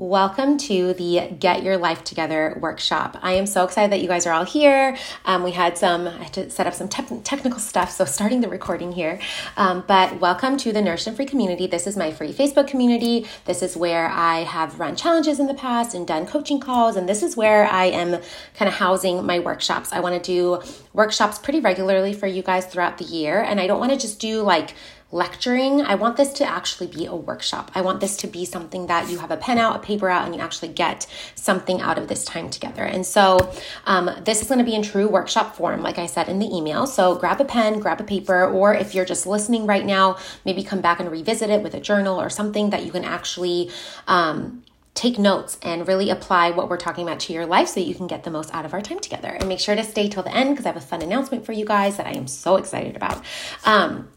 Welcome 0.00 0.56
to 0.56 0.94
the 0.94 1.28
Get 1.38 1.62
Your 1.62 1.76
Life 1.76 2.04
Together 2.04 2.56
workshop. 2.58 3.18
I 3.20 3.32
am 3.32 3.44
so 3.44 3.64
excited 3.64 3.92
that 3.92 4.00
you 4.00 4.08
guys 4.08 4.26
are 4.26 4.32
all 4.32 4.46
here. 4.46 4.96
Um, 5.26 5.42
we 5.42 5.50
had 5.50 5.76
some, 5.76 6.08
I 6.08 6.22
had 6.22 6.32
to 6.32 6.48
set 6.48 6.66
up 6.66 6.72
some 6.72 6.88
te- 6.88 7.20
technical 7.22 7.58
stuff, 7.58 7.90
so 7.90 8.06
starting 8.06 8.40
the 8.40 8.48
recording 8.48 8.92
here. 8.92 9.20
Um, 9.58 9.84
but 9.86 10.18
welcome 10.18 10.56
to 10.56 10.72
the 10.72 10.80
Nourished 10.80 11.06
and 11.06 11.14
Free 11.14 11.26
community. 11.26 11.66
This 11.66 11.86
is 11.86 11.98
my 11.98 12.12
free 12.12 12.32
Facebook 12.32 12.66
community. 12.66 13.26
This 13.44 13.62
is 13.62 13.76
where 13.76 14.08
I 14.08 14.44
have 14.44 14.80
run 14.80 14.96
challenges 14.96 15.38
in 15.38 15.48
the 15.48 15.54
past 15.54 15.94
and 15.94 16.06
done 16.06 16.26
coaching 16.26 16.60
calls. 16.60 16.96
And 16.96 17.06
this 17.06 17.22
is 17.22 17.36
where 17.36 17.66
I 17.66 17.84
am 17.84 18.22
kind 18.54 18.70
of 18.70 18.72
housing 18.76 19.26
my 19.26 19.38
workshops. 19.38 19.92
I 19.92 20.00
want 20.00 20.14
to 20.14 20.32
do 20.32 20.62
workshops 20.94 21.38
pretty 21.38 21.60
regularly 21.60 22.14
for 22.14 22.26
you 22.26 22.42
guys 22.42 22.64
throughout 22.64 22.96
the 22.96 23.04
year. 23.04 23.42
And 23.42 23.60
I 23.60 23.66
don't 23.66 23.78
want 23.78 23.92
to 23.92 23.98
just 23.98 24.18
do 24.18 24.40
like 24.40 24.74
lecturing. 25.12 25.82
I 25.82 25.96
want 25.96 26.16
this 26.16 26.32
to 26.34 26.44
actually 26.44 26.86
be 26.86 27.06
a 27.06 27.14
workshop. 27.14 27.70
I 27.74 27.80
want 27.80 28.00
this 28.00 28.16
to 28.18 28.26
be 28.26 28.44
something 28.44 28.86
that 28.86 29.10
you 29.10 29.18
have 29.18 29.30
a 29.30 29.36
pen 29.36 29.58
out, 29.58 29.76
a 29.76 29.78
paper 29.80 30.08
out, 30.08 30.24
and 30.24 30.34
you 30.34 30.40
actually 30.40 30.68
get 30.68 31.06
something 31.34 31.80
out 31.80 31.98
of 31.98 32.08
this 32.08 32.24
time 32.24 32.48
together. 32.48 32.84
And 32.84 33.04
so 33.04 33.52
um, 33.86 34.10
this 34.24 34.40
is 34.40 34.48
going 34.48 34.58
to 34.58 34.64
be 34.64 34.74
in 34.74 34.82
true 34.82 35.08
workshop 35.08 35.56
form, 35.56 35.82
like 35.82 35.98
I 35.98 36.06
said 36.06 36.28
in 36.28 36.38
the 36.38 36.46
email. 36.46 36.86
So 36.86 37.16
grab 37.16 37.40
a 37.40 37.44
pen, 37.44 37.80
grab 37.80 38.00
a 38.00 38.04
paper, 38.04 38.44
or 38.46 38.74
if 38.74 38.94
you're 38.94 39.04
just 39.04 39.26
listening 39.26 39.66
right 39.66 39.84
now, 39.84 40.16
maybe 40.44 40.62
come 40.62 40.80
back 40.80 41.00
and 41.00 41.10
revisit 41.10 41.50
it 41.50 41.62
with 41.62 41.74
a 41.74 41.80
journal 41.80 42.20
or 42.20 42.30
something 42.30 42.70
that 42.70 42.84
you 42.84 42.92
can 42.92 43.04
actually. 43.04 43.70
Um, 44.06 44.62
take 44.92 45.18
notes 45.18 45.56
and 45.62 45.86
really 45.86 46.10
apply 46.10 46.50
what 46.50 46.68
we're 46.68 46.76
talking 46.76 47.06
about 47.06 47.20
to 47.20 47.32
your 47.32 47.46
life 47.46 47.68
so 47.68 47.78
you 47.78 47.94
can 47.94 48.08
get 48.08 48.24
the 48.24 48.30
most 48.30 48.52
out 48.52 48.64
of 48.64 48.74
our 48.74 48.82
time 48.82 48.98
together. 48.98 49.28
And 49.28 49.48
make 49.48 49.60
sure 49.60 49.76
to 49.76 49.84
stay 49.84 50.08
till 50.08 50.24
the 50.24 50.34
end 50.34 50.50
because 50.50 50.66
I 50.66 50.70
have 50.70 50.76
a 50.76 50.80
fun 50.84 51.00
announcement 51.00 51.46
for 51.46 51.52
you 51.52 51.64
guys 51.64 51.96
that 51.96 52.06
I 52.06 52.10
am 52.10 52.26
so 52.26 52.56
excited 52.56 52.96
about. 52.96 53.24
Um, 53.64 54.08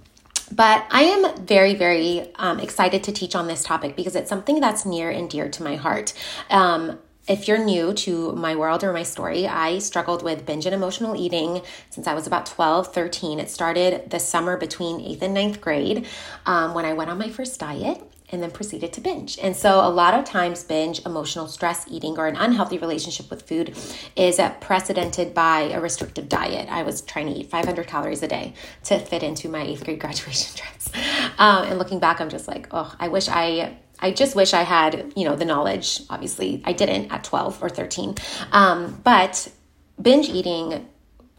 but 0.51 0.85
I 0.89 1.03
am 1.03 1.45
very, 1.45 1.75
very 1.75 2.31
um, 2.35 2.59
excited 2.59 3.03
to 3.03 3.11
teach 3.11 3.35
on 3.35 3.47
this 3.47 3.63
topic 3.63 3.95
because 3.95 4.15
it's 4.15 4.29
something 4.29 4.59
that's 4.59 4.85
near 4.85 5.09
and 5.09 5.29
dear 5.29 5.49
to 5.49 5.63
my 5.63 5.75
heart. 5.75 6.13
Um, 6.49 6.99
if 7.27 7.47
you're 7.47 7.63
new 7.63 7.93
to 7.93 8.33
my 8.33 8.55
world 8.55 8.83
or 8.83 8.91
my 8.91 9.03
story, 9.03 9.47
I 9.47 9.79
struggled 9.79 10.23
with 10.23 10.45
binge 10.45 10.65
and 10.65 10.75
emotional 10.75 11.15
eating 11.15 11.61
since 11.89 12.05
I 12.05 12.13
was 12.13 12.27
about 12.27 12.45
12, 12.45 12.93
13. 12.93 13.39
It 13.39 13.49
started 13.49 14.09
the 14.09 14.19
summer 14.19 14.57
between 14.57 14.99
eighth 14.99 15.21
and 15.21 15.33
ninth 15.33 15.61
grade 15.61 16.05
um, 16.45 16.73
when 16.73 16.83
I 16.83 16.93
went 16.93 17.09
on 17.09 17.17
my 17.17 17.29
first 17.29 17.59
diet 17.59 18.01
and 18.33 18.43
then 18.43 18.51
proceeded 18.51 18.91
to 18.93 19.01
binge. 19.01 19.37
And 19.41 19.55
so, 19.55 19.79
a 19.79 19.89
lot 19.89 20.13
of 20.13 20.25
times, 20.25 20.63
binge, 20.63 21.05
emotional 21.05 21.47
stress 21.47 21.85
eating, 21.87 22.17
or 22.17 22.27
an 22.27 22.35
unhealthy 22.35 22.77
relationship 22.77 23.29
with 23.29 23.43
food 23.43 23.77
is 24.15 24.41
precedented 24.59 25.33
by 25.33 25.61
a 25.61 25.79
restrictive 25.79 26.27
diet. 26.27 26.67
I 26.69 26.83
was 26.83 27.01
trying 27.01 27.27
to 27.27 27.33
eat 27.33 27.49
500 27.49 27.87
calories 27.87 28.23
a 28.23 28.27
day 28.27 28.55
to 28.85 28.99
fit 28.99 29.23
into 29.23 29.47
my 29.47 29.61
eighth 29.61 29.85
grade 29.85 29.99
graduation 30.01 30.57
dress. 30.57 30.89
Um, 31.37 31.65
and 31.65 31.79
looking 31.79 31.99
back, 31.99 32.19
I'm 32.19 32.29
just 32.29 32.47
like, 32.47 32.67
oh, 32.71 32.93
I 32.99 33.07
wish 33.07 33.29
I 33.29 33.77
I 33.99 34.11
just 34.11 34.35
wish 34.35 34.53
I 34.53 34.63
had, 34.63 35.13
you 35.15 35.23
know, 35.23 35.35
the 35.35 35.45
knowledge. 35.45 36.01
Obviously, 36.09 36.61
I 36.65 36.73
didn't 36.73 37.11
at 37.11 37.23
12 37.23 37.63
or 37.63 37.69
13. 37.69 38.15
Um, 38.51 38.99
but 39.03 39.49
binge 40.01 40.27
eating 40.27 40.89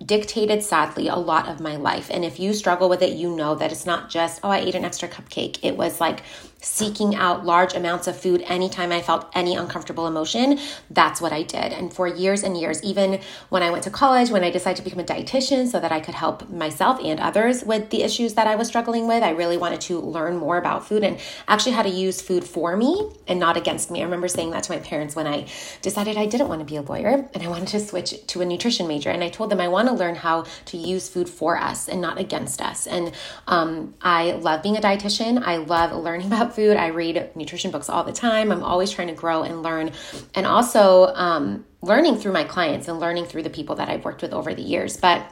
dictated 0.04 0.62
sadly 0.62 1.08
a 1.08 1.16
lot 1.16 1.48
of 1.48 1.60
my 1.60 1.76
life. 1.76 2.10
And 2.10 2.24
if 2.24 2.40
you 2.40 2.52
struggle 2.52 2.88
with 2.88 3.02
it, 3.02 3.12
you 3.12 3.34
know 3.34 3.54
that 3.54 3.70
it's 3.70 3.86
not 3.86 4.10
just, 4.10 4.40
oh, 4.42 4.50
I 4.50 4.58
ate 4.58 4.74
an 4.74 4.84
extra 4.84 5.08
cupcake. 5.08 5.58
It 5.62 5.76
was 5.76 6.00
like 6.00 6.22
seeking 6.64 7.14
out 7.14 7.44
large 7.44 7.74
amounts 7.74 8.06
of 8.06 8.18
food 8.18 8.42
anytime 8.46 8.90
I 8.90 9.02
felt 9.02 9.30
any 9.34 9.54
uncomfortable 9.54 10.06
emotion. 10.06 10.58
That's 10.90 11.20
what 11.20 11.32
I 11.32 11.42
did. 11.42 11.72
And 11.72 11.92
for 11.92 12.06
years 12.06 12.42
and 12.42 12.56
years, 12.56 12.82
even 12.82 13.20
when 13.50 13.62
I 13.62 13.70
went 13.70 13.84
to 13.84 13.90
college, 13.90 14.30
when 14.30 14.42
I 14.42 14.50
decided 14.50 14.78
to 14.78 14.82
become 14.82 15.00
a 15.00 15.04
dietitian 15.04 15.66
so 15.68 15.78
that 15.78 15.92
I 15.92 16.00
could 16.00 16.14
help 16.14 16.48
myself 16.48 16.98
and 17.02 17.20
others 17.20 17.64
with 17.64 17.90
the 17.90 18.02
issues 18.02 18.34
that 18.34 18.46
I 18.46 18.56
was 18.56 18.68
struggling 18.68 19.06
with, 19.06 19.22
I 19.22 19.30
really 19.30 19.56
wanted 19.56 19.80
to 19.82 20.00
learn 20.00 20.36
more 20.36 20.56
about 20.56 20.86
food 20.86 21.04
and 21.04 21.18
actually 21.48 21.72
how 21.72 21.82
to 21.82 21.90
use 21.90 22.22
food 22.22 22.44
for 22.44 22.76
me 22.76 23.10
and 23.28 23.38
not 23.38 23.56
against 23.56 23.90
me. 23.90 24.00
I 24.00 24.04
remember 24.04 24.28
saying 24.28 24.50
that 24.52 24.64
to 24.64 24.72
my 24.72 24.78
parents 24.78 25.14
when 25.14 25.26
I 25.26 25.46
decided 25.82 26.16
I 26.16 26.26
didn't 26.26 26.48
want 26.48 26.60
to 26.60 26.64
be 26.64 26.76
a 26.76 26.82
lawyer 26.82 27.28
and 27.34 27.42
I 27.42 27.48
wanted 27.48 27.68
to 27.68 27.80
switch 27.80 28.26
to 28.28 28.40
a 28.40 28.44
nutrition 28.44 28.88
major. 28.88 29.10
And 29.10 29.22
I 29.22 29.28
told 29.28 29.50
them 29.50 29.60
I 29.60 29.68
want 29.68 29.88
to 29.88 29.94
learn 29.94 30.14
how 30.14 30.44
to 30.66 30.76
use 30.76 31.08
food 31.08 31.28
for 31.28 31.58
us 31.58 31.88
and 31.88 32.00
not 32.00 32.18
against 32.18 32.62
us. 32.62 32.86
And 32.86 33.12
um, 33.46 33.94
I 34.00 34.32
love 34.32 34.62
being 34.62 34.76
a 34.76 34.80
dietitian. 34.80 35.42
I 35.42 35.56
love 35.56 35.92
learning 35.92 36.26
about 36.32 36.53
food. 36.54 36.76
I 36.76 36.88
read 36.88 37.30
nutrition 37.34 37.70
books 37.70 37.88
all 37.88 38.04
the 38.04 38.12
time. 38.12 38.52
I'm 38.52 38.62
always 38.62 38.90
trying 38.90 39.08
to 39.08 39.14
grow 39.14 39.42
and 39.42 39.62
learn. 39.62 39.92
And 40.34 40.46
also 40.46 41.06
um, 41.14 41.64
learning 41.82 42.16
through 42.16 42.32
my 42.32 42.44
clients 42.44 42.88
and 42.88 42.98
learning 43.00 43.26
through 43.26 43.42
the 43.42 43.50
people 43.50 43.76
that 43.76 43.88
I've 43.88 44.04
worked 44.04 44.22
with 44.22 44.32
over 44.32 44.54
the 44.54 44.62
years. 44.62 44.96
But 44.96 45.30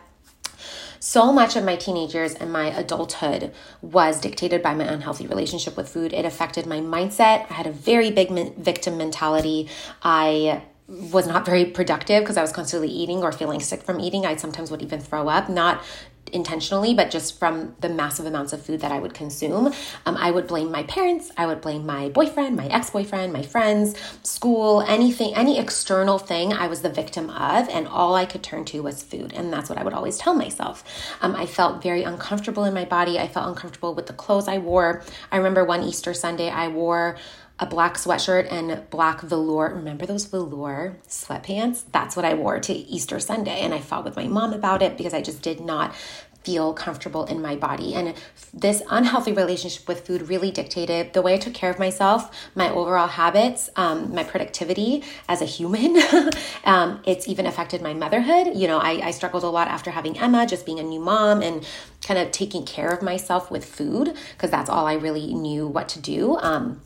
so 1.05 1.33
much 1.33 1.57
of 1.57 1.65
my 1.65 1.75
teenage 1.75 2.15
years 2.15 2.35
and 2.35 2.53
my 2.53 2.67
adulthood 2.67 3.53
was 3.81 4.21
dictated 4.21 4.63
by 4.63 4.73
my 4.73 4.85
unhealthy 4.85 5.27
relationship 5.27 5.77
with 5.77 5.89
food. 5.89 6.13
It 6.13 6.25
affected 6.25 6.65
my 6.65 6.79
mindset. 6.79 7.51
I 7.51 7.55
had 7.55 7.67
a 7.67 7.73
very 7.73 8.13
big 8.13 8.31
victim 8.57 8.99
mentality. 8.99 9.69
I 10.03 10.63
was 10.87 11.27
not 11.27 11.45
very 11.45 11.65
productive 11.65 12.23
because 12.23 12.37
I 12.37 12.43
was 12.43 12.53
constantly 12.53 12.89
eating 12.89 13.23
or 13.23 13.33
feeling 13.33 13.61
sick 13.61 13.83
from 13.83 13.99
eating. 13.99 14.27
I 14.27 14.37
sometimes 14.37 14.71
would 14.71 14.83
even 14.83 15.01
throw 15.01 15.29
up, 15.29 15.49
not 15.49 15.83
intentionally, 16.33 16.95
but 16.95 17.11
just 17.11 17.39
from 17.39 17.75
the 17.81 17.89
massive 17.89 18.27
amounts 18.27 18.53
of 18.53 18.63
food 18.63 18.81
that 18.81 18.93
I 18.93 18.99
would 18.99 19.15
consume. 19.15 19.73
Um, 20.07 20.17
I 20.17 20.31
would 20.31 20.47
blame 20.47 20.71
my 20.71 20.83
parents, 20.85 21.31
I 21.37 21.47
would 21.47 21.61
blame 21.61 21.87
my 21.87 22.09
boyfriend, 22.09 22.57
my 22.57 22.67
ex 22.67 22.91
boyfriend, 22.91 23.33
my 23.33 23.43
friends, 23.43 23.95
school, 24.23 24.83
anything, 24.83 25.35
any 25.35 25.59
external 25.59 26.19
thing 26.19 26.53
I 26.53 26.67
was 26.67 26.83
the 26.83 26.91
victim 26.91 27.31
of, 27.31 27.69
and 27.69 27.87
all 27.87 28.15
I 28.15 28.25
could 28.25 28.43
turn 28.43 28.65
to 28.67 28.83
was 28.83 29.03
food. 29.03 29.33
And 29.33 29.53
that's 29.53 29.69
what 29.69 29.79
I 29.79 29.85
would 29.85 29.95
always 29.95 30.19
tell 30.19 30.35
myself. 30.35 30.85
Um, 31.21 31.35
I 31.37 31.47
felt 31.47 31.83
very 31.83 32.03
uncomfortable 32.03 32.65
in 32.65 32.75
my 32.75 32.85
body, 32.85 33.19
I 33.19 33.29
felt 33.29 33.49
uncomfortable 33.49 33.95
with 33.95 34.07
the 34.07 34.13
clothes 34.13 34.49
I 34.49 34.59
wore. 34.59 35.03
I 35.31 35.37
remember 35.37 35.65
one 35.65 35.83
Easter 35.83 36.15
Sunday, 36.15 36.49
I 36.49 36.69
wore 36.69 37.17
a 37.63 37.67
black 37.67 37.95
sweatshirt 37.95 38.53
and 38.53 38.91
black 38.91 39.21
velour. 39.21 39.73
Remember 39.73 40.05
those 40.05 40.25
velour 40.25 40.97
sweatpants? 41.09 41.85
That's 41.93 42.17
what 42.17 42.25
I 42.25 42.35
wore 42.35 42.59
to 42.59 42.73
Easter 42.73 43.21
Sunday. 43.21 43.61
And 43.61 43.73
I 43.73 43.79
fought 43.79 44.05
with 44.05 44.17
my 44.17 44.27
mom 44.27 44.53
about 44.53 44.83
it 44.83 44.99
because 44.99 45.15
I 45.15 45.23
just 45.23 45.43
did 45.43 45.61
not 45.61 45.95
feel 46.43 46.75
comfortable 46.75 47.25
in 47.25 47.41
my 47.41 47.55
body. 47.55 47.95
And 47.95 48.15
this 48.53 48.83
unhealthy 48.91 49.31
relationship 49.31 49.87
with 49.87 50.05
food 50.05 50.29
really 50.29 50.51
dictated 50.51 51.13
the 51.13 51.23
way 51.23 51.35
I 51.35 51.39
took 51.39 51.55
care 51.55 51.71
of 51.71 51.79
myself, 51.79 52.37
my 52.57 52.69
overall 52.69 53.07
habits, 53.07 53.71
um, 53.77 54.13
my 54.13 54.25
productivity 54.25 55.05
as 55.29 55.41
a 55.41 55.45
human. 55.45 56.03
um, 56.65 57.01
it's 57.07 57.29
even 57.29 57.47
affected 57.47 57.81
my 57.81 57.95
motherhood. 57.95 58.57
You 58.57 58.67
know, 58.67 58.79
I, 58.79 59.07
I 59.07 59.11
struggled 59.13 59.45
a 59.45 59.49
lot 59.51 59.69
after 59.69 59.93
having 59.93 60.19
Emma, 60.19 60.49
just 60.49 60.67
being 60.67 60.81
a 60.81 60.83
new 60.83 60.99
mom 60.99 61.43
and 61.43 61.65
kind 62.05 62.19
of 62.19 62.33
taking 62.33 62.67
care 62.67 62.89
of 62.89 63.03
myself 63.03 63.53
with 63.53 63.65
food 63.65 64.17
because 64.33 64.51
that's 64.51 64.69
all 64.69 64.89
I 64.89 64.95
really 64.95 65.33
knew 65.33 65.69
what 65.69 65.89
to 65.91 66.01
do. 66.01 66.39
Um, 66.39 66.81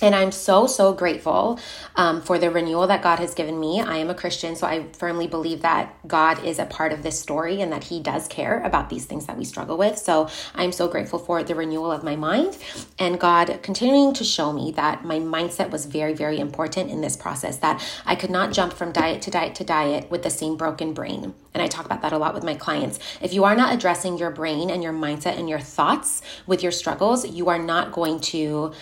and 0.00 0.14
I'm 0.14 0.32
so, 0.32 0.66
so 0.66 0.92
grateful 0.92 1.58
um, 1.96 2.22
for 2.22 2.38
the 2.38 2.50
renewal 2.50 2.86
that 2.86 3.02
God 3.02 3.18
has 3.18 3.34
given 3.34 3.58
me. 3.58 3.80
I 3.80 3.96
am 3.96 4.10
a 4.10 4.14
Christian, 4.14 4.54
so 4.54 4.66
I 4.66 4.86
firmly 4.92 5.26
believe 5.26 5.62
that 5.62 5.94
God 6.06 6.44
is 6.44 6.58
a 6.58 6.66
part 6.66 6.92
of 6.92 7.02
this 7.02 7.18
story 7.18 7.60
and 7.60 7.72
that 7.72 7.84
He 7.84 8.00
does 8.00 8.28
care 8.28 8.62
about 8.62 8.90
these 8.90 9.06
things 9.06 9.26
that 9.26 9.36
we 9.36 9.44
struggle 9.44 9.76
with. 9.76 9.98
So 9.98 10.28
I'm 10.54 10.72
so 10.72 10.88
grateful 10.88 11.18
for 11.18 11.42
the 11.42 11.54
renewal 11.54 11.90
of 11.90 12.04
my 12.04 12.16
mind 12.16 12.58
and 12.98 13.18
God 13.18 13.60
continuing 13.62 14.14
to 14.14 14.24
show 14.24 14.52
me 14.52 14.72
that 14.72 15.04
my 15.04 15.18
mindset 15.18 15.70
was 15.70 15.86
very, 15.86 16.14
very 16.14 16.38
important 16.38 16.90
in 16.90 17.00
this 17.00 17.16
process, 17.16 17.56
that 17.58 17.84
I 18.06 18.14
could 18.14 18.30
not 18.30 18.52
jump 18.52 18.72
from 18.72 18.92
diet 18.92 19.22
to 19.22 19.30
diet 19.30 19.54
to 19.56 19.64
diet 19.64 20.10
with 20.10 20.22
the 20.22 20.30
same 20.30 20.56
broken 20.56 20.94
brain. 20.94 21.34
And 21.54 21.62
I 21.62 21.66
talk 21.66 21.86
about 21.86 22.02
that 22.02 22.12
a 22.12 22.18
lot 22.18 22.34
with 22.34 22.44
my 22.44 22.54
clients. 22.54 23.00
If 23.20 23.32
you 23.32 23.44
are 23.44 23.56
not 23.56 23.74
addressing 23.74 24.18
your 24.18 24.30
brain 24.30 24.70
and 24.70 24.82
your 24.82 24.92
mindset 24.92 25.38
and 25.38 25.48
your 25.48 25.58
thoughts 25.58 26.22
with 26.46 26.62
your 26.62 26.70
struggles, 26.70 27.26
you 27.28 27.48
are 27.48 27.58
not 27.58 27.90
going 27.90 28.20
to 28.20 28.72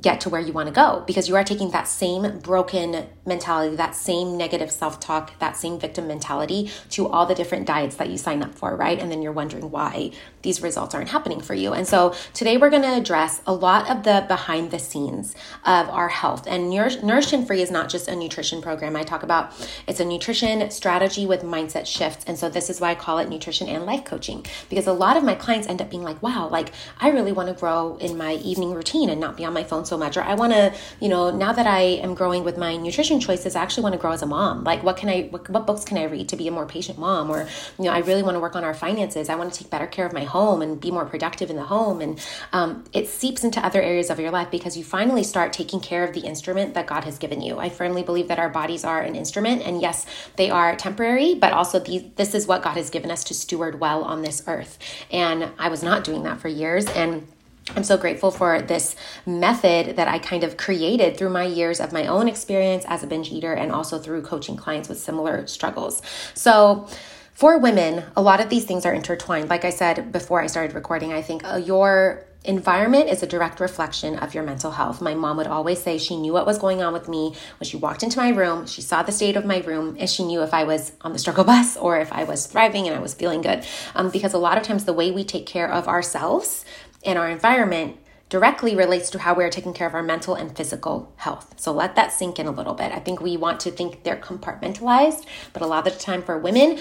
get 0.00 0.20
to 0.22 0.28
where 0.28 0.40
you 0.40 0.52
want 0.52 0.68
to 0.68 0.74
go 0.74 1.04
because 1.06 1.28
you 1.28 1.36
are 1.36 1.44
taking 1.44 1.70
that 1.70 1.88
same 1.88 2.38
broken 2.40 3.06
mentality, 3.26 3.76
that 3.76 3.94
same 3.94 4.36
negative 4.36 4.70
self 4.70 5.00
talk, 5.00 5.38
that 5.38 5.56
same 5.56 5.78
victim 5.78 6.06
mentality 6.06 6.70
to 6.90 7.06
all 7.06 7.26
the 7.26 7.34
different 7.34 7.66
diets 7.66 7.96
that 7.96 8.08
you 8.10 8.18
sign 8.18 8.42
up 8.42 8.54
for, 8.54 8.76
right? 8.76 8.98
And 8.98 9.10
then 9.10 9.22
you're 9.22 9.32
wondering 9.32 9.70
why 9.70 10.10
these 10.42 10.62
results 10.62 10.94
aren't 10.94 11.08
happening 11.08 11.40
for 11.40 11.54
you. 11.54 11.72
And 11.72 11.86
so 11.86 12.14
today 12.34 12.56
we're 12.56 12.70
going 12.70 12.82
to 12.82 12.94
address 12.94 13.40
a 13.46 13.52
lot 13.52 13.90
of 13.90 14.02
the 14.02 14.24
behind 14.28 14.70
the 14.70 14.78
scenes 14.78 15.34
of 15.64 15.88
our 15.88 16.08
health. 16.08 16.46
And 16.46 16.70
Nourish 16.70 17.30
Free 17.46 17.62
is 17.62 17.70
not 17.70 17.88
just 17.88 18.08
a 18.08 18.14
nutrition 18.14 18.60
program. 18.60 18.94
I 18.94 19.02
talk 19.02 19.22
about 19.22 19.52
it's 19.86 20.00
a 20.00 20.04
nutrition 20.04 20.70
strategy 20.70 21.26
with 21.26 21.42
mindset 21.42 21.86
shifts. 21.86 22.24
And 22.26 22.38
so 22.38 22.48
this 22.48 22.68
is 22.68 22.80
why 22.80 22.90
I 22.90 22.94
call 22.94 23.18
it 23.18 23.28
nutrition 23.28 23.68
and 23.68 23.86
life 23.86 24.04
coaching 24.04 24.44
because 24.68 24.86
a 24.86 24.92
lot 24.92 25.16
of 25.16 25.24
my 25.24 25.34
clients 25.34 25.66
end 25.66 25.80
up 25.80 25.90
being 25.90 26.02
like, 26.02 26.22
wow, 26.22 26.48
like 26.48 26.72
I 27.00 27.08
really 27.08 27.32
want 27.32 27.48
to 27.48 27.54
grow 27.54 27.96
in 27.96 28.16
my 28.18 28.34
evening 28.34 28.74
routine 28.74 29.08
and 29.08 29.20
not 29.20 29.36
be 29.36 29.44
on 29.44 29.54
my 29.54 29.64
phone 29.64 29.86
so 29.86 29.96
much. 29.96 30.16
Or 30.16 30.22
I 30.22 30.34
want 30.34 30.52
to, 30.52 30.74
you 31.00 31.08
know, 31.08 31.30
now 31.30 31.52
that 31.52 31.66
I 31.66 31.80
am 31.80 32.14
growing 32.14 32.44
with 32.44 32.58
my 32.58 32.76
nutrition 32.76 33.13
choices, 33.20 33.56
I 33.56 33.62
actually 33.62 33.82
want 33.84 33.94
to 33.94 33.98
grow 33.98 34.12
as 34.12 34.22
a 34.22 34.26
mom. 34.26 34.64
Like 34.64 34.82
what 34.82 34.96
can 34.96 35.08
I, 35.08 35.22
what, 35.30 35.48
what 35.48 35.66
books 35.66 35.84
can 35.84 35.98
I 35.98 36.04
read 36.04 36.28
to 36.30 36.36
be 36.36 36.48
a 36.48 36.50
more 36.50 36.66
patient 36.66 36.98
mom? 36.98 37.30
Or, 37.30 37.48
you 37.78 37.84
know, 37.84 37.90
I 37.90 37.98
really 37.98 38.22
want 38.22 38.34
to 38.36 38.40
work 38.40 38.56
on 38.56 38.64
our 38.64 38.74
finances. 38.74 39.28
I 39.28 39.34
want 39.34 39.52
to 39.52 39.62
take 39.62 39.70
better 39.70 39.86
care 39.86 40.06
of 40.06 40.12
my 40.12 40.24
home 40.24 40.62
and 40.62 40.80
be 40.80 40.90
more 40.90 41.04
productive 41.04 41.50
in 41.50 41.56
the 41.56 41.64
home. 41.64 42.00
And 42.00 42.20
um, 42.52 42.84
it 42.92 43.08
seeps 43.08 43.44
into 43.44 43.64
other 43.64 43.82
areas 43.82 44.10
of 44.10 44.18
your 44.18 44.30
life 44.30 44.50
because 44.50 44.76
you 44.76 44.84
finally 44.84 45.22
start 45.22 45.52
taking 45.52 45.80
care 45.80 46.04
of 46.04 46.14
the 46.14 46.20
instrument 46.20 46.74
that 46.74 46.86
God 46.86 47.04
has 47.04 47.18
given 47.18 47.40
you. 47.40 47.58
I 47.58 47.68
firmly 47.68 48.02
believe 48.02 48.28
that 48.28 48.38
our 48.38 48.48
bodies 48.48 48.84
are 48.84 49.00
an 49.00 49.14
instrument. 49.14 49.62
And 49.62 49.80
yes, 49.80 50.06
they 50.36 50.50
are 50.50 50.76
temporary, 50.76 51.34
but 51.34 51.52
also 51.52 51.78
this 51.78 52.34
is 52.34 52.46
what 52.46 52.62
God 52.62 52.76
has 52.76 52.90
given 52.90 53.10
us 53.10 53.24
to 53.24 53.34
steward 53.34 53.80
well 53.80 54.04
on 54.04 54.22
this 54.22 54.42
earth. 54.46 54.78
And 55.10 55.50
I 55.58 55.68
was 55.68 55.82
not 55.82 56.04
doing 56.04 56.22
that 56.24 56.40
for 56.40 56.48
years. 56.48 56.86
And 56.86 57.26
I'm 57.74 57.84
so 57.84 57.96
grateful 57.96 58.30
for 58.30 58.60
this 58.60 58.94
method 59.24 59.96
that 59.96 60.06
I 60.06 60.18
kind 60.18 60.44
of 60.44 60.56
created 60.56 61.16
through 61.16 61.30
my 61.30 61.44
years 61.44 61.80
of 61.80 61.92
my 61.92 62.06
own 62.06 62.28
experience 62.28 62.84
as 62.86 63.02
a 63.02 63.06
binge 63.06 63.30
eater 63.30 63.54
and 63.54 63.72
also 63.72 63.98
through 63.98 64.22
coaching 64.22 64.56
clients 64.56 64.88
with 64.88 64.98
similar 64.98 65.46
struggles. 65.46 66.02
So, 66.34 66.86
for 67.32 67.58
women, 67.58 68.04
a 68.16 68.22
lot 68.22 68.40
of 68.40 68.48
these 68.48 68.64
things 68.64 68.86
are 68.86 68.94
intertwined. 68.94 69.50
Like 69.50 69.64
I 69.64 69.70
said 69.70 70.12
before 70.12 70.40
I 70.40 70.46
started 70.46 70.72
recording, 70.72 71.12
I 71.12 71.20
think 71.20 71.42
uh, 71.44 71.56
your 71.56 72.24
environment 72.44 73.08
is 73.08 73.22
a 73.22 73.26
direct 73.26 73.58
reflection 73.58 74.18
of 74.18 74.34
your 74.34 74.44
mental 74.44 74.70
health. 74.70 75.00
My 75.00 75.14
mom 75.14 75.38
would 75.38 75.46
always 75.46 75.82
say 75.82 75.98
she 75.98 76.16
knew 76.16 76.32
what 76.32 76.46
was 76.46 76.58
going 76.58 76.82
on 76.82 76.92
with 76.92 77.08
me 77.08 77.34
when 77.58 77.66
she 77.66 77.76
walked 77.76 78.02
into 78.02 78.18
my 78.18 78.28
room. 78.28 78.66
She 78.66 78.82
saw 78.82 79.02
the 79.02 79.12
state 79.12 79.36
of 79.36 79.44
my 79.44 79.60
room 79.60 79.96
and 79.98 80.08
she 80.08 80.24
knew 80.24 80.42
if 80.42 80.52
I 80.52 80.64
was 80.64 80.92
on 81.00 81.12
the 81.12 81.18
struggle 81.18 81.44
bus 81.44 81.76
or 81.76 81.98
if 81.98 82.12
I 82.12 82.24
was 82.24 82.46
thriving 82.46 82.86
and 82.86 82.94
I 82.94 83.00
was 83.00 83.14
feeling 83.14 83.40
good. 83.40 83.66
Um, 83.94 84.10
because 84.10 84.34
a 84.34 84.38
lot 84.38 84.58
of 84.58 84.64
times 84.64 84.84
the 84.84 84.92
way 84.92 85.10
we 85.10 85.24
take 85.24 85.46
care 85.46 85.70
of 85.70 85.88
ourselves 85.88 86.64
and 87.04 87.18
our 87.18 87.28
environment 87.28 87.98
directly 88.28 88.74
relates 88.74 89.10
to 89.10 89.18
how 89.18 89.34
we 89.34 89.44
are 89.44 89.50
taking 89.50 89.72
care 89.72 89.86
of 89.86 89.94
our 89.94 90.02
mental 90.02 90.34
and 90.34 90.56
physical 90.56 91.12
health. 91.16 91.54
So 91.56 91.72
let 91.72 91.94
that 91.96 92.12
sink 92.12 92.38
in 92.38 92.46
a 92.46 92.50
little 92.50 92.74
bit. 92.74 92.90
I 92.90 92.98
think 92.98 93.20
we 93.20 93.36
want 93.36 93.60
to 93.60 93.70
think 93.70 94.02
they're 94.02 94.16
compartmentalized, 94.16 95.24
but 95.52 95.62
a 95.62 95.66
lot 95.66 95.86
of 95.86 95.92
the 95.92 96.00
time 96.00 96.22
for 96.22 96.38
women, 96.38 96.80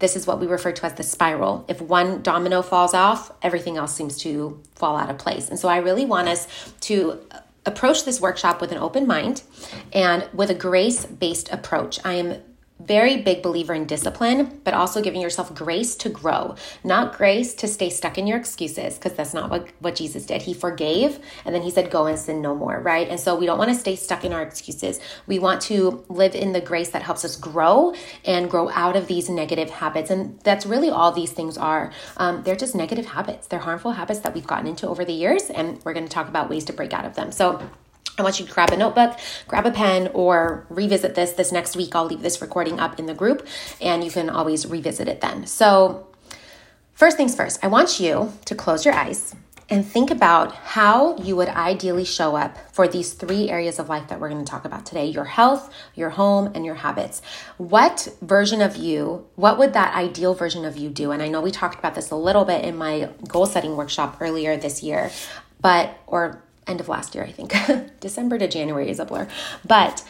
this 0.00 0.16
is 0.16 0.26
what 0.26 0.40
we 0.40 0.46
refer 0.46 0.72
to 0.72 0.84
as 0.84 0.94
the 0.94 1.02
spiral. 1.02 1.64
If 1.68 1.80
one 1.80 2.22
domino 2.22 2.60
falls 2.60 2.92
off, 2.92 3.30
everything 3.40 3.76
else 3.76 3.94
seems 3.94 4.18
to 4.18 4.60
fall 4.74 4.96
out 4.96 5.08
of 5.08 5.16
place. 5.16 5.48
And 5.48 5.58
so 5.58 5.68
I 5.68 5.76
really 5.78 6.04
want 6.04 6.28
us 6.28 6.46
to 6.80 7.20
approach 7.64 8.04
this 8.04 8.20
workshop 8.20 8.60
with 8.60 8.72
an 8.72 8.78
open 8.78 9.06
mind 9.06 9.42
and 9.92 10.28
with 10.34 10.50
a 10.50 10.54
grace 10.54 11.06
based 11.06 11.52
approach. 11.52 12.00
I 12.04 12.14
am 12.14 12.42
very 12.86 13.16
big 13.22 13.42
believer 13.42 13.74
in 13.74 13.86
discipline, 13.86 14.60
but 14.64 14.74
also 14.74 15.02
giving 15.02 15.20
yourself 15.20 15.54
grace 15.54 15.94
to 15.96 16.08
grow, 16.08 16.56
not 16.84 17.16
grace 17.16 17.54
to 17.54 17.68
stay 17.68 17.90
stuck 17.90 18.18
in 18.18 18.26
your 18.26 18.38
excuses, 18.38 18.94
because 18.94 19.12
that's 19.12 19.34
not 19.34 19.50
what, 19.50 19.68
what 19.78 19.94
Jesus 19.94 20.26
did. 20.26 20.42
He 20.42 20.54
forgave 20.54 21.18
and 21.44 21.54
then 21.54 21.62
he 21.62 21.70
said, 21.70 21.90
Go 21.90 22.06
and 22.06 22.18
sin 22.18 22.42
no 22.42 22.54
more, 22.54 22.80
right? 22.80 23.08
And 23.08 23.18
so 23.20 23.36
we 23.36 23.46
don't 23.46 23.58
want 23.58 23.70
to 23.70 23.76
stay 23.76 23.96
stuck 23.96 24.24
in 24.24 24.32
our 24.32 24.42
excuses. 24.42 25.00
We 25.26 25.38
want 25.38 25.60
to 25.62 26.04
live 26.08 26.34
in 26.34 26.52
the 26.52 26.60
grace 26.60 26.90
that 26.90 27.02
helps 27.02 27.24
us 27.24 27.36
grow 27.36 27.94
and 28.24 28.50
grow 28.50 28.70
out 28.70 28.96
of 28.96 29.06
these 29.06 29.28
negative 29.28 29.70
habits. 29.70 30.10
And 30.10 30.40
that's 30.40 30.66
really 30.66 30.90
all 30.90 31.12
these 31.12 31.32
things 31.32 31.56
are. 31.58 31.92
Um, 32.16 32.42
they're 32.42 32.56
just 32.56 32.74
negative 32.74 33.06
habits, 33.06 33.46
they're 33.46 33.60
harmful 33.60 33.92
habits 33.92 34.20
that 34.20 34.34
we've 34.34 34.46
gotten 34.46 34.66
into 34.66 34.88
over 34.88 35.04
the 35.04 35.12
years, 35.12 35.44
and 35.50 35.82
we're 35.84 35.92
going 35.92 36.06
to 36.06 36.12
talk 36.12 36.28
about 36.28 36.50
ways 36.50 36.64
to 36.64 36.72
break 36.72 36.92
out 36.92 37.04
of 37.04 37.14
them. 37.14 37.32
So, 37.32 37.62
I 38.18 38.22
want 38.22 38.38
you 38.38 38.46
to 38.46 38.52
grab 38.52 38.70
a 38.70 38.76
notebook, 38.76 39.18
grab 39.48 39.64
a 39.64 39.70
pen, 39.70 40.10
or 40.12 40.66
revisit 40.68 41.14
this 41.14 41.32
this 41.32 41.50
next 41.50 41.76
week. 41.76 41.94
I'll 41.96 42.04
leave 42.04 42.22
this 42.22 42.42
recording 42.42 42.78
up 42.78 42.98
in 42.98 43.06
the 43.06 43.14
group 43.14 43.46
and 43.80 44.04
you 44.04 44.10
can 44.10 44.28
always 44.28 44.66
revisit 44.66 45.08
it 45.08 45.20
then. 45.20 45.46
So, 45.46 46.08
first 46.92 47.16
things 47.16 47.34
first, 47.34 47.64
I 47.64 47.68
want 47.68 48.00
you 48.00 48.32
to 48.44 48.54
close 48.54 48.84
your 48.84 48.94
eyes 48.94 49.34
and 49.72 49.86
think 49.86 50.10
about 50.10 50.54
how 50.54 51.16
you 51.16 51.34
would 51.36 51.48
ideally 51.48 52.04
show 52.04 52.36
up 52.36 52.58
for 52.74 52.86
these 52.86 53.14
three 53.14 53.48
areas 53.48 53.78
of 53.78 53.88
life 53.88 54.08
that 54.08 54.20
we're 54.20 54.28
going 54.28 54.44
to 54.44 54.50
talk 54.50 54.66
about 54.66 54.84
today 54.84 55.06
your 55.06 55.24
health, 55.24 55.72
your 55.94 56.10
home, 56.10 56.52
and 56.54 56.66
your 56.66 56.74
habits. 56.74 57.22
What 57.56 58.08
version 58.20 58.60
of 58.60 58.76
you, 58.76 59.26
what 59.36 59.56
would 59.56 59.72
that 59.72 59.94
ideal 59.94 60.34
version 60.34 60.66
of 60.66 60.76
you 60.76 60.90
do? 60.90 61.12
And 61.12 61.22
I 61.22 61.28
know 61.28 61.40
we 61.40 61.50
talked 61.50 61.78
about 61.78 61.94
this 61.94 62.10
a 62.10 62.16
little 62.16 62.44
bit 62.44 62.62
in 62.62 62.76
my 62.76 63.08
goal 63.26 63.46
setting 63.46 63.74
workshop 63.74 64.18
earlier 64.20 64.58
this 64.58 64.82
year, 64.82 65.10
but, 65.62 65.96
or 66.06 66.42
end 66.66 66.80
of 66.80 66.88
last 66.88 67.14
year, 67.14 67.24
I 67.24 67.32
think. 67.32 67.54
December 68.00 68.38
to 68.38 68.48
January 68.48 68.88
is 68.88 68.98
a 68.98 69.04
blur. 69.04 69.28
But 69.66 70.04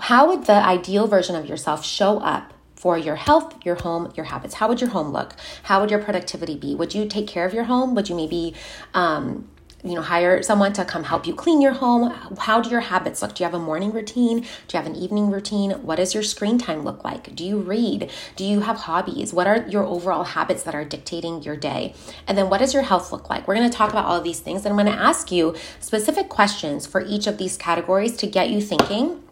how 0.00 0.28
would 0.28 0.46
the 0.46 0.54
ideal 0.54 1.06
version 1.06 1.34
of 1.34 1.46
yourself 1.46 1.84
show 1.84 2.18
up 2.18 2.52
for 2.74 2.96
your 2.96 3.16
health, 3.16 3.54
your 3.64 3.76
home, 3.76 4.12
your 4.16 4.26
habits? 4.26 4.54
How 4.54 4.68
would 4.68 4.80
your 4.80 4.90
home 4.90 5.12
look? 5.12 5.34
How 5.64 5.80
would 5.80 5.90
your 5.90 6.00
productivity 6.00 6.56
be? 6.56 6.74
Would 6.74 6.94
you 6.94 7.06
take 7.06 7.26
care 7.26 7.46
of 7.46 7.54
your 7.54 7.64
home? 7.64 7.94
Would 7.94 8.08
you 8.08 8.14
maybe 8.14 8.54
um, 8.94 9.48
you 9.84 9.94
know 9.94 10.02
hire 10.02 10.42
someone 10.42 10.72
to 10.74 10.84
come 10.84 11.04
help 11.04 11.26
you 11.26 11.34
clean 11.34 11.60
your 11.60 11.74
home. 11.74 12.10
How 12.38 12.60
do 12.60 12.68
your 12.70 12.80
habits 12.80 13.22
look? 13.22 13.34
Do 13.34 13.42
you 13.42 13.46
have 13.46 13.54
a 13.54 13.62
morning 13.62 13.92
routine? 13.92 14.40
Do 14.40 14.76
you 14.76 14.82
have 14.82 14.86
an 14.86 14.96
evening 14.96 15.30
routine? 15.30 15.70
What 15.70 15.96
does 15.96 16.14
your 16.14 16.22
screen 16.22 16.58
time 16.58 16.82
look 16.82 17.04
like? 17.04 17.34
Do 17.34 17.44
you 17.44 17.58
read? 17.58 18.10
Do 18.36 18.44
you 18.44 18.60
have 18.60 18.76
hobbies? 18.78 19.32
What 19.32 19.46
are 19.46 19.66
your 19.68 19.84
overall 19.84 20.24
habits 20.24 20.62
that 20.64 20.74
are 20.74 20.84
dictating 20.84 21.42
your 21.42 21.56
day? 21.56 21.94
And 22.26 22.36
then 22.36 22.50
what 22.50 22.58
does 22.58 22.74
your 22.74 22.82
health 22.82 23.12
look 23.12 23.30
like? 23.30 23.46
We're 23.46 23.54
going 23.54 23.70
to 23.70 23.76
talk 23.76 23.90
about 23.90 24.06
all 24.06 24.16
of 24.16 24.24
these 24.24 24.40
things 24.40 24.64
and 24.64 24.72
i'm 24.72 24.84
going 24.84 24.96
to 24.96 25.02
ask 25.02 25.30
you 25.30 25.54
specific 25.80 26.28
questions 26.28 26.86
for 26.86 27.04
each 27.04 27.26
of 27.26 27.38
these 27.38 27.56
categories 27.56 28.16
to 28.16 28.26
get 28.26 28.50
you 28.50 28.60
thinking 28.60 29.22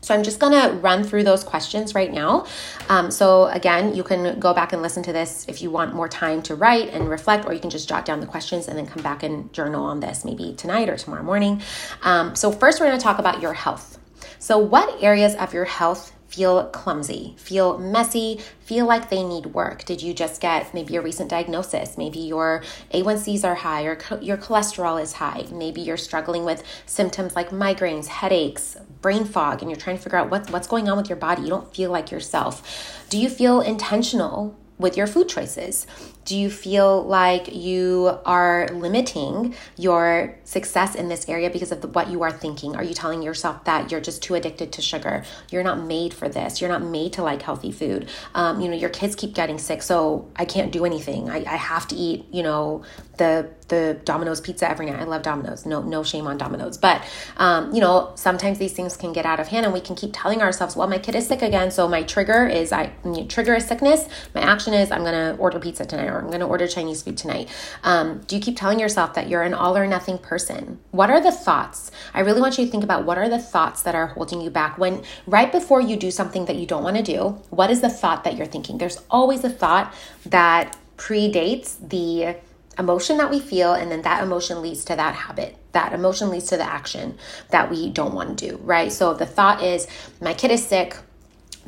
so 0.00 0.14
I'm 0.14 0.22
just 0.22 0.38
gonna 0.38 0.72
run 0.80 1.04
through 1.04 1.24
those 1.24 1.44
questions 1.44 1.94
right 1.94 2.12
now. 2.12 2.46
Um, 2.88 3.10
so 3.10 3.46
again, 3.46 3.94
you 3.94 4.02
can 4.02 4.38
go 4.40 4.54
back 4.54 4.72
and 4.72 4.82
listen 4.82 5.02
to 5.04 5.12
this 5.12 5.44
if 5.48 5.62
you 5.62 5.70
want 5.70 5.94
more 5.94 6.08
time 6.08 6.42
to 6.42 6.54
write 6.54 6.88
and 6.90 7.08
reflect, 7.08 7.44
or 7.46 7.52
you 7.52 7.60
can 7.60 7.70
just 7.70 7.88
jot 7.88 8.04
down 8.04 8.20
the 8.20 8.26
questions 8.26 8.68
and 8.68 8.78
then 8.78 8.86
come 8.86 9.02
back 9.02 9.22
and 9.22 9.52
journal 9.52 9.84
on 9.84 10.00
this 10.00 10.24
maybe 10.24 10.54
tonight 10.54 10.88
or 10.88 10.96
tomorrow 10.96 11.22
morning. 11.22 11.62
Um, 12.02 12.34
so 12.34 12.50
first, 12.50 12.80
we're 12.80 12.86
gonna 12.86 12.98
talk 13.00 13.18
about 13.18 13.40
your 13.40 13.52
health. 13.52 13.98
So 14.38 14.58
what 14.58 15.02
areas 15.02 15.34
of 15.34 15.52
your 15.52 15.66
health 15.66 16.12
feel 16.30 16.66
clumsy, 16.66 17.34
feel 17.36 17.76
messy, 17.76 18.40
feel 18.60 18.86
like 18.86 19.10
they 19.10 19.24
need 19.24 19.46
work? 19.46 19.84
Did 19.84 20.00
you 20.00 20.14
just 20.14 20.40
get 20.40 20.72
maybe 20.72 20.94
a 20.94 21.00
recent 21.00 21.28
diagnosis? 21.28 21.98
Maybe 21.98 22.20
your 22.20 22.62
A1Cs 22.94 23.44
are 23.44 23.56
high 23.56 23.82
or 23.82 23.96
co- 23.96 24.20
your 24.20 24.36
cholesterol 24.36 25.02
is 25.02 25.14
high. 25.14 25.46
Maybe 25.50 25.80
you're 25.80 25.96
struggling 25.96 26.44
with 26.44 26.62
symptoms 26.86 27.34
like 27.34 27.50
migraines, 27.50 28.06
headaches, 28.06 28.76
brain 29.02 29.24
fog, 29.24 29.60
and 29.60 29.70
you're 29.70 29.80
trying 29.80 29.96
to 29.96 30.02
figure 30.02 30.18
out 30.18 30.30
what's, 30.30 30.50
what's 30.50 30.68
going 30.68 30.88
on 30.88 30.96
with 30.96 31.08
your 31.08 31.16
body. 31.18 31.42
You 31.42 31.48
don't 31.48 31.74
feel 31.74 31.90
like 31.90 32.12
yourself. 32.12 33.04
Do 33.10 33.18
you 33.18 33.28
feel 33.28 33.60
intentional 33.60 34.56
with 34.80 34.96
your 34.96 35.06
food 35.06 35.28
choices? 35.28 35.86
Do 36.24 36.36
you 36.36 36.50
feel 36.50 37.02
like 37.02 37.54
you 37.54 38.18
are 38.24 38.68
limiting 38.72 39.54
your 39.76 40.38
success 40.44 40.94
in 40.94 41.08
this 41.08 41.28
area 41.28 41.50
because 41.50 41.72
of 41.72 41.80
the, 41.80 41.88
what 41.88 42.10
you 42.10 42.22
are 42.22 42.30
thinking? 42.30 42.76
Are 42.76 42.84
you 42.84 42.94
telling 42.94 43.22
yourself 43.22 43.64
that 43.64 43.90
you're 43.90 44.00
just 44.00 44.22
too 44.22 44.34
addicted 44.34 44.72
to 44.72 44.82
sugar? 44.82 45.24
You're 45.50 45.62
not 45.62 45.80
made 45.80 46.14
for 46.14 46.28
this. 46.28 46.60
You're 46.60 46.70
not 46.70 46.82
made 46.82 47.14
to 47.14 47.22
like 47.22 47.42
healthy 47.42 47.72
food. 47.72 48.08
Um, 48.34 48.60
you 48.60 48.68
know, 48.68 48.76
your 48.76 48.90
kids 48.90 49.16
keep 49.16 49.34
getting 49.34 49.58
sick, 49.58 49.82
so 49.82 50.30
I 50.36 50.44
can't 50.44 50.72
do 50.72 50.84
anything. 50.84 51.30
I, 51.30 51.38
I 51.38 51.56
have 51.56 51.88
to 51.88 51.96
eat, 51.96 52.26
you 52.30 52.42
know, 52.42 52.84
the 53.20 53.50
the 53.68 54.00
Domino's 54.04 54.40
pizza 54.40 54.68
every 54.68 54.86
night. 54.86 54.98
I 54.98 55.04
love 55.04 55.22
Domino's. 55.22 55.64
No 55.64 55.82
no 55.82 56.02
shame 56.02 56.26
on 56.26 56.38
Domino's, 56.38 56.76
but 56.76 57.02
um, 57.36 57.72
you 57.72 57.80
know 57.80 58.12
sometimes 58.14 58.58
these 58.58 58.72
things 58.72 58.96
can 58.96 59.12
get 59.12 59.26
out 59.26 59.38
of 59.38 59.48
hand, 59.48 59.64
and 59.64 59.72
we 59.72 59.80
can 59.80 59.94
keep 59.94 60.10
telling 60.12 60.42
ourselves, 60.42 60.74
"Well, 60.74 60.88
my 60.88 60.98
kid 60.98 61.14
is 61.14 61.28
sick 61.28 61.42
again, 61.42 61.70
so 61.70 61.86
my 61.86 62.02
trigger 62.02 62.46
is 62.46 62.72
I 62.72 62.86
trigger 63.28 63.54
a 63.54 63.60
sickness. 63.60 64.08
My 64.34 64.40
action 64.40 64.69
is 64.74 64.90
I'm 64.90 65.04
gonna 65.04 65.36
order 65.38 65.58
pizza 65.58 65.84
tonight, 65.84 66.08
or 66.08 66.18
I'm 66.18 66.30
gonna 66.30 66.46
order 66.46 66.66
Chinese 66.66 67.02
food 67.02 67.16
tonight." 67.16 67.48
Um, 67.82 68.20
do 68.26 68.36
you 68.36 68.42
keep 68.42 68.56
telling 68.56 68.78
yourself 68.78 69.14
that 69.14 69.28
you're 69.28 69.42
an 69.42 69.54
all 69.54 69.76
or 69.76 69.86
nothing 69.86 70.18
person? 70.18 70.78
What 70.90 71.10
are 71.10 71.20
the 71.20 71.32
thoughts? 71.32 71.90
I 72.14 72.20
really 72.20 72.40
want 72.40 72.58
you 72.58 72.64
to 72.64 72.70
think 72.70 72.84
about 72.84 73.04
what 73.04 73.18
are 73.18 73.28
the 73.28 73.38
thoughts 73.38 73.82
that 73.82 73.94
are 73.94 74.08
holding 74.08 74.40
you 74.40 74.50
back 74.50 74.78
when 74.78 75.02
right 75.26 75.50
before 75.50 75.80
you 75.80 75.96
do 75.96 76.10
something 76.10 76.46
that 76.46 76.56
you 76.56 76.66
don't 76.66 76.82
want 76.82 76.96
to 76.96 77.02
do. 77.02 77.40
What 77.50 77.70
is 77.70 77.80
the 77.80 77.90
thought 77.90 78.24
that 78.24 78.36
you're 78.36 78.46
thinking? 78.46 78.78
There's 78.78 79.00
always 79.10 79.44
a 79.44 79.50
thought 79.50 79.92
that 80.26 80.76
predates 80.96 81.76
the 81.88 82.36
emotion 82.78 83.18
that 83.18 83.30
we 83.30 83.40
feel, 83.40 83.72
and 83.74 83.90
then 83.90 84.02
that 84.02 84.22
emotion 84.22 84.62
leads 84.62 84.84
to 84.86 84.96
that 84.96 85.14
habit. 85.14 85.56
That 85.72 85.92
emotion 85.92 86.30
leads 86.30 86.46
to 86.46 86.56
the 86.56 86.64
action 86.64 87.18
that 87.50 87.70
we 87.70 87.90
don't 87.90 88.14
want 88.14 88.38
to 88.38 88.48
do, 88.50 88.56
right? 88.58 88.90
So 88.90 89.14
the 89.14 89.26
thought 89.26 89.62
is, 89.62 89.86
my 90.20 90.34
kid 90.34 90.50
is 90.50 90.66
sick. 90.66 90.96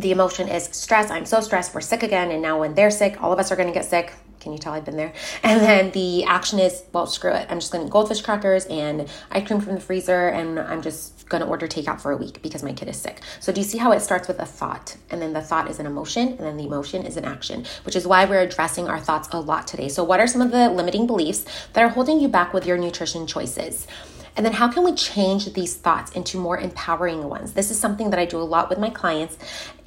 The 0.02 0.10
emotion 0.10 0.48
is 0.48 0.64
stress. 0.64 1.12
I'm 1.12 1.24
so 1.24 1.40
stressed. 1.40 1.74
We're 1.74 1.80
sick 1.80 2.02
again. 2.02 2.32
And 2.32 2.42
now 2.42 2.58
when 2.58 2.74
they're 2.74 2.90
sick, 2.90 3.22
all 3.22 3.32
of 3.32 3.38
us 3.38 3.52
are 3.52 3.56
going 3.56 3.68
to 3.68 3.74
get 3.74 3.84
sick 3.84 4.12
Can 4.40 4.52
you 4.52 4.58
tell 4.58 4.72
I've 4.72 4.84
been 4.84 4.96
there? 4.96 5.12
And 5.44 5.60
then 5.60 5.92
the 5.92 6.24
action 6.24 6.58
is, 6.58 6.82
well, 6.92 7.06
screw 7.06 7.32
it. 7.32 7.46
I'm 7.48 7.60
just 7.60 7.70
going 7.70 7.84
to 7.84 7.90
goldfish 7.90 8.20
crackers 8.20 8.66
and 8.66 9.08
ice 9.30 9.46
cream 9.46 9.60
from 9.60 9.76
the 9.76 9.80
freezer, 9.80 10.28
and 10.28 10.58
I'm 10.58 10.82
just 10.82 11.28
going 11.28 11.40
to 11.42 11.48
order 11.48 11.68
takeout 11.68 12.00
for 12.00 12.10
a 12.10 12.16
week 12.16 12.42
because 12.42 12.64
my 12.64 12.72
kid 12.72 12.88
is 12.88 12.96
sick. 12.96 13.20
So, 13.38 13.52
do 13.52 13.60
you 13.60 13.64
see 13.64 13.78
how 13.78 13.92
it 13.92 14.00
starts 14.00 14.26
with 14.26 14.40
a 14.40 14.44
thought? 14.44 14.96
And 15.10 15.22
then 15.22 15.32
the 15.32 15.40
thought 15.40 15.70
is 15.70 15.78
an 15.78 15.86
emotion, 15.86 16.28
and 16.30 16.40
then 16.40 16.56
the 16.56 16.66
emotion 16.66 17.06
is 17.06 17.16
an 17.16 17.24
action, 17.24 17.64
which 17.84 17.94
is 17.94 18.04
why 18.04 18.24
we're 18.24 18.40
addressing 18.40 18.88
our 18.88 18.98
thoughts 18.98 19.28
a 19.30 19.38
lot 19.38 19.68
today. 19.68 19.88
So, 19.88 20.02
what 20.02 20.18
are 20.18 20.26
some 20.26 20.42
of 20.42 20.50
the 20.50 20.68
limiting 20.70 21.06
beliefs 21.06 21.44
that 21.74 21.84
are 21.84 21.90
holding 21.90 22.18
you 22.18 22.28
back 22.28 22.52
with 22.52 22.66
your 22.66 22.78
nutrition 22.78 23.28
choices? 23.28 23.86
And 24.36 24.46
then 24.46 24.54
how 24.54 24.68
can 24.68 24.84
we 24.84 24.94
change 24.94 25.52
these 25.52 25.74
thoughts 25.74 26.12
into 26.12 26.38
more 26.38 26.58
empowering 26.58 27.28
ones? 27.28 27.52
This 27.52 27.70
is 27.70 27.78
something 27.78 28.10
that 28.10 28.18
I 28.18 28.24
do 28.24 28.38
a 28.38 28.42
lot 28.42 28.70
with 28.70 28.78
my 28.78 28.88
clients, 28.88 29.36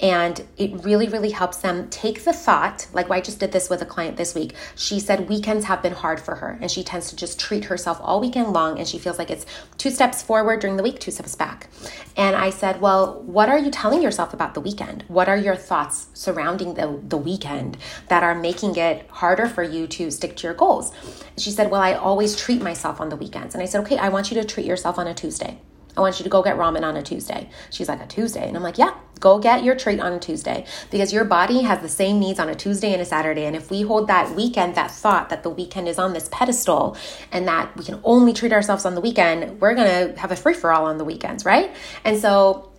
and 0.00 0.44
it 0.56 0.84
really, 0.84 1.08
really 1.08 1.30
helps 1.30 1.58
them 1.58 1.88
take 1.90 2.24
the 2.24 2.32
thought. 2.32 2.86
Like 2.92 3.10
I 3.10 3.20
just 3.20 3.40
did 3.40 3.52
this 3.52 3.68
with 3.68 3.82
a 3.82 3.86
client 3.86 4.16
this 4.16 4.34
week. 4.34 4.54
She 4.76 5.00
said 5.00 5.28
weekends 5.28 5.64
have 5.64 5.82
been 5.82 5.94
hard 5.94 6.20
for 6.20 6.36
her, 6.36 6.58
and 6.60 6.70
she 6.70 6.84
tends 6.84 7.10
to 7.10 7.16
just 7.16 7.40
treat 7.40 7.64
herself 7.64 7.98
all 8.00 8.20
weekend 8.20 8.52
long, 8.52 8.78
and 8.78 8.86
she 8.86 8.98
feels 8.98 9.18
like 9.18 9.30
it's 9.30 9.46
two 9.78 9.90
steps 9.90 10.22
forward 10.22 10.60
during 10.60 10.76
the 10.76 10.82
week, 10.82 11.00
two 11.00 11.10
steps 11.10 11.34
back. 11.34 11.68
And 12.16 12.36
I 12.36 12.50
said, 12.50 12.80
Well, 12.80 13.22
what 13.22 13.48
are 13.48 13.58
you 13.58 13.70
telling 13.70 14.02
yourself 14.02 14.32
about 14.32 14.54
the 14.54 14.60
weekend? 14.60 15.04
What 15.08 15.28
are 15.28 15.36
your 15.36 15.56
thoughts 15.56 16.06
surrounding 16.14 16.74
the, 16.74 17.00
the 17.08 17.16
weekend 17.16 17.76
that 18.08 18.22
are 18.22 18.34
making 18.34 18.76
it 18.76 19.06
harder 19.10 19.48
for 19.48 19.62
you 19.62 19.86
to 19.88 20.10
stick 20.10 20.36
to 20.36 20.46
your 20.46 20.54
goals? 20.54 20.92
She 21.36 21.50
said, 21.50 21.70
Well, 21.70 21.80
I 21.80 21.94
always 21.94 22.36
treat 22.36 22.62
myself 22.62 23.00
on 23.00 23.08
the 23.08 23.16
weekends. 23.16 23.54
And 23.54 23.62
I 23.62 23.66
said, 23.66 23.80
Okay, 23.82 23.98
I 23.98 24.08
want 24.08 24.30
you 24.30 24.35
to 24.36 24.44
treat 24.44 24.66
yourself 24.66 24.98
on 24.98 25.06
a 25.06 25.14
Tuesday. 25.14 25.58
I 25.96 26.00
want 26.00 26.18
you 26.18 26.24
to 26.24 26.30
go 26.30 26.42
get 26.42 26.56
ramen 26.56 26.82
on 26.82 26.96
a 26.96 27.02
Tuesday. 27.02 27.48
She's 27.70 27.88
like, 27.88 28.02
a 28.02 28.06
Tuesday? 28.06 28.46
And 28.46 28.56
I'm 28.56 28.62
like, 28.62 28.76
yeah, 28.76 28.94
go 29.18 29.38
get 29.38 29.64
your 29.64 29.74
treat 29.74 29.98
on 29.98 30.12
a 30.12 30.18
Tuesday 30.18 30.66
because 30.90 31.12
your 31.12 31.24
body 31.24 31.62
has 31.62 31.80
the 31.80 31.88
same 31.88 32.20
needs 32.20 32.38
on 32.38 32.50
a 32.50 32.54
Tuesday 32.54 32.92
and 32.92 33.00
a 33.00 33.04
Saturday. 33.04 33.46
And 33.46 33.56
if 33.56 33.70
we 33.70 33.82
hold 33.82 34.08
that 34.08 34.34
weekend, 34.36 34.74
that 34.74 34.90
thought 34.90 35.30
that 35.30 35.42
the 35.42 35.50
weekend 35.50 35.88
is 35.88 35.98
on 35.98 36.12
this 36.12 36.28
pedestal 36.30 36.96
and 37.32 37.48
that 37.48 37.74
we 37.76 37.84
can 37.84 38.00
only 38.04 38.34
treat 38.34 38.52
ourselves 38.52 38.84
on 38.84 38.94
the 38.94 39.00
weekend, 39.00 39.58
we're 39.60 39.74
going 39.74 40.12
to 40.14 40.20
have 40.20 40.30
a 40.30 40.36
free 40.36 40.54
for 40.54 40.70
all 40.70 40.84
on 40.84 40.98
the 40.98 41.04
weekends, 41.04 41.44
right? 41.44 41.74
And 42.04 42.18
so, 42.18 42.72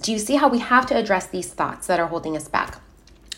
do 0.00 0.12
you 0.12 0.18
see 0.18 0.34
how 0.36 0.48
we 0.48 0.58
have 0.58 0.86
to 0.86 0.96
address 0.96 1.28
these 1.28 1.48
thoughts 1.52 1.86
that 1.86 1.98
are 1.98 2.06
holding 2.06 2.36
us 2.36 2.48
back? 2.48 2.80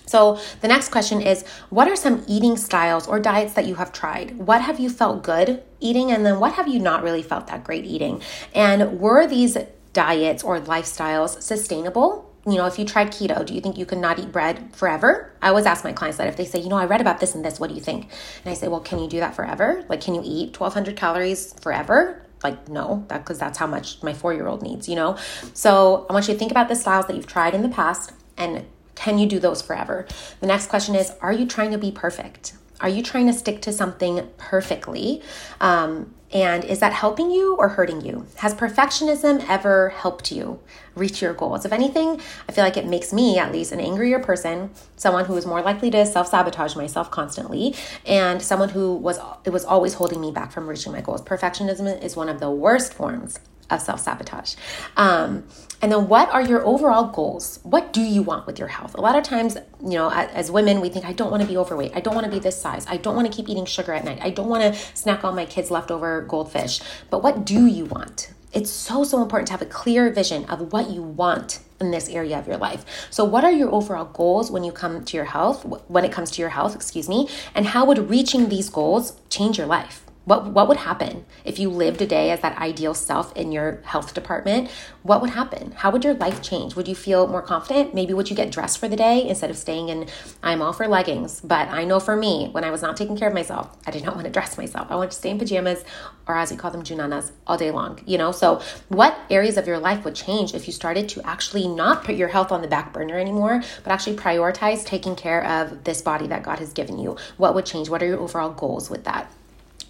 So, 0.07 0.39
the 0.61 0.69
next 0.69 0.91
question 0.91 1.21
is 1.21 1.45
What 1.69 1.89
are 1.89 1.97
some 1.97 2.25
eating 2.27 2.57
styles 2.57 3.07
or 3.07 3.21
diets 3.21 3.55
that 3.55 3.67
you 3.67 3.75
have 3.75 3.93
tried? 3.93 4.39
What 4.39 4.63
have 4.63 4.81
you 4.81 4.89
felt 4.89 5.23
good 5.23 5.63
eating? 5.81 6.11
And 6.11 6.25
then 6.25 6.41
what 6.41 6.55
have 6.55 6.69
you 6.69 6.79
not 6.79 7.03
really 7.03 7.23
felt 7.23 7.49
that 7.49 7.65
great 7.65 7.85
eating? 7.85 8.23
And 8.55 8.99
were 8.99 9.27
these 9.27 9.57
diets 9.93 10.43
or 10.43 10.61
lifestyles 10.61 11.43
sustainable? 11.43 12.31
You 12.47 12.55
know, 12.55 12.67
if 12.67 12.79
you 12.79 12.85
tried 12.85 13.09
keto, 13.09 13.45
do 13.45 13.55
you 13.55 13.61
think 13.61 13.77
you 13.77 13.85
could 13.85 13.99
not 13.99 14.21
eat 14.21 14.31
bread 14.31 14.73
forever? 14.73 15.33
I 15.43 15.49
always 15.49 15.67
ask 15.67 15.83
my 15.83 15.93
clients 15.93 16.19
that 16.19 16.29
if 16.29 16.37
they 16.37 16.45
say, 16.45 16.61
you 16.61 16.69
know, 16.69 16.77
I 16.77 16.85
read 16.85 17.01
about 17.01 17.19
this 17.19 17.35
and 17.35 17.45
this, 17.45 17.59
what 17.59 17.71
do 17.71 17.75
you 17.75 17.81
think? 17.81 18.05
And 18.45 18.53
I 18.53 18.55
say, 18.55 18.69
well, 18.69 18.81
can 18.81 19.01
you 19.01 19.09
do 19.09 19.19
that 19.19 19.35
forever? 19.35 19.85
Like, 19.89 20.01
can 20.01 20.15
you 20.15 20.23
eat 20.25 20.59
1200 20.59 20.97
calories 20.97 21.53
forever? 21.61 22.23
like 22.45 22.69
no 22.69 23.03
that 23.09 23.25
because 23.25 23.39
that's 23.39 23.57
how 23.57 23.67
much 23.67 24.03
my 24.03 24.13
four 24.13 24.35
year 24.35 24.47
old 24.47 24.63
needs 24.63 24.91
you 24.91 24.95
know 24.95 25.17
so 25.55 26.07
i 26.11 26.13
want 26.13 26.29
you 26.29 26.35
to 26.35 26.39
think 26.39 26.51
about 26.51 26.69
the 26.69 26.77
styles 26.77 27.07
that 27.07 27.17
you've 27.17 27.27
tried 27.27 27.55
in 27.55 27.63
the 27.63 27.69
past 27.69 28.13
and 28.37 28.67
can 28.97 29.19
you 29.19 29.27
do 29.29 29.39
those 29.39 29.63
forever? 29.63 30.07
The 30.41 30.49
next 30.49 30.67
question 30.67 30.97
is 30.97 31.13
Are 31.21 31.33
you 31.33 31.47
trying 31.47 31.71
to 31.71 31.79
be 31.79 31.93
perfect? 31.93 32.55
Are 32.81 32.89
you 32.89 33.03
trying 33.03 33.27
to 33.27 33.33
stick 33.33 33.63
to 33.63 33.73
something 33.73 34.29
perfectly? 34.37 35.23
Um, 35.61 36.13
and 36.33 36.65
is 36.65 36.81
that 36.81 36.93
helping 36.93 37.31
you 37.31 37.55
or 37.55 37.69
hurting 37.69 38.01
you? 38.01 38.27
Has 38.37 38.53
perfectionism 38.53 39.49
ever 39.49 39.91
helped 39.91 40.33
you 40.33 40.59
reach 40.95 41.23
your 41.23 41.33
goals? 41.33 41.65
If 41.65 41.73
anything, 41.73 42.21
I 42.49 42.53
feel 42.53 42.65
like 42.65 42.77
it 42.77 42.85
makes 42.87 43.13
me, 43.13 43.39
at 43.39 43.53
least, 43.53 43.71
an 43.73 43.81
angrier 43.81 44.19
person, 44.19 44.71
someone 44.97 45.25
who 45.27 45.37
is 45.37 45.47
more 45.47 45.63
likely 45.63 45.91
to 45.93 46.05
self 46.05 46.29
sabotage 46.29 46.75
myself 46.75 47.11
constantly, 47.11 47.75
and 48.05 48.43
someone 48.43 48.71
who 48.71 48.95
was 48.95 49.19
it 49.45 49.51
was 49.51 49.65
always 49.65 49.95
holding 49.95 50.21
me 50.21 50.33
back 50.33 50.53
from 50.53 50.67
reaching 50.69 50.93
my 50.93 51.01
goals. 51.01 51.23
Perfectionism 51.23 52.03
is 52.03 52.17
one 52.17 52.29
of 52.29 52.41
the 52.41 52.51
worst 52.51 52.93
forms 52.93 53.39
of 53.71 53.81
self 53.81 54.01
sabotage. 54.01 54.55
Um, 54.97 55.45
and 55.83 55.93
then, 55.93 56.09
what 56.09 56.31
are 56.31 56.43
your 56.43 56.65
overall 56.65 57.09
goals? 57.13 57.61
What 57.63 57.93
do 57.93 58.01
you 58.01 58.23
want 58.23 58.47
with 58.47 58.59
your 58.59 58.69
health? 58.69 58.95
A 58.95 59.01
lot 59.01 59.17
of 59.17 59.25
times, 59.25 59.57
you 59.83 59.91
know, 59.91 60.11
as 60.11 60.51
women, 60.51 60.81
we 60.81 60.89
think, 60.89 61.05
I 61.05 61.13
don't 61.13 61.31
want 61.31 61.43
to 61.43 61.49
be 61.49 61.57
overweight. 61.57 61.93
I 61.95 62.01
don't 62.01 62.15
want 62.15 62.25
to 62.25 62.31
be 62.31 62.39
this 62.39 62.61
size. 62.61 62.87
I 62.89 62.97
don't 62.97 63.15
want 63.15 63.31
to 63.31 63.37
keep 63.37 63.49
eating 63.49 63.67
sugar 63.67 63.93
at 63.93 64.05
night. 64.05 64.19
I 64.23 64.31
don't 64.31 64.49
want 64.49 64.63
to 64.63 64.81
snack 64.97 65.23
on 65.25 65.35
my 65.35 65.45
kids' 65.45 65.71
leftover 65.71 66.23
goldfish. 66.23 66.81
But 67.11 67.23
what 67.23 67.45
do 67.45 67.67
you 67.67 67.85
want? 67.85 68.33
It's 68.53 68.71
so, 68.71 69.05
so 69.05 69.23
important 69.23 69.49
to 69.49 69.53
have 69.53 69.61
a 69.61 69.67
clear 69.67 70.11
vision 70.11 70.47
of 70.47 70.73
what 70.73 70.89
you 70.89 71.03
want 71.03 71.61
in 71.79 71.91
this 71.91 72.09
area 72.09 72.39
of 72.39 72.47
your 72.47 72.57
life. 72.57 72.87
So, 73.11 73.23
what 73.23 73.45
are 73.45 73.53
your 73.53 73.71
overall 73.71 74.07
goals 74.07 74.51
when 74.51 74.65
you 74.65 74.73
come 74.73 75.05
to 75.05 75.17
your 75.17 75.27
health, 75.27 75.67
when 75.89 76.07
it 76.07 76.13
comes 76.13 76.31
to 76.33 76.41
your 76.41 76.51
health, 76.51 76.75
excuse 76.75 77.07
me, 77.07 77.29
and 77.55 77.67
how 77.67 77.85
would 77.85 78.09
reaching 78.09 78.49
these 78.49 78.71
goals 78.71 79.21
change 79.29 79.59
your 79.59 79.67
life? 79.67 80.06
What, 80.27 80.47
what 80.47 80.67
would 80.67 80.79
happen 80.79 81.25
if 81.45 81.61
you 81.61 81.71
lived 81.71 82.03
a 82.03 82.07
day 82.07 82.33
as 82.33 82.41
that 82.41 82.59
ideal 82.59 82.95
self 82.95 83.35
in 83.37 83.53
your 83.53 83.81
health 83.85 84.13
department? 84.13 84.69
What 85.05 85.21
would 85.21 85.31
happen? 85.31 85.71
How 85.71 85.93
would 85.93 86.03
your 86.03 86.15
life 86.15 86.43
change? 86.43 86.75
Would 86.75 86.89
you 86.89 86.97
feel 86.97 87.29
more 87.29 87.43
confident? 87.43 87.95
Maybe 87.95 88.13
would 88.13 88.29
you 88.29 88.35
get 88.35 88.51
dressed 88.51 88.79
for 88.79 88.89
the 88.89 88.97
day 88.97 89.25
instead 89.25 89.51
of 89.51 89.57
staying 89.57 89.89
in, 89.89 90.09
I'm 90.43 90.63
all 90.63 90.73
for 90.73 90.89
leggings. 90.89 91.41
But 91.41 91.69
I 91.69 91.85
know 91.85 92.01
for 92.01 92.17
me, 92.17 92.49
when 92.51 92.65
I 92.65 92.73
was 92.73 92.83
not 92.83 92.97
taking 92.97 93.17
care 93.17 93.29
of 93.29 93.35
myself, 93.35 93.77
I 93.87 93.93
did 93.93 94.03
not 94.03 94.17
want 94.17 94.27
to 94.27 94.33
dress 94.33 94.59
myself. 94.59 94.89
I 94.91 94.97
wanted 94.97 95.13
to 95.13 95.17
stay 95.17 95.31
in 95.31 95.39
pajamas 95.39 95.85
or 96.27 96.37
as 96.37 96.51
we 96.51 96.57
call 96.57 96.73
them, 96.73 96.83
junanas, 96.83 97.31
all 97.47 97.57
day 97.57 97.71
long, 97.71 98.01
you 98.05 98.19
know? 98.19 98.33
So, 98.33 98.61
what 98.89 99.17
areas 99.31 99.57
of 99.57 99.69
your 99.69 99.79
life 99.79 100.05
would 100.05 100.17
change 100.17 100.55
if 100.55 100.67
you 100.67 100.73
started 100.73 101.09
to 101.11 101.23
actually 101.25 101.69
not 101.69 102.03
put 102.03 102.17
your 102.17 102.29
health 102.29 102.51
on 102.51 102.63
the 102.63 102.69
back 102.69 102.93
burner 102.93 103.17
anymore, 103.17 103.63
but 103.85 103.93
actually 103.93 104.17
prioritize 104.17 104.85
taking 104.85 105.15
care 105.15 105.45
of 105.45 105.85
this 105.85 106.03
body 106.03 106.27
that 106.27 106.43
God 106.43 106.59
has 106.59 106.73
given 106.73 106.99
you? 106.99 107.17
What 107.37 107.55
would 107.55 107.65
change? 107.65 107.89
What 107.89 108.03
are 108.03 108.07
your 108.07 108.19
overall 108.19 108.51
goals 108.51 108.91
with 108.91 109.05
that? 109.05 109.31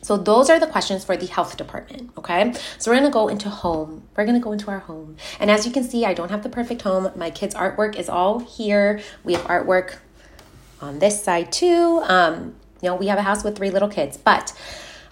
So 0.06 0.16
those 0.16 0.48
are 0.50 0.60
the 0.60 0.68
questions 0.68 1.04
for 1.04 1.16
the 1.16 1.26
health 1.26 1.56
department, 1.56 2.12
okay? 2.16 2.54
So 2.78 2.92
we're 2.92 2.98
gonna 2.98 3.10
go 3.10 3.26
into 3.26 3.50
home. 3.50 4.04
We're 4.16 4.24
gonna 4.24 4.38
go 4.38 4.52
into 4.52 4.70
our 4.70 4.78
home. 4.78 5.16
And 5.40 5.50
as 5.50 5.66
you 5.66 5.72
can 5.72 5.82
see, 5.82 6.04
I 6.04 6.14
don't 6.14 6.30
have 6.30 6.44
the 6.44 6.48
perfect 6.48 6.82
home. 6.82 7.10
My 7.16 7.28
kids' 7.28 7.56
artwork 7.56 7.96
is 7.96 8.08
all 8.08 8.38
here. 8.38 9.00
We 9.24 9.32
have 9.32 9.42
artwork 9.46 9.96
on 10.80 11.00
this 11.00 11.20
side 11.20 11.50
too. 11.50 12.02
Um, 12.04 12.54
you 12.80 12.88
know, 12.88 12.94
we 12.94 13.08
have 13.08 13.18
a 13.18 13.22
house 13.22 13.42
with 13.42 13.56
three 13.56 13.70
little 13.70 13.88
kids, 13.88 14.16
but 14.16 14.52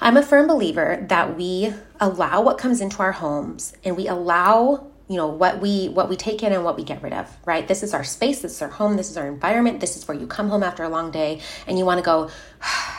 I'm 0.00 0.16
a 0.16 0.22
firm 0.22 0.46
believer 0.46 1.04
that 1.08 1.36
we 1.36 1.74
allow 1.98 2.42
what 2.42 2.56
comes 2.58 2.80
into 2.80 3.00
our 3.00 3.10
homes 3.10 3.72
and 3.82 3.96
we 3.96 4.06
allow 4.06 4.92
you 5.08 5.16
know 5.16 5.26
what 5.26 5.60
we 5.60 5.88
what 5.88 6.08
we 6.08 6.14
take 6.14 6.44
in 6.44 6.52
and 6.52 6.64
what 6.64 6.76
we 6.76 6.84
get 6.84 7.02
rid 7.02 7.12
of 7.12 7.36
right 7.44 7.68
this 7.68 7.82
is 7.82 7.92
our 7.92 8.04
space 8.04 8.40
this 8.40 8.52
is 8.52 8.62
our 8.62 8.70
home 8.70 8.96
this 8.96 9.10
is 9.10 9.18
our 9.18 9.26
environment 9.26 9.80
this 9.80 9.98
is 9.98 10.08
where 10.08 10.16
you 10.16 10.26
come 10.26 10.48
home 10.48 10.62
after 10.62 10.82
a 10.82 10.88
long 10.88 11.10
day 11.10 11.40
and 11.66 11.78
you 11.78 11.84
want 11.84 11.98
to 11.98 12.04
go 12.04 12.30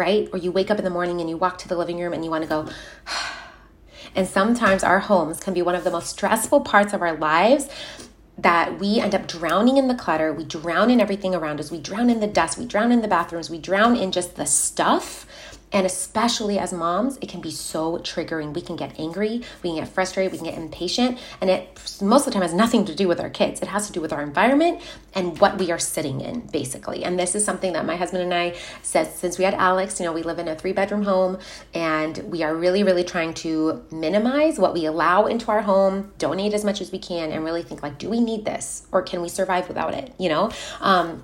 right? 0.00 0.30
Or 0.32 0.38
you 0.38 0.50
wake 0.50 0.70
up 0.70 0.78
in 0.78 0.84
the 0.84 0.90
morning 0.90 1.20
and 1.20 1.28
you 1.28 1.36
walk 1.36 1.58
to 1.58 1.68
the 1.68 1.76
living 1.76 1.98
room 2.00 2.14
and 2.14 2.24
you 2.24 2.30
want 2.30 2.42
to 2.42 2.48
go, 2.48 2.68
and 4.16 4.26
sometimes 4.26 4.82
our 4.82 5.00
homes 5.00 5.38
can 5.38 5.52
be 5.52 5.60
one 5.60 5.74
of 5.74 5.84
the 5.84 5.90
most 5.90 6.08
stressful 6.08 6.62
parts 6.62 6.94
of 6.94 7.02
our 7.02 7.14
lives 7.16 7.68
that 8.38 8.80
we 8.80 8.98
end 8.98 9.14
up 9.14 9.28
drowning 9.28 9.76
in 9.76 9.88
the 9.88 9.94
clutter. 9.94 10.32
We 10.32 10.44
drown 10.44 10.90
in 10.90 11.02
everything 11.02 11.34
around 11.34 11.60
us. 11.60 11.70
We 11.70 11.78
drown 11.78 12.08
in 12.08 12.20
the 12.20 12.26
dust. 12.26 12.56
We 12.56 12.64
drown 12.64 12.90
in 12.92 13.02
the 13.02 13.08
bathrooms. 13.08 13.50
We 13.50 13.58
drown 13.58 13.94
in 13.94 14.10
just 14.10 14.36
the 14.36 14.46
stuff 14.46 15.26
and 15.72 15.86
especially 15.86 16.58
as 16.58 16.72
moms, 16.72 17.16
it 17.20 17.28
can 17.28 17.40
be 17.40 17.50
so 17.50 17.98
triggering. 17.98 18.54
We 18.54 18.60
can 18.60 18.76
get 18.76 18.98
angry, 18.98 19.42
we 19.62 19.70
can 19.70 19.76
get 19.76 19.88
frustrated, 19.88 20.32
we 20.32 20.38
can 20.38 20.46
get 20.46 20.58
impatient, 20.58 21.18
and 21.40 21.50
it 21.50 21.80
most 22.02 22.26
of 22.26 22.26
the 22.26 22.32
time 22.32 22.42
has 22.42 22.54
nothing 22.54 22.84
to 22.86 22.94
do 22.94 23.08
with 23.08 23.20
our 23.20 23.30
kids. 23.30 23.60
It 23.60 23.68
has 23.68 23.86
to 23.86 23.92
do 23.92 24.00
with 24.00 24.12
our 24.12 24.22
environment 24.22 24.82
and 25.14 25.38
what 25.38 25.58
we 25.58 25.70
are 25.70 25.78
sitting 25.78 26.20
in, 26.20 26.40
basically. 26.48 27.04
And 27.04 27.18
this 27.18 27.34
is 27.34 27.44
something 27.44 27.72
that 27.72 27.84
my 27.84 27.96
husband 27.96 28.22
and 28.22 28.34
I 28.34 28.56
said 28.82 29.12
since 29.12 29.38
we 29.38 29.44
had 29.44 29.54
Alex, 29.54 30.00
you 30.00 30.06
know, 30.06 30.12
we 30.12 30.22
live 30.22 30.38
in 30.38 30.48
a 30.48 30.56
three 30.56 30.72
bedroom 30.72 31.02
home 31.02 31.38
and 31.74 32.18
we 32.18 32.42
are 32.42 32.54
really, 32.54 32.82
really 32.82 33.04
trying 33.04 33.34
to 33.34 33.84
minimize 33.90 34.58
what 34.58 34.74
we 34.74 34.86
allow 34.86 35.26
into 35.26 35.50
our 35.50 35.62
home, 35.62 36.12
donate 36.18 36.54
as 36.54 36.64
much 36.64 36.80
as 36.80 36.92
we 36.92 36.98
can, 36.98 37.32
and 37.32 37.44
really 37.44 37.62
think 37.62 37.82
like, 37.82 37.98
do 37.98 38.08
we 38.08 38.20
need 38.20 38.44
this 38.44 38.86
or 38.92 39.02
can 39.02 39.22
we 39.22 39.28
survive 39.28 39.68
without 39.68 39.94
it? 39.94 40.12
You 40.18 40.28
know? 40.28 40.50
Um, 40.80 41.22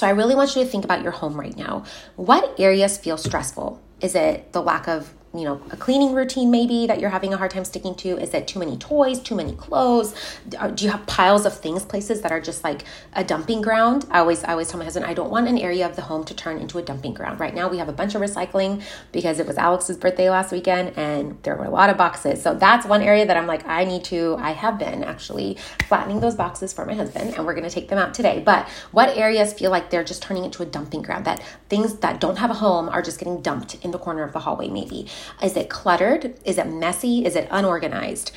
so 0.00 0.06
I 0.06 0.10
really 0.12 0.34
want 0.34 0.56
you 0.56 0.64
to 0.64 0.66
think 0.66 0.82
about 0.82 1.02
your 1.02 1.12
home 1.12 1.38
right 1.38 1.54
now. 1.54 1.84
What 2.16 2.58
areas 2.58 2.96
feel 2.96 3.18
stressful? 3.18 3.82
Is 4.00 4.14
it 4.14 4.50
the 4.54 4.62
lack 4.62 4.88
of 4.88 5.12
you 5.32 5.44
know 5.44 5.62
a 5.70 5.76
cleaning 5.76 6.12
routine 6.12 6.50
maybe 6.50 6.86
that 6.88 6.98
you're 6.98 7.10
having 7.10 7.32
a 7.32 7.36
hard 7.36 7.50
time 7.50 7.64
sticking 7.64 7.94
to? 7.96 8.18
Is 8.18 8.34
it 8.34 8.48
too 8.48 8.58
many 8.58 8.76
toys 8.76 9.20
too 9.20 9.34
many 9.34 9.54
clothes? 9.54 10.14
Uh, 10.58 10.68
do 10.68 10.84
you 10.84 10.90
have 10.90 11.06
piles 11.06 11.46
of 11.46 11.56
things 11.56 11.84
places 11.84 12.22
that 12.22 12.32
are 12.32 12.40
just 12.40 12.64
like 12.64 12.82
a 13.12 13.22
dumping 13.22 13.60
ground? 13.60 14.06
I 14.10 14.18
always 14.18 14.42
i 14.44 14.52
always 14.52 14.68
tell 14.68 14.78
my 14.78 14.84
husband 14.84 15.06
i 15.06 15.14
don't 15.14 15.30
want 15.30 15.48
an 15.48 15.58
area 15.58 15.86
of 15.86 15.96
the 15.96 16.02
home 16.02 16.24
to 16.24 16.34
turn 16.34 16.58
into 16.58 16.78
a 16.78 16.82
dumping 16.82 17.14
ground. 17.14 17.38
Right 17.38 17.54
now 17.54 17.68
we 17.68 17.78
have 17.78 17.88
a 17.88 17.92
bunch 17.92 18.14
of 18.14 18.22
recycling 18.22 18.82
because 19.12 19.38
it 19.38 19.46
was 19.46 19.56
alex's 19.56 19.96
birthday 19.96 20.30
last 20.30 20.52
weekend 20.52 20.96
and 20.96 21.40
there 21.42 21.56
were 21.56 21.64
a 21.64 21.70
lot 21.70 21.90
of 21.90 21.96
boxes. 21.96 22.42
So 22.42 22.54
that's 22.54 22.86
one 22.86 23.02
area 23.02 23.26
that 23.26 23.36
i'm 23.36 23.46
like 23.46 23.66
i 23.66 23.84
need 23.84 24.04
to 24.04 24.36
i 24.40 24.50
have 24.52 24.78
been 24.78 25.04
actually 25.04 25.58
flattening 25.86 26.20
those 26.20 26.34
boxes 26.34 26.72
for 26.72 26.84
my 26.84 26.94
husband 26.94 27.34
and 27.34 27.46
we're 27.46 27.54
going 27.54 27.68
to 27.68 27.70
take 27.70 27.88
them 27.88 27.98
out 27.98 28.14
today. 28.14 28.42
But 28.44 28.68
what 28.90 29.16
areas 29.16 29.52
feel 29.52 29.70
like 29.70 29.90
they're 29.90 30.04
just 30.04 30.22
turning 30.22 30.44
into 30.44 30.62
a 30.62 30.66
dumping 30.66 31.02
ground? 31.02 31.24
That 31.24 31.42
things 31.68 31.96
that 31.96 32.20
don't 32.20 32.38
have 32.38 32.50
a 32.50 32.54
home 32.54 32.88
are 32.88 33.02
just 33.02 33.18
getting 33.18 33.40
dumped 33.42 33.76
in 33.84 33.90
the 33.90 33.98
corner 33.98 34.22
of 34.22 34.32
the 34.32 34.40
hallway 34.40 34.68
maybe 34.68 35.06
is 35.42 35.56
it 35.56 35.68
cluttered? 35.68 36.34
Is 36.44 36.58
it 36.58 36.66
messy? 36.66 37.24
Is 37.24 37.36
it 37.36 37.48
unorganized? 37.50 38.32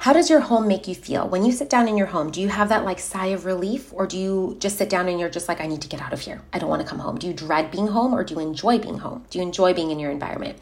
How 0.00 0.14
does 0.14 0.30
your 0.30 0.40
home 0.40 0.66
make 0.66 0.88
you 0.88 0.94
feel? 0.94 1.28
When 1.28 1.44
you 1.44 1.52
sit 1.52 1.68
down 1.68 1.86
in 1.86 1.98
your 1.98 2.06
home, 2.06 2.30
do 2.30 2.40
you 2.40 2.48
have 2.48 2.70
that 2.70 2.86
like 2.86 2.98
sigh 2.98 3.26
of 3.26 3.44
relief 3.44 3.92
or 3.92 4.06
do 4.06 4.18
you 4.18 4.56
just 4.58 4.78
sit 4.78 4.88
down 4.88 5.08
and 5.08 5.20
you're 5.20 5.28
just 5.28 5.46
like, 5.46 5.60
I 5.60 5.66
need 5.66 5.82
to 5.82 5.88
get 5.88 6.00
out 6.00 6.14
of 6.14 6.20
here? 6.20 6.40
I 6.54 6.58
don't 6.58 6.70
want 6.70 6.80
to 6.80 6.88
come 6.88 7.00
home. 7.00 7.18
Do 7.18 7.26
you 7.26 7.34
dread 7.34 7.70
being 7.70 7.88
home 7.88 8.14
or 8.14 8.24
do 8.24 8.32
you 8.32 8.40
enjoy 8.40 8.78
being 8.78 8.96
home? 8.96 9.26
Do 9.28 9.38
you 9.38 9.44
enjoy 9.44 9.74
being 9.74 9.90
in 9.90 9.98
your 9.98 10.10
environment? 10.10 10.56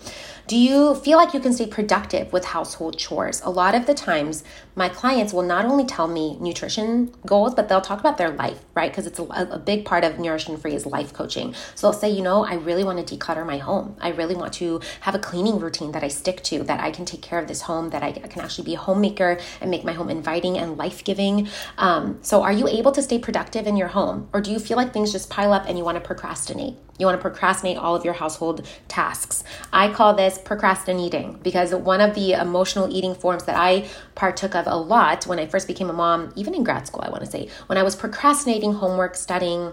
Do 0.48 0.56
you 0.56 0.94
feel 0.94 1.18
like 1.18 1.34
you 1.34 1.40
can 1.40 1.52
stay 1.52 1.66
productive 1.66 2.32
with 2.32 2.42
household 2.42 2.96
chores? 2.96 3.42
A 3.42 3.50
lot 3.50 3.74
of 3.74 3.84
the 3.84 3.92
times, 3.92 4.44
my 4.74 4.88
clients 4.88 5.34
will 5.34 5.42
not 5.42 5.66
only 5.66 5.84
tell 5.84 6.08
me 6.08 6.38
nutrition 6.40 7.14
goals, 7.26 7.52
but 7.54 7.68
they'll 7.68 7.82
talk 7.82 8.00
about 8.00 8.16
their 8.16 8.30
life, 8.30 8.58
right? 8.74 8.90
Because 8.90 9.06
it's 9.06 9.18
a, 9.18 9.24
a, 9.24 9.58
big 9.58 9.84
part 9.84 10.04
of 10.04 10.18
Nourished 10.18 10.48
and 10.48 10.58
Free 10.58 10.74
is 10.74 10.86
life 10.86 11.12
coaching. 11.12 11.54
So 11.74 11.90
they'll 11.90 12.00
say, 12.00 12.08
you 12.08 12.22
know, 12.22 12.46
I 12.46 12.54
really 12.54 12.82
want 12.82 13.06
to 13.06 13.16
declutter 13.16 13.44
my 13.44 13.58
home. 13.58 13.94
I 14.00 14.08
really 14.08 14.34
want 14.34 14.54
to 14.54 14.80
have 15.00 15.14
a 15.14 15.18
cleaning 15.18 15.58
routine 15.58 15.92
that 15.92 16.02
I 16.02 16.08
stick 16.08 16.42
to, 16.44 16.62
that 16.62 16.80
I 16.80 16.92
can 16.92 17.04
take 17.04 17.20
care 17.20 17.38
of 17.38 17.46
this 17.46 17.60
home, 17.60 17.90
that 17.90 18.02
I 18.02 18.12
can 18.12 18.40
actually 18.40 18.64
be 18.64 18.74
a 18.74 18.78
homemaker 18.78 19.38
and 19.60 19.70
make 19.70 19.84
my 19.84 19.92
home 19.92 20.08
inviting 20.08 20.56
and 20.56 20.78
life 20.78 21.04
giving. 21.04 21.48
Um, 21.76 22.20
so, 22.22 22.42
are 22.42 22.52
you 22.52 22.66
able 22.68 22.92
to 22.92 23.02
stay 23.02 23.18
productive 23.18 23.66
in 23.66 23.76
your 23.76 23.88
home, 23.88 24.30
or 24.32 24.40
do 24.40 24.50
you 24.50 24.60
feel 24.60 24.78
like 24.78 24.94
things 24.94 25.12
just 25.12 25.28
pile 25.28 25.52
up 25.52 25.66
and 25.68 25.76
you 25.76 25.84
want 25.84 25.96
to 25.96 26.00
procrastinate? 26.00 26.76
You 26.98 27.06
want 27.06 27.16
to 27.16 27.22
procrastinate 27.22 27.76
all 27.76 27.94
of 27.94 28.04
your 28.04 28.14
household 28.14 28.66
tasks. 28.88 29.44
I 29.72 29.92
call 29.92 30.14
this 30.14 30.37
procrastinating 30.38 31.38
because 31.42 31.74
one 31.74 32.00
of 32.00 32.14
the 32.14 32.32
emotional 32.32 32.88
eating 32.94 33.14
forms 33.14 33.44
that 33.44 33.56
I 33.56 33.88
partook 34.14 34.54
of 34.54 34.66
a 34.66 34.76
lot 34.76 35.26
when 35.26 35.38
I 35.38 35.46
first 35.46 35.66
became 35.66 35.90
a 35.90 35.92
mom, 35.92 36.32
even 36.36 36.54
in 36.54 36.64
grad 36.64 36.86
school, 36.86 37.02
I 37.04 37.10
want 37.10 37.24
to 37.24 37.30
say, 37.30 37.48
when 37.66 37.78
I 37.78 37.82
was 37.82 37.96
procrastinating 37.96 38.74
homework, 38.74 39.14
studying, 39.14 39.72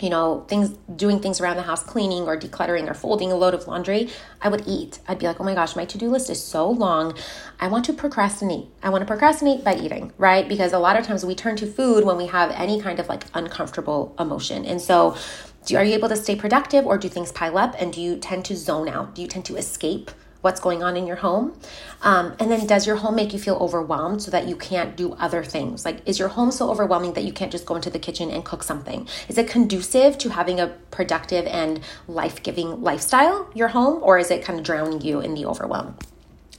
you 0.00 0.10
know, 0.10 0.44
things, 0.48 0.70
doing 0.96 1.20
things 1.20 1.40
around 1.40 1.56
the 1.56 1.62
house, 1.62 1.82
cleaning 1.82 2.24
or 2.24 2.36
decluttering 2.36 2.90
or 2.90 2.94
folding 2.94 3.30
a 3.30 3.36
load 3.36 3.54
of 3.54 3.68
laundry, 3.68 4.10
I 4.40 4.48
would 4.48 4.64
eat. 4.66 4.98
I'd 5.06 5.18
be 5.18 5.26
like, 5.26 5.40
oh 5.40 5.44
my 5.44 5.54
gosh, 5.54 5.76
my 5.76 5.84
to 5.84 5.98
do 5.98 6.10
list 6.10 6.28
is 6.28 6.42
so 6.42 6.68
long. 6.68 7.16
I 7.60 7.68
want 7.68 7.84
to 7.84 7.92
procrastinate. 7.92 8.66
I 8.82 8.90
want 8.90 9.02
to 9.02 9.06
procrastinate 9.06 9.62
by 9.62 9.76
eating, 9.76 10.12
right? 10.18 10.48
Because 10.48 10.72
a 10.72 10.78
lot 10.78 10.98
of 10.98 11.06
times 11.06 11.24
we 11.24 11.34
turn 11.34 11.56
to 11.56 11.66
food 11.66 12.04
when 12.04 12.16
we 12.16 12.26
have 12.26 12.50
any 12.50 12.80
kind 12.80 12.98
of 12.98 13.08
like 13.08 13.24
uncomfortable 13.34 14.14
emotion. 14.18 14.64
And 14.64 14.80
so, 14.80 15.16
do, 15.64 15.76
are 15.76 15.84
you 15.84 15.94
able 15.94 16.08
to 16.08 16.16
stay 16.16 16.36
productive 16.36 16.86
or 16.86 16.98
do 16.98 17.08
things 17.08 17.32
pile 17.32 17.58
up 17.58 17.74
and 17.78 17.92
do 17.92 18.00
you 18.00 18.16
tend 18.16 18.44
to 18.46 18.56
zone 18.56 18.88
out? 18.88 19.14
Do 19.14 19.22
you 19.22 19.28
tend 19.28 19.44
to 19.46 19.56
escape 19.56 20.10
what's 20.42 20.60
going 20.60 20.82
on 20.82 20.96
in 20.96 21.06
your 21.06 21.16
home? 21.16 21.56
Um, 22.02 22.34
and 22.38 22.50
then 22.50 22.66
does 22.66 22.86
your 22.86 22.96
home 22.96 23.14
make 23.14 23.32
you 23.32 23.38
feel 23.38 23.54
overwhelmed 23.56 24.22
so 24.22 24.30
that 24.32 24.48
you 24.48 24.56
can't 24.56 24.96
do 24.96 25.12
other 25.14 25.42
things? 25.44 25.84
Like, 25.84 26.00
is 26.04 26.18
your 26.18 26.28
home 26.28 26.50
so 26.50 26.68
overwhelming 26.70 27.14
that 27.14 27.24
you 27.24 27.32
can't 27.32 27.52
just 27.52 27.64
go 27.64 27.76
into 27.76 27.90
the 27.90 27.98
kitchen 27.98 28.30
and 28.30 28.44
cook 28.44 28.62
something? 28.62 29.08
Is 29.28 29.38
it 29.38 29.48
conducive 29.48 30.18
to 30.18 30.30
having 30.30 30.60
a 30.60 30.68
productive 30.90 31.46
and 31.46 31.80
life 32.08 32.42
giving 32.42 32.82
lifestyle, 32.82 33.48
your 33.54 33.68
home, 33.68 34.02
or 34.02 34.18
is 34.18 34.30
it 34.30 34.44
kind 34.44 34.58
of 34.58 34.64
drowning 34.64 35.00
you 35.00 35.20
in 35.20 35.34
the 35.34 35.46
overwhelm? 35.46 35.96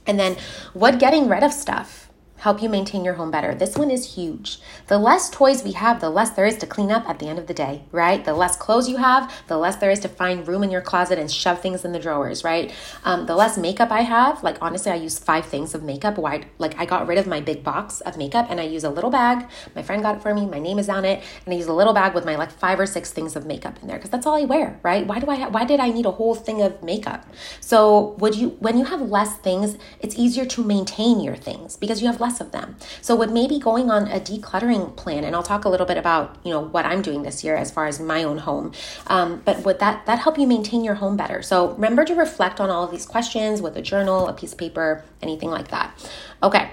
And 0.08 0.20
then, 0.20 0.38
what 0.74 1.00
getting 1.00 1.30
rid 1.30 1.44
of 1.44 1.54
stuff? 1.54 2.10
Help 2.44 2.62
you 2.62 2.68
maintain 2.68 3.06
your 3.06 3.14
home 3.14 3.32
better. 3.32 3.56
This 3.56 3.78
one 3.78 3.90
is 3.90 4.16
huge. 4.16 4.60
The 4.88 4.98
less 4.98 5.30
toys 5.30 5.64
we 5.64 5.72
have, 5.72 6.02
the 6.02 6.10
less 6.10 6.32
there 6.32 6.46
is 6.46 6.58
to 6.58 6.68
clean 6.68 6.92
up 6.92 7.08
at 7.08 7.20
the 7.20 7.28
end 7.28 7.40
of 7.40 7.48
the 7.48 7.54
day, 7.54 7.84
right? 7.94 8.24
The 8.24 8.34
less 8.34 8.58
clothes 8.58 8.90
you 8.90 8.98
have, 8.98 9.34
the 9.48 9.58
less 9.58 9.78
there 9.78 9.92
is 9.92 10.02
to 10.02 10.10
find 10.10 10.46
room 10.46 10.62
in 10.62 10.70
your 10.70 10.82
closet 10.82 11.18
and 11.18 11.32
shove 11.32 11.62
things 11.62 11.86
in 11.86 11.94
the 11.94 12.00
drawers, 12.00 12.44
right? 12.44 12.74
Um, 13.06 13.28
the 13.28 13.36
less 13.38 13.58
makeup 13.58 13.92
I 13.92 14.02
have, 14.02 14.44
like 14.44 14.58
honestly, 14.62 14.92
I 14.92 14.96
use 14.96 15.18
five 15.18 15.46
things 15.46 15.74
of 15.74 15.84
makeup. 15.84 16.18
Why? 16.18 16.44
Like 16.58 16.78
I 16.78 16.86
got 16.86 17.08
rid 17.08 17.18
of 17.18 17.28
my 17.28 17.40
big 17.40 17.64
box 17.64 18.02
of 18.02 18.18
makeup 18.18 18.48
and 18.50 18.60
I 18.60 18.64
use 18.64 18.84
a 18.84 18.90
little 18.90 19.10
bag. 19.10 19.48
My 19.74 19.82
friend 19.82 20.04
got 20.04 20.18
it 20.18 20.22
for 20.22 20.36
me. 20.36 20.46
My 20.46 20.60
name 20.60 20.80
is 20.80 20.90
on 20.90 21.06
it, 21.06 21.24
and 21.46 21.54
I 21.54 21.58
use 21.58 21.68
a 21.68 21.74
little 21.74 21.94
bag 21.94 22.14
with 22.14 22.26
my 22.26 22.36
like 22.36 22.52
five 22.52 22.78
or 22.78 22.86
six 22.86 23.14
things 23.14 23.38
of 23.38 23.46
makeup 23.46 23.82
in 23.82 23.88
there 23.88 23.98
because 23.98 24.10
that's 24.10 24.26
all 24.26 24.36
I 24.36 24.44
wear, 24.44 24.82
right? 24.84 25.08
Why 25.08 25.20
do 25.20 25.28
I? 25.28 25.36
Ha- 25.36 25.50
why 25.50 25.64
did 25.64 25.80
I 25.80 25.92
need 25.92 26.06
a 26.06 26.12
whole 26.12 26.36
thing 26.36 26.62
of 26.62 26.84
makeup? 26.84 27.26
So 27.62 28.18
would 28.20 28.36
you? 28.36 28.50
When 28.60 28.78
you 28.78 28.84
have 28.84 29.00
less 29.02 29.38
things, 29.38 29.78
it's 30.02 30.20
easier 30.20 30.46
to 30.46 30.62
maintain 30.62 31.22
your 31.22 31.38
things 31.38 31.78
because 31.78 32.02
you 32.02 32.08
have 32.08 32.20
less 32.34 32.42
of 32.42 32.52
them. 32.52 32.76
So 33.02 33.16
with 33.16 33.32
maybe 33.32 33.60
going 33.60 33.92
on 33.92 34.08
a 34.08 34.20
decluttering 34.20 34.96
plan, 34.96 35.24
and 35.24 35.36
I'll 35.36 35.44
talk 35.44 35.66
a 35.66 35.70
little 35.70 35.86
bit 35.86 35.98
about 35.98 36.38
you 36.44 36.52
know 36.52 36.62
what 36.62 36.86
I'm 36.86 37.02
doing 37.02 37.24
this 37.24 37.44
year 37.44 37.56
as 37.56 37.72
far 37.72 37.86
as 37.86 38.00
my 38.00 38.24
own 38.24 38.40
home. 38.40 38.72
Um, 39.08 39.42
but 39.46 39.64
would 39.66 39.80
that 39.80 40.06
that 40.06 40.20
help 40.20 40.38
you 40.38 40.48
maintain 40.48 40.84
your 40.84 40.96
home 40.96 41.18
better? 41.18 41.42
So 41.42 41.74
remember 41.74 42.06
to 42.06 42.16
reflect 42.16 42.60
on 42.60 42.70
all 42.70 42.84
of 42.84 42.92
these 42.92 43.06
questions 43.06 43.62
with 43.62 43.78
a 43.78 43.82
journal, 43.82 44.28
a 44.28 44.34
piece 44.34 44.54
of 44.54 44.58
paper, 44.58 45.04
anything 45.22 45.50
like 45.50 45.70
that. 45.70 45.94
Okay, 46.42 46.72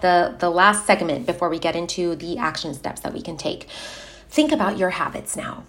the 0.00 0.34
the 0.38 0.50
last 0.50 0.86
segment 0.86 1.26
before 1.26 1.48
we 1.48 1.58
get 1.58 1.76
into 1.76 2.16
the 2.16 2.38
action 2.38 2.74
steps 2.74 3.00
that 3.02 3.12
we 3.12 3.22
can 3.22 3.36
take. 3.36 3.68
Think 4.28 4.50
about 4.50 4.78
your 4.78 4.90
habits 4.90 5.36
now. 5.36 5.64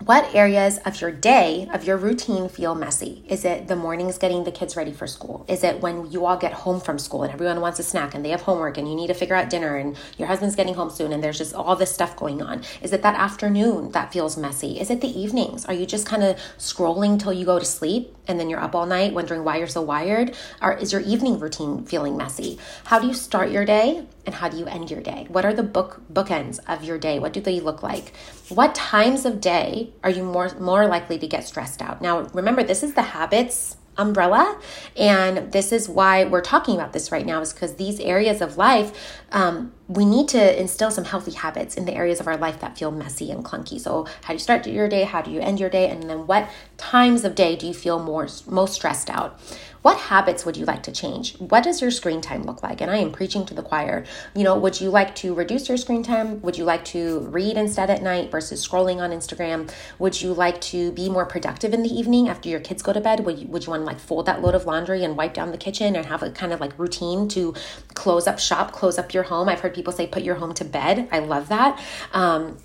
What 0.00 0.34
areas 0.34 0.76
of 0.84 1.00
your 1.00 1.10
day, 1.10 1.66
of 1.72 1.84
your 1.84 1.96
routine, 1.96 2.50
feel 2.50 2.74
messy? 2.74 3.24
Is 3.26 3.42
it 3.42 3.68
the 3.68 3.76
mornings 3.76 4.18
getting 4.18 4.44
the 4.44 4.52
kids 4.52 4.76
ready 4.76 4.92
for 4.92 5.06
school? 5.06 5.46
Is 5.48 5.64
it 5.64 5.80
when 5.80 6.10
you 6.10 6.26
all 6.26 6.36
get 6.36 6.52
home 6.52 6.78
from 6.78 6.98
school 6.98 7.22
and 7.22 7.32
everyone 7.32 7.62
wants 7.62 7.78
a 7.78 7.82
snack 7.82 8.14
and 8.14 8.22
they 8.22 8.28
have 8.28 8.42
homework 8.42 8.76
and 8.76 8.86
you 8.86 8.94
need 8.94 9.06
to 9.06 9.14
figure 9.14 9.34
out 9.34 9.48
dinner 9.48 9.76
and 9.76 9.96
your 10.18 10.28
husband's 10.28 10.56
getting 10.56 10.74
home 10.74 10.90
soon 10.90 11.10
and 11.10 11.24
there's 11.24 11.38
just 11.38 11.54
all 11.54 11.74
this 11.74 11.94
stuff 11.94 12.16
going 12.16 12.42
on? 12.42 12.62
Is 12.82 12.92
it 12.92 13.00
that 13.00 13.14
afternoon 13.14 13.92
that 13.92 14.12
feels 14.12 14.36
messy? 14.36 14.78
Is 14.78 14.90
it 14.90 15.00
the 15.00 15.08
evenings? 15.08 15.64
Are 15.64 15.72
you 15.72 15.86
just 15.86 16.04
kind 16.04 16.22
of 16.22 16.36
scrolling 16.58 17.18
till 17.18 17.32
you 17.32 17.46
go 17.46 17.58
to 17.58 17.64
sleep 17.64 18.14
and 18.28 18.38
then 18.38 18.50
you're 18.50 18.60
up 18.60 18.74
all 18.74 18.86
night 18.86 19.14
wondering 19.14 19.42
why 19.42 19.56
you're 19.56 19.66
so 19.66 19.80
wired? 19.80 20.36
Or 20.60 20.76
is 20.76 20.92
your 20.92 21.00
evening 21.00 21.38
routine 21.38 21.86
feeling 21.86 22.14
messy? 22.14 22.58
How 22.84 22.98
do 22.98 23.06
you 23.06 23.14
start 23.14 23.50
your 23.50 23.64
day 23.64 24.04
and 24.26 24.34
how 24.34 24.50
do 24.50 24.58
you 24.58 24.66
end 24.66 24.90
your 24.90 25.00
day? 25.00 25.26
What 25.28 25.46
are 25.46 25.54
the 25.54 25.62
book 25.62 26.02
bookends 26.12 26.58
of 26.68 26.84
your 26.84 26.98
day? 26.98 27.18
What 27.18 27.32
do 27.32 27.40
they 27.40 27.60
look 27.60 27.82
like? 27.82 28.12
What 28.48 28.74
times 28.74 29.24
of 29.24 29.40
day 29.40 29.83
are 30.02 30.10
you 30.10 30.24
more 30.24 30.50
more 30.58 30.86
likely 30.86 31.18
to 31.18 31.26
get 31.26 31.44
stressed 31.44 31.82
out? 31.82 32.00
Now, 32.00 32.22
remember 32.32 32.62
this 32.62 32.82
is 32.82 32.94
the 32.94 33.02
habits 33.02 33.76
umbrella 33.96 34.60
and 34.96 35.52
this 35.52 35.72
is 35.72 35.88
why 35.88 36.24
we're 36.24 36.40
talking 36.40 36.74
about 36.74 36.92
this 36.92 37.12
right 37.12 37.24
now 37.24 37.40
is 37.40 37.52
because 37.52 37.76
these 37.76 38.00
areas 38.00 38.40
of 38.40 38.56
life 38.56 39.20
um, 39.32 39.72
we 39.88 40.04
need 40.04 40.28
to 40.28 40.60
instill 40.60 40.90
some 40.90 41.04
healthy 41.04 41.32
habits 41.32 41.76
in 41.76 41.84
the 41.84 41.94
areas 41.94 42.20
of 42.20 42.26
our 42.26 42.36
life 42.36 42.60
that 42.60 42.76
feel 42.78 42.90
messy 42.90 43.30
and 43.30 43.44
clunky. 43.44 43.78
So 43.78 44.06
how 44.22 44.28
do 44.28 44.34
you 44.34 44.38
start 44.38 44.66
your 44.66 44.88
day? 44.88 45.04
How 45.04 45.20
do 45.22 45.30
you 45.30 45.40
end 45.40 45.60
your 45.60 45.70
day? 45.70 45.90
And 45.90 46.08
then 46.08 46.26
what 46.26 46.48
times 46.76 47.24
of 47.24 47.34
day 47.34 47.54
do 47.54 47.66
you 47.66 47.74
feel 47.74 47.98
more 47.98 48.26
most 48.46 48.74
stressed 48.74 49.10
out 49.10 49.38
what 49.84 49.98
habits 49.98 50.46
would 50.46 50.56
you 50.56 50.64
like 50.64 50.82
to 50.82 50.90
change? 50.90 51.36
What 51.36 51.62
does 51.62 51.82
your 51.82 51.90
screen 51.90 52.22
time 52.22 52.44
look 52.44 52.62
like? 52.62 52.80
And 52.80 52.90
I 52.90 52.96
am 52.96 53.12
preaching 53.12 53.44
to 53.44 53.52
the 53.52 53.62
choir. 53.62 54.06
You 54.34 54.42
know, 54.42 54.58
would 54.58 54.80
you 54.80 54.88
like 54.88 55.14
to 55.16 55.34
reduce 55.34 55.68
your 55.68 55.76
screen 55.76 56.02
time? 56.02 56.40
Would 56.40 56.56
you 56.56 56.64
like 56.64 56.86
to 56.86 57.20
read 57.30 57.58
instead 57.58 57.90
at 57.90 58.02
night 58.02 58.30
versus 58.30 58.66
scrolling 58.66 59.02
on 59.02 59.10
Instagram? 59.10 59.70
Would 59.98 60.22
you 60.22 60.32
like 60.32 60.58
to 60.72 60.90
be 60.92 61.10
more 61.10 61.26
productive 61.26 61.74
in 61.74 61.82
the 61.82 61.90
evening 61.90 62.30
after 62.30 62.48
your 62.48 62.60
kids 62.60 62.82
go 62.82 62.94
to 62.94 63.00
bed? 63.00 63.26
Would 63.26 63.40
you, 63.40 63.46
would 63.48 63.66
you 63.66 63.72
want 63.72 63.82
to 63.82 63.86
like 63.86 63.98
fold 63.98 64.24
that 64.24 64.40
load 64.40 64.54
of 64.54 64.64
laundry 64.64 65.04
and 65.04 65.18
wipe 65.18 65.34
down 65.34 65.50
the 65.52 65.58
kitchen 65.58 65.96
and 65.96 66.06
have 66.06 66.22
a 66.22 66.30
kind 66.30 66.54
of 66.54 66.60
like 66.60 66.78
routine 66.78 67.28
to 67.28 67.52
close 67.92 68.26
up 68.26 68.38
shop, 68.38 68.72
close 68.72 68.98
up 68.98 69.12
your 69.12 69.24
home? 69.24 69.50
I've 69.50 69.60
heard 69.60 69.74
people 69.74 69.92
say 69.92 70.06
put 70.06 70.22
your 70.22 70.36
home 70.36 70.54
to 70.54 70.64
bed. 70.64 71.10
I 71.12 71.18
love 71.18 71.50
that. 71.50 71.78
Um, 72.14 72.56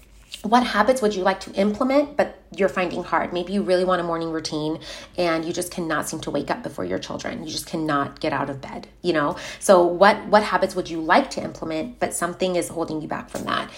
what 0.43 0.63
habits 0.63 1.01
would 1.01 1.13
you 1.13 1.23
like 1.23 1.41
to 1.41 1.51
implement 1.53 2.15
but 2.15 2.41
you're 2.55 2.69
finding 2.69 3.03
hard? 3.03 3.33
Maybe 3.33 3.53
you 3.53 3.61
really 3.61 3.83
want 3.83 4.01
a 4.01 4.03
morning 4.03 4.31
routine 4.31 4.79
and 5.17 5.43
you 5.43 5.51
just 5.51 5.71
cannot 5.71 6.07
seem 6.07 6.21
to 6.21 6.31
wake 6.31 6.49
up 6.49 6.63
before 6.63 6.85
your 6.85 6.99
children. 6.99 7.43
You 7.43 7.51
just 7.51 7.65
cannot 7.65 8.19
get 8.19 8.33
out 8.33 8.49
of 8.49 8.61
bed 8.61 8.87
you 9.01 9.13
know? 9.13 9.37
So 9.59 9.85
what 9.85 10.25
what 10.27 10.43
habits 10.43 10.75
would 10.75 10.89
you 10.89 11.01
like 11.01 11.29
to 11.31 11.43
implement 11.43 11.99
but 11.99 12.13
something 12.13 12.55
is 12.55 12.69
holding 12.69 13.01
you 13.01 13.07
back 13.07 13.29
from 13.29 13.43
that? 13.45 13.69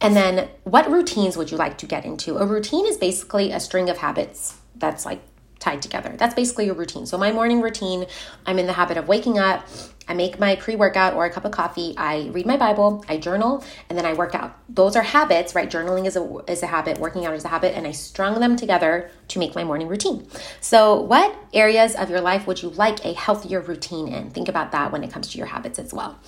And 0.00 0.16
then 0.16 0.48
what 0.64 0.90
routines 0.90 1.36
would 1.36 1.50
you 1.50 1.56
like 1.56 1.78
to 1.78 1.86
get 1.86 2.04
into? 2.04 2.38
A 2.38 2.46
routine 2.46 2.86
is 2.86 2.96
basically 2.96 3.52
a 3.52 3.60
string 3.60 3.90
of 3.90 3.98
habits 3.98 4.56
that's 4.76 5.04
like 5.04 5.20
tied 5.58 5.82
together. 5.82 6.14
That's 6.16 6.34
basically 6.34 6.68
a 6.70 6.74
routine. 6.74 7.06
So, 7.06 7.18
my 7.18 7.30
morning 7.30 7.60
routine, 7.60 8.06
I'm 8.46 8.58
in 8.58 8.66
the 8.66 8.72
habit 8.72 8.96
of 8.96 9.06
waking 9.06 9.38
up, 9.38 9.68
I 10.10 10.14
make 10.14 10.40
my 10.40 10.56
pre 10.56 10.74
workout 10.74 11.14
or 11.14 11.24
a 11.24 11.30
cup 11.30 11.44
of 11.44 11.52
coffee, 11.52 11.94
I 11.96 12.30
read 12.32 12.44
my 12.44 12.56
Bible, 12.56 13.04
I 13.08 13.16
journal, 13.16 13.62
and 13.88 13.96
then 13.96 14.04
I 14.04 14.12
work 14.12 14.34
out. 14.34 14.58
Those 14.68 14.96
are 14.96 15.02
habits, 15.02 15.54
right? 15.54 15.70
Journaling 15.70 16.04
is 16.04 16.16
a, 16.16 16.38
is 16.48 16.64
a 16.64 16.66
habit, 16.66 16.98
working 16.98 17.26
out 17.26 17.34
is 17.34 17.44
a 17.44 17.48
habit, 17.48 17.76
and 17.76 17.86
I 17.86 17.92
strung 17.92 18.40
them 18.40 18.56
together 18.56 19.08
to 19.28 19.38
make 19.38 19.54
my 19.54 19.62
morning 19.62 19.86
routine. 19.86 20.26
So, 20.60 21.00
what 21.00 21.32
areas 21.54 21.94
of 21.94 22.10
your 22.10 22.20
life 22.20 22.48
would 22.48 22.60
you 22.60 22.70
like 22.70 23.04
a 23.04 23.12
healthier 23.12 23.60
routine 23.60 24.08
in? 24.08 24.30
Think 24.30 24.48
about 24.48 24.72
that 24.72 24.90
when 24.90 25.04
it 25.04 25.12
comes 25.12 25.28
to 25.28 25.38
your 25.38 25.46
habits 25.46 25.78
as 25.78 25.94
well. 25.94 26.18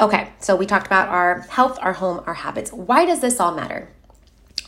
Okay, 0.00 0.32
so 0.40 0.56
we 0.56 0.66
talked 0.66 0.86
about 0.88 1.08
our 1.08 1.42
health, 1.42 1.78
our 1.80 1.92
home, 1.92 2.20
our 2.26 2.34
habits. 2.34 2.72
Why 2.72 3.06
does 3.06 3.20
this 3.20 3.38
all 3.38 3.54
matter? 3.54 3.90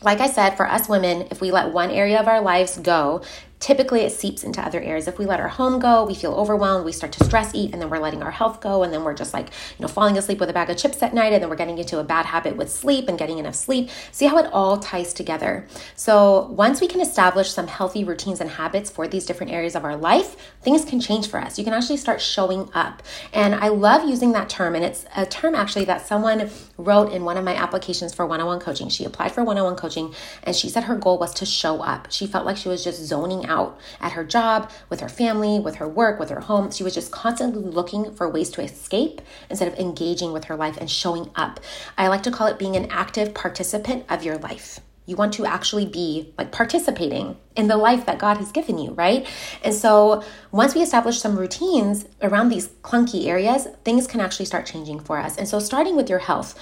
Like 0.02 0.20
I 0.20 0.28
said, 0.28 0.50
for 0.56 0.68
us 0.68 0.88
women, 0.88 1.26
if 1.32 1.40
we 1.40 1.50
let 1.50 1.72
one 1.72 1.90
area 1.90 2.20
of 2.20 2.28
our 2.28 2.40
lives 2.40 2.78
go, 2.78 3.22
typically 3.66 4.02
it 4.02 4.12
seeps 4.12 4.44
into 4.44 4.64
other 4.64 4.80
areas. 4.80 5.08
If 5.08 5.18
we 5.18 5.26
let 5.26 5.40
our 5.40 5.48
home 5.48 5.80
go, 5.80 6.04
we 6.04 6.14
feel 6.14 6.32
overwhelmed, 6.34 6.84
we 6.84 6.92
start 6.92 7.10
to 7.14 7.24
stress 7.24 7.52
eat, 7.52 7.72
and 7.72 7.82
then 7.82 7.90
we're 7.90 7.98
letting 7.98 8.22
our 8.22 8.30
health 8.30 8.60
go, 8.60 8.84
and 8.84 8.92
then 8.92 9.02
we're 9.02 9.12
just 9.12 9.34
like, 9.34 9.46
you 9.76 9.82
know, 9.82 9.88
falling 9.88 10.16
asleep 10.16 10.38
with 10.38 10.48
a 10.48 10.52
bag 10.52 10.70
of 10.70 10.76
chips 10.76 11.02
at 11.02 11.12
night, 11.12 11.32
and 11.32 11.42
then 11.42 11.50
we're 11.50 11.56
getting 11.56 11.76
into 11.76 11.98
a 11.98 12.04
bad 12.04 12.26
habit 12.26 12.56
with 12.56 12.70
sleep 12.70 13.08
and 13.08 13.18
getting 13.18 13.38
enough 13.38 13.56
sleep. 13.56 13.90
See 14.12 14.26
how 14.26 14.38
it 14.38 14.48
all 14.52 14.78
ties 14.78 15.12
together. 15.12 15.66
So 15.96 16.46
once 16.52 16.80
we 16.80 16.86
can 16.86 17.00
establish 17.00 17.50
some 17.50 17.66
healthy 17.66 18.04
routines 18.04 18.40
and 18.40 18.48
habits 18.48 18.88
for 18.88 19.08
these 19.08 19.26
different 19.26 19.50
areas 19.50 19.74
of 19.74 19.84
our 19.84 19.96
life, 19.96 20.36
things 20.62 20.84
can 20.84 21.00
change 21.00 21.28
for 21.28 21.40
us. 21.40 21.58
You 21.58 21.64
can 21.64 21.74
actually 21.74 21.96
start 21.96 22.20
showing 22.20 22.70
up. 22.72 23.02
And 23.32 23.52
I 23.52 23.66
love 23.66 24.08
using 24.08 24.30
that 24.30 24.48
term, 24.48 24.76
and 24.76 24.84
it's 24.84 25.06
a 25.16 25.26
term 25.26 25.56
actually 25.56 25.86
that 25.86 26.06
someone 26.06 26.50
wrote 26.78 27.12
in 27.12 27.24
one 27.24 27.36
of 27.36 27.42
my 27.42 27.56
applications 27.56 28.14
for 28.14 28.24
one 28.26 28.40
on 28.40 28.46
one 28.46 28.60
coaching. 28.60 28.90
She 28.90 29.04
applied 29.04 29.32
for 29.32 29.42
one 29.42 29.58
on 29.58 29.64
one 29.64 29.74
coaching, 29.74 30.14
and 30.44 30.54
she 30.54 30.68
said 30.68 30.84
her 30.84 30.94
goal 30.94 31.18
was 31.18 31.34
to 31.34 31.44
show 31.44 31.82
up. 31.82 32.12
She 32.12 32.28
felt 32.28 32.46
like 32.46 32.56
she 32.56 32.68
was 32.68 32.84
just 32.84 33.02
zoning 33.02 33.44
out 33.46 33.55
out 33.56 33.78
at 34.00 34.12
her 34.12 34.24
job, 34.24 34.70
with 34.90 35.00
her 35.00 35.08
family, 35.08 35.58
with 35.58 35.76
her 35.76 35.88
work, 35.88 36.20
with 36.20 36.30
her 36.30 36.40
home. 36.40 36.70
She 36.70 36.84
was 36.84 36.94
just 36.94 37.10
constantly 37.10 37.62
looking 37.62 38.14
for 38.14 38.28
ways 38.28 38.50
to 38.50 38.62
escape 38.62 39.20
instead 39.50 39.68
of 39.68 39.78
engaging 39.78 40.32
with 40.32 40.44
her 40.44 40.56
life 40.56 40.76
and 40.78 40.90
showing 40.90 41.30
up. 41.34 41.60
I 41.96 42.08
like 42.08 42.22
to 42.24 42.30
call 42.30 42.46
it 42.46 42.58
being 42.58 42.76
an 42.76 42.88
active 42.90 43.34
participant 43.34 44.04
of 44.08 44.22
your 44.22 44.38
life. 44.38 44.80
You 45.08 45.14
want 45.14 45.34
to 45.34 45.46
actually 45.46 45.86
be 45.86 46.34
like 46.36 46.50
participating 46.50 47.36
in 47.54 47.68
the 47.68 47.76
life 47.76 48.06
that 48.06 48.18
God 48.18 48.38
has 48.38 48.50
given 48.50 48.76
you, 48.76 48.90
right? 48.90 49.24
And 49.62 49.72
so 49.72 50.24
once 50.50 50.74
we 50.74 50.82
establish 50.82 51.20
some 51.20 51.38
routines 51.38 52.06
around 52.20 52.48
these 52.48 52.66
clunky 52.82 53.26
areas, 53.26 53.68
things 53.84 54.08
can 54.08 54.20
actually 54.20 54.46
start 54.46 54.66
changing 54.66 54.98
for 54.98 55.18
us. 55.18 55.36
And 55.36 55.46
so 55.46 55.60
starting 55.60 55.94
with 55.94 56.10
your 56.10 56.18
health, 56.18 56.58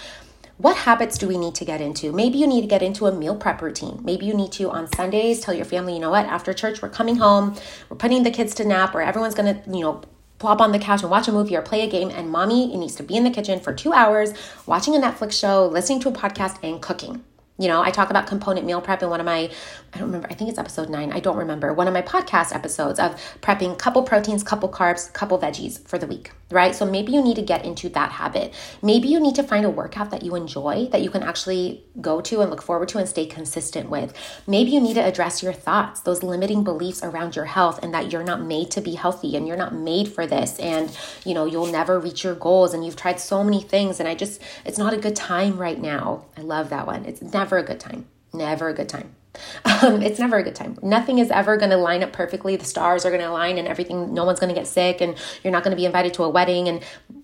what 0.56 0.76
habits 0.76 1.18
do 1.18 1.26
we 1.26 1.36
need 1.36 1.54
to 1.56 1.64
get 1.64 1.80
into? 1.80 2.12
Maybe 2.12 2.38
you 2.38 2.46
need 2.46 2.60
to 2.60 2.66
get 2.66 2.82
into 2.82 3.06
a 3.06 3.12
meal 3.12 3.34
prep 3.34 3.60
routine. 3.60 4.00
Maybe 4.04 4.26
you 4.26 4.34
need 4.34 4.52
to 4.52 4.70
on 4.70 4.86
Sundays 4.92 5.40
tell 5.40 5.52
your 5.54 5.64
family, 5.64 5.94
you 5.94 6.00
know 6.00 6.10
what, 6.10 6.26
after 6.26 6.52
church, 6.52 6.80
we're 6.80 6.90
coming 6.90 7.16
home, 7.16 7.56
we're 7.88 7.96
putting 7.96 8.22
the 8.22 8.30
kids 8.30 8.54
to 8.56 8.64
nap, 8.64 8.94
or 8.94 9.02
everyone's 9.02 9.34
gonna, 9.34 9.62
you 9.66 9.80
know, 9.80 10.02
plop 10.38 10.60
on 10.60 10.72
the 10.72 10.78
couch 10.78 11.02
and 11.02 11.10
watch 11.10 11.26
a 11.26 11.32
movie 11.32 11.56
or 11.56 11.62
play 11.62 11.82
a 11.82 11.90
game, 11.90 12.10
and 12.10 12.30
mommy 12.30 12.74
needs 12.76 12.94
to 12.96 13.02
be 13.02 13.16
in 13.16 13.24
the 13.24 13.30
kitchen 13.30 13.58
for 13.58 13.72
two 13.72 13.92
hours 13.92 14.32
watching 14.66 14.94
a 14.94 14.98
Netflix 14.98 15.32
show, 15.32 15.66
listening 15.66 16.00
to 16.00 16.08
a 16.08 16.12
podcast, 16.12 16.58
and 16.62 16.80
cooking. 16.80 17.24
You 17.56 17.68
know, 17.68 17.82
I 17.82 17.90
talk 17.90 18.10
about 18.10 18.26
component 18.26 18.66
meal 18.66 18.80
prep 18.80 19.02
in 19.02 19.10
one 19.10 19.20
of 19.20 19.26
my, 19.26 19.50
I 19.94 19.98
don't 19.98 20.08
remember, 20.08 20.28
I 20.30 20.34
think 20.34 20.50
it's 20.50 20.58
episode 20.58 20.90
nine, 20.90 21.12
I 21.12 21.20
don't 21.20 21.36
remember, 21.36 21.72
one 21.72 21.88
of 21.88 21.94
my 21.94 22.02
podcast 22.02 22.54
episodes 22.54 22.98
of 22.98 23.14
prepping 23.40 23.78
couple 23.78 24.02
proteins, 24.02 24.42
couple 24.42 24.68
carbs, 24.68 25.10
couple 25.12 25.38
veggies 25.38 25.86
for 25.86 25.98
the 25.98 26.06
week, 26.06 26.32
right? 26.50 26.74
So 26.74 26.84
maybe 26.84 27.12
you 27.12 27.22
need 27.22 27.36
to 27.36 27.42
get 27.42 27.64
into 27.64 27.88
that 27.90 28.12
habit. 28.12 28.52
Maybe 28.82 29.08
you 29.08 29.20
need 29.20 29.36
to 29.36 29.42
find 29.42 29.64
a 29.64 29.70
workout 29.70 30.10
that 30.10 30.22
you 30.22 30.34
enjoy 30.34 30.88
that 30.90 31.00
you 31.00 31.10
can 31.10 31.22
actually 31.22 31.84
go 32.00 32.20
to 32.20 32.40
and 32.40 32.50
look 32.50 32.60
forward 32.60 32.88
to 32.90 32.98
and 32.98 33.08
stay 33.08 33.24
consistent 33.24 33.88
with. 33.88 34.12
Maybe 34.46 34.72
you 34.72 34.80
need 34.80 34.94
to 34.94 35.04
address 35.04 35.42
your 35.42 35.52
thoughts, 35.52 36.00
those 36.00 36.22
limiting 36.22 36.64
beliefs 36.64 37.02
around 37.02 37.36
your 37.36 37.46
health 37.46 37.80
and 37.82 37.94
that 37.94 38.12
you're 38.12 38.24
not 38.24 38.42
made 38.42 38.70
to 38.72 38.80
be 38.80 38.96
healthy 38.96 39.36
and 39.36 39.46
you're 39.46 39.56
not 39.56 39.74
made 39.74 40.08
for 40.08 40.26
this 40.26 40.58
and, 40.58 40.94
you 41.24 41.32
know, 41.32 41.46
you'll 41.46 41.72
never 41.72 41.98
reach 41.98 42.24
your 42.24 42.34
goals 42.34 42.74
and 42.74 42.84
you've 42.84 42.96
tried 42.96 43.20
so 43.20 43.42
many 43.42 43.62
things 43.62 44.00
and 44.00 44.08
I 44.08 44.14
just, 44.14 44.42
it's 44.66 44.78
not 44.78 44.92
a 44.92 44.98
good 44.98 45.16
time 45.16 45.56
right 45.56 45.80
now. 45.80 46.26
I 46.36 46.40
love 46.42 46.68
that 46.70 46.86
one. 46.86 47.04
It's 47.04 47.22
never 47.22 47.54
never 47.54 47.58
a 47.58 47.62
good 47.62 47.80
time. 47.80 48.06
Never 48.32 48.68
a 48.68 48.74
good 48.74 48.88
time. 48.88 49.14
Um, 49.64 50.02
it's 50.02 50.18
never 50.18 50.38
a 50.38 50.42
good 50.42 50.54
time. 50.54 50.78
Nothing 50.82 51.18
is 51.18 51.30
ever 51.30 51.56
going 51.56 51.70
to 51.70 51.76
line 51.76 52.02
up 52.02 52.12
perfectly. 52.12 52.56
The 52.56 52.64
stars 52.64 53.04
are 53.04 53.10
going 53.10 53.20
to 53.20 53.28
align 53.28 53.58
and 53.58 53.68
everything, 53.68 54.14
no 54.14 54.24
one's 54.24 54.40
going 54.40 54.54
to 54.54 54.58
get 54.58 54.66
sick 54.66 55.00
and 55.00 55.16
you're 55.42 55.52
not 55.52 55.62
going 55.62 55.72
to 55.72 55.76
be 55.76 55.84
invited 55.84 56.14
to 56.14 56.24
a 56.24 56.28
wedding 56.28 56.68
and 56.68 56.82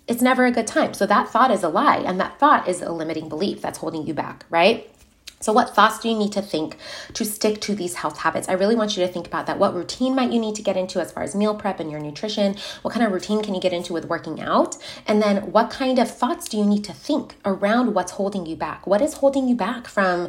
it's 0.08 0.20
never 0.20 0.44
a 0.44 0.50
good 0.50 0.66
time. 0.66 0.92
So 0.92 1.06
that 1.06 1.28
thought 1.28 1.50
is 1.50 1.62
a 1.62 1.68
lie 1.68 1.98
and 1.98 2.20
that 2.20 2.38
thought 2.38 2.68
is 2.68 2.82
a 2.82 2.92
limiting 2.92 3.28
belief 3.28 3.62
that's 3.62 3.78
holding 3.78 4.06
you 4.06 4.14
back, 4.14 4.44
right? 4.50 4.90
So, 5.42 5.54
what 5.54 5.74
thoughts 5.74 5.98
do 6.00 6.10
you 6.10 6.18
need 6.18 6.32
to 6.32 6.42
think 6.42 6.76
to 7.14 7.24
stick 7.24 7.62
to 7.62 7.74
these 7.74 7.94
health 7.94 8.18
habits? 8.18 8.46
I 8.46 8.52
really 8.52 8.76
want 8.76 8.94
you 8.94 9.06
to 9.06 9.10
think 9.10 9.26
about 9.26 9.46
that. 9.46 9.58
What 9.58 9.74
routine 9.74 10.14
might 10.14 10.32
you 10.32 10.38
need 10.38 10.54
to 10.56 10.62
get 10.62 10.76
into 10.76 11.00
as 11.00 11.12
far 11.12 11.22
as 11.22 11.34
meal 11.34 11.54
prep 11.54 11.80
and 11.80 11.90
your 11.90 11.98
nutrition? 11.98 12.56
What 12.82 12.92
kind 12.92 13.06
of 13.06 13.10
routine 13.10 13.42
can 13.42 13.54
you 13.54 13.60
get 13.60 13.72
into 13.72 13.94
with 13.94 14.04
working 14.04 14.42
out? 14.42 14.76
And 15.06 15.22
then, 15.22 15.50
what 15.50 15.70
kind 15.70 15.98
of 15.98 16.10
thoughts 16.10 16.46
do 16.46 16.58
you 16.58 16.66
need 16.66 16.84
to 16.84 16.92
think 16.92 17.36
around 17.46 17.94
what's 17.94 18.12
holding 18.12 18.44
you 18.44 18.54
back? 18.54 18.86
What 18.86 19.00
is 19.00 19.14
holding 19.14 19.48
you 19.48 19.54
back 19.54 19.86
from 19.86 20.28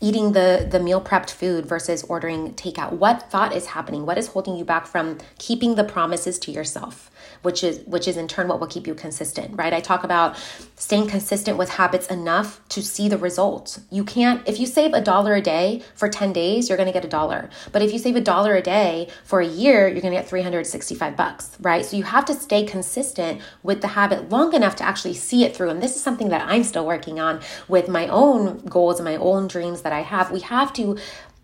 eating 0.00 0.32
the 0.32 0.66
the 0.70 0.80
meal 0.80 1.00
prepped 1.00 1.30
food 1.30 1.66
versus 1.66 2.04
ordering 2.04 2.52
takeout. 2.54 2.92
What 2.92 3.30
thought 3.30 3.54
is 3.54 3.66
happening? 3.66 4.06
What 4.06 4.18
is 4.18 4.28
holding 4.28 4.56
you 4.56 4.64
back 4.64 4.86
from 4.86 5.18
keeping 5.38 5.74
the 5.74 5.84
promises 5.84 6.38
to 6.40 6.52
yourself 6.52 7.10
which 7.42 7.62
is 7.64 7.80
which 7.86 8.08
is 8.08 8.16
in 8.16 8.28
turn 8.28 8.48
what 8.48 8.60
will 8.60 8.66
keep 8.66 8.86
you 8.86 8.94
consistent 8.94 9.56
right? 9.56 9.72
I 9.72 9.80
talk 9.80 10.04
about 10.04 10.36
staying 10.76 11.08
consistent 11.08 11.58
with 11.58 11.70
habits 11.70 12.06
enough 12.08 12.60
to 12.70 12.82
see 12.82 13.08
the 13.08 13.18
results. 13.18 13.80
You 13.90 14.04
can't 14.04 14.46
if 14.48 14.58
you 14.60 14.66
save 14.66 14.92
a 14.92 15.00
dollar 15.00 15.34
a 15.34 15.42
day 15.42 15.82
for 15.94 16.08
10 16.08 16.32
days 16.32 16.68
you're 16.68 16.78
going 16.78 16.86
to 16.88 16.92
get 16.92 17.04
a 17.04 17.08
dollar. 17.08 17.50
But 17.72 17.82
if 17.82 17.92
you 17.92 17.98
save 17.98 18.16
a 18.16 18.20
dollar 18.20 18.54
a 18.54 18.62
day 18.62 19.08
for 19.24 19.40
a 19.40 19.46
year 19.46 19.88
you're 19.88 20.00
going 20.00 20.14
to 20.14 20.20
get 20.20 20.28
365 20.28 21.16
bucks 21.16 21.56
right? 21.60 21.84
So 21.84 21.96
you 21.96 22.04
have 22.04 22.24
to 22.26 22.34
stay 22.34 22.64
consistent 22.64 23.40
with 23.62 23.80
the 23.80 23.88
habit 23.88 24.30
long 24.30 24.54
enough 24.54 24.76
to 24.76 24.84
actually 24.84 25.14
see 25.14 25.44
it 25.44 25.56
through. 25.56 25.70
And 25.70 25.82
this 25.82 25.96
is 25.96 26.02
something 26.02 26.28
that 26.28 26.42
i'm 26.48 26.64
still 26.64 26.86
working 26.86 27.20
on 27.20 27.40
with 27.68 27.88
my 27.88 28.06
own 28.08 28.58
goals 28.66 28.98
and 28.98 29.04
my 29.04 29.16
own 29.16 29.48
dreams 29.48 29.82
that 29.82 29.92
I 29.92 30.00
have, 30.00 30.30
we 30.30 30.40
have 30.40 30.72
to 30.74 30.96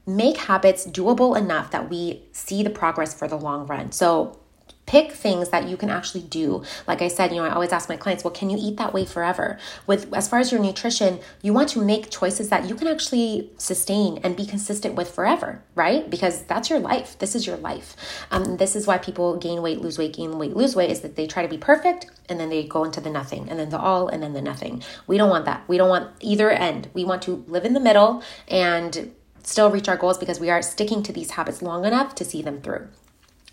make 0.06 0.36
habits 0.36 0.86
doable 0.86 1.36
enough 1.36 1.70
that 1.70 1.88
we 1.88 2.22
see 2.32 2.62
the 2.62 2.70
progress 2.70 3.14
for 3.14 3.26
the 3.26 3.36
long 3.36 3.66
run. 3.66 3.90
So 3.92 4.38
pick 4.86 5.12
things 5.12 5.48
that 5.50 5.68
you 5.68 5.76
can 5.76 5.90
actually 5.90 6.22
do. 6.22 6.62
Like 6.86 7.02
i 7.02 7.08
said 7.08 7.30
you 7.32 7.38
know 7.38 7.44
i 7.44 7.52
always 7.52 7.72
ask 7.72 7.88
my 7.88 7.96
clients 7.96 8.24
well 8.24 8.32
can 8.32 8.50
you 8.50 8.58
eat 8.60 8.76
that 8.76 8.92
way 8.92 9.04
forever? 9.04 9.58
With 9.86 10.12
as 10.14 10.28
far 10.28 10.38
as 10.38 10.52
your 10.52 10.60
nutrition 10.60 11.20
you 11.42 11.52
want 11.52 11.68
to 11.70 11.84
make 11.84 12.10
choices 12.10 12.48
that 12.48 12.68
you 12.68 12.74
can 12.74 12.88
actually 12.88 13.50
sustain 13.58 14.18
and 14.22 14.36
be 14.36 14.46
consistent 14.46 14.94
with 14.94 15.10
forever 15.10 15.62
right? 15.74 16.08
Because 16.08 16.42
that's 16.42 16.70
your 16.70 16.78
life. 16.78 17.18
This 17.18 17.34
is 17.34 17.46
your 17.46 17.56
life. 17.56 17.96
Um, 18.30 18.56
this 18.56 18.76
is 18.76 18.86
why 18.86 18.98
people 18.98 19.36
gain 19.36 19.62
weight 19.62 19.80
lose 19.80 19.98
weight 19.98 20.14
gain 20.14 20.38
weight 20.38 20.56
lose 20.56 20.76
weight 20.76 20.90
is 20.90 21.00
that 21.00 21.16
they 21.16 21.26
try 21.26 21.42
to 21.42 21.48
be 21.48 21.58
perfect 21.58 22.06
and 22.28 22.40
then 22.40 22.48
they 22.48 22.64
go 22.64 22.84
into 22.84 23.00
the 23.00 23.10
nothing 23.10 23.48
and 23.48 23.58
then 23.58 23.70
the 23.70 23.78
all 23.78 24.08
and 24.08 24.22
then 24.22 24.32
the 24.32 24.42
nothing. 24.42 24.82
We 25.06 25.18
don't 25.18 25.30
want 25.30 25.44
that. 25.46 25.66
We 25.68 25.76
don't 25.76 25.88
want 25.88 26.10
either 26.20 26.50
end. 26.50 26.88
We 26.94 27.04
want 27.04 27.22
to 27.22 27.44
live 27.46 27.64
in 27.64 27.74
the 27.74 27.80
middle 27.80 28.22
and 28.48 29.12
still 29.42 29.70
reach 29.70 29.88
our 29.88 29.96
goals 29.96 30.18
because 30.18 30.40
we 30.40 30.50
are 30.50 30.62
sticking 30.62 31.02
to 31.02 31.12
these 31.12 31.32
habits 31.32 31.60
long 31.60 31.84
enough 31.84 32.14
to 32.16 32.24
see 32.24 32.42
them 32.42 32.60
through 32.62 32.88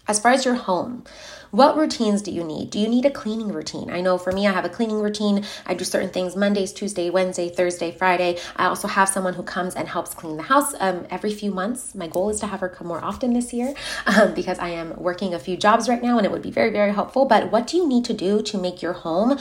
as 0.08 0.20
far 0.20 0.32
as 0.32 0.46
your 0.46 0.56
home, 0.56 1.04
what 1.52 1.76
routines 1.76 2.22
do 2.22 2.32
you 2.32 2.46
need? 2.46 2.70
Do 2.70 2.80
you 2.80 2.88
need 2.88 3.06
a 3.06 3.12
cleaning 3.12 3.50
routine? 3.50 3.92
I 3.92 4.00
know 4.00 4.18
for 4.18 4.32
me, 4.32 4.48
I 4.48 4.54
have 4.54 4.64
a 4.64 4.70
cleaning 4.70 5.02
routine. 5.02 5.44
I 5.66 5.74
do 5.74 5.84
certain 5.84 6.10
things 6.10 6.34
Mondays, 6.34 6.72
Tuesday, 6.72 7.10
Wednesday, 7.10 7.50
Thursday, 7.50 7.92
Friday. 7.92 8.40
I 8.56 8.68
also 8.68 8.88
have 8.88 9.10
someone 9.10 9.34
who 9.34 9.44
comes 9.44 9.76
and 9.76 9.86
helps 9.86 10.14
clean 10.14 10.38
the 10.38 10.44
house 10.44 10.74
um, 10.80 11.06
every 11.10 11.34
few 11.34 11.52
months. 11.52 11.94
My 11.94 12.08
goal 12.08 12.30
is 12.30 12.40
to 12.40 12.48
have 12.48 12.62
her 12.62 12.70
come 12.70 12.88
more 12.88 13.04
often 13.04 13.34
this 13.34 13.52
year 13.52 13.74
um, 14.06 14.34
because 14.34 14.60
I 14.60 14.70
am 14.70 14.96
working 14.96 15.34
a 15.34 15.40
few 15.40 15.58
jobs 15.58 15.90
right 15.90 16.02
now 16.02 16.16
and 16.16 16.26
it 16.26 16.32
would 16.32 16.42
be 16.42 16.52
very, 16.52 16.70
very 16.70 16.94
helpful. 16.94 17.26
But 17.26 17.52
what 17.52 17.68
do 17.68 17.76
you 17.76 17.86
need 17.86 18.06
to 18.06 18.14
do 18.14 18.42
to 18.44 18.58
make 18.58 18.82
your 18.82 18.94
home 18.94 19.38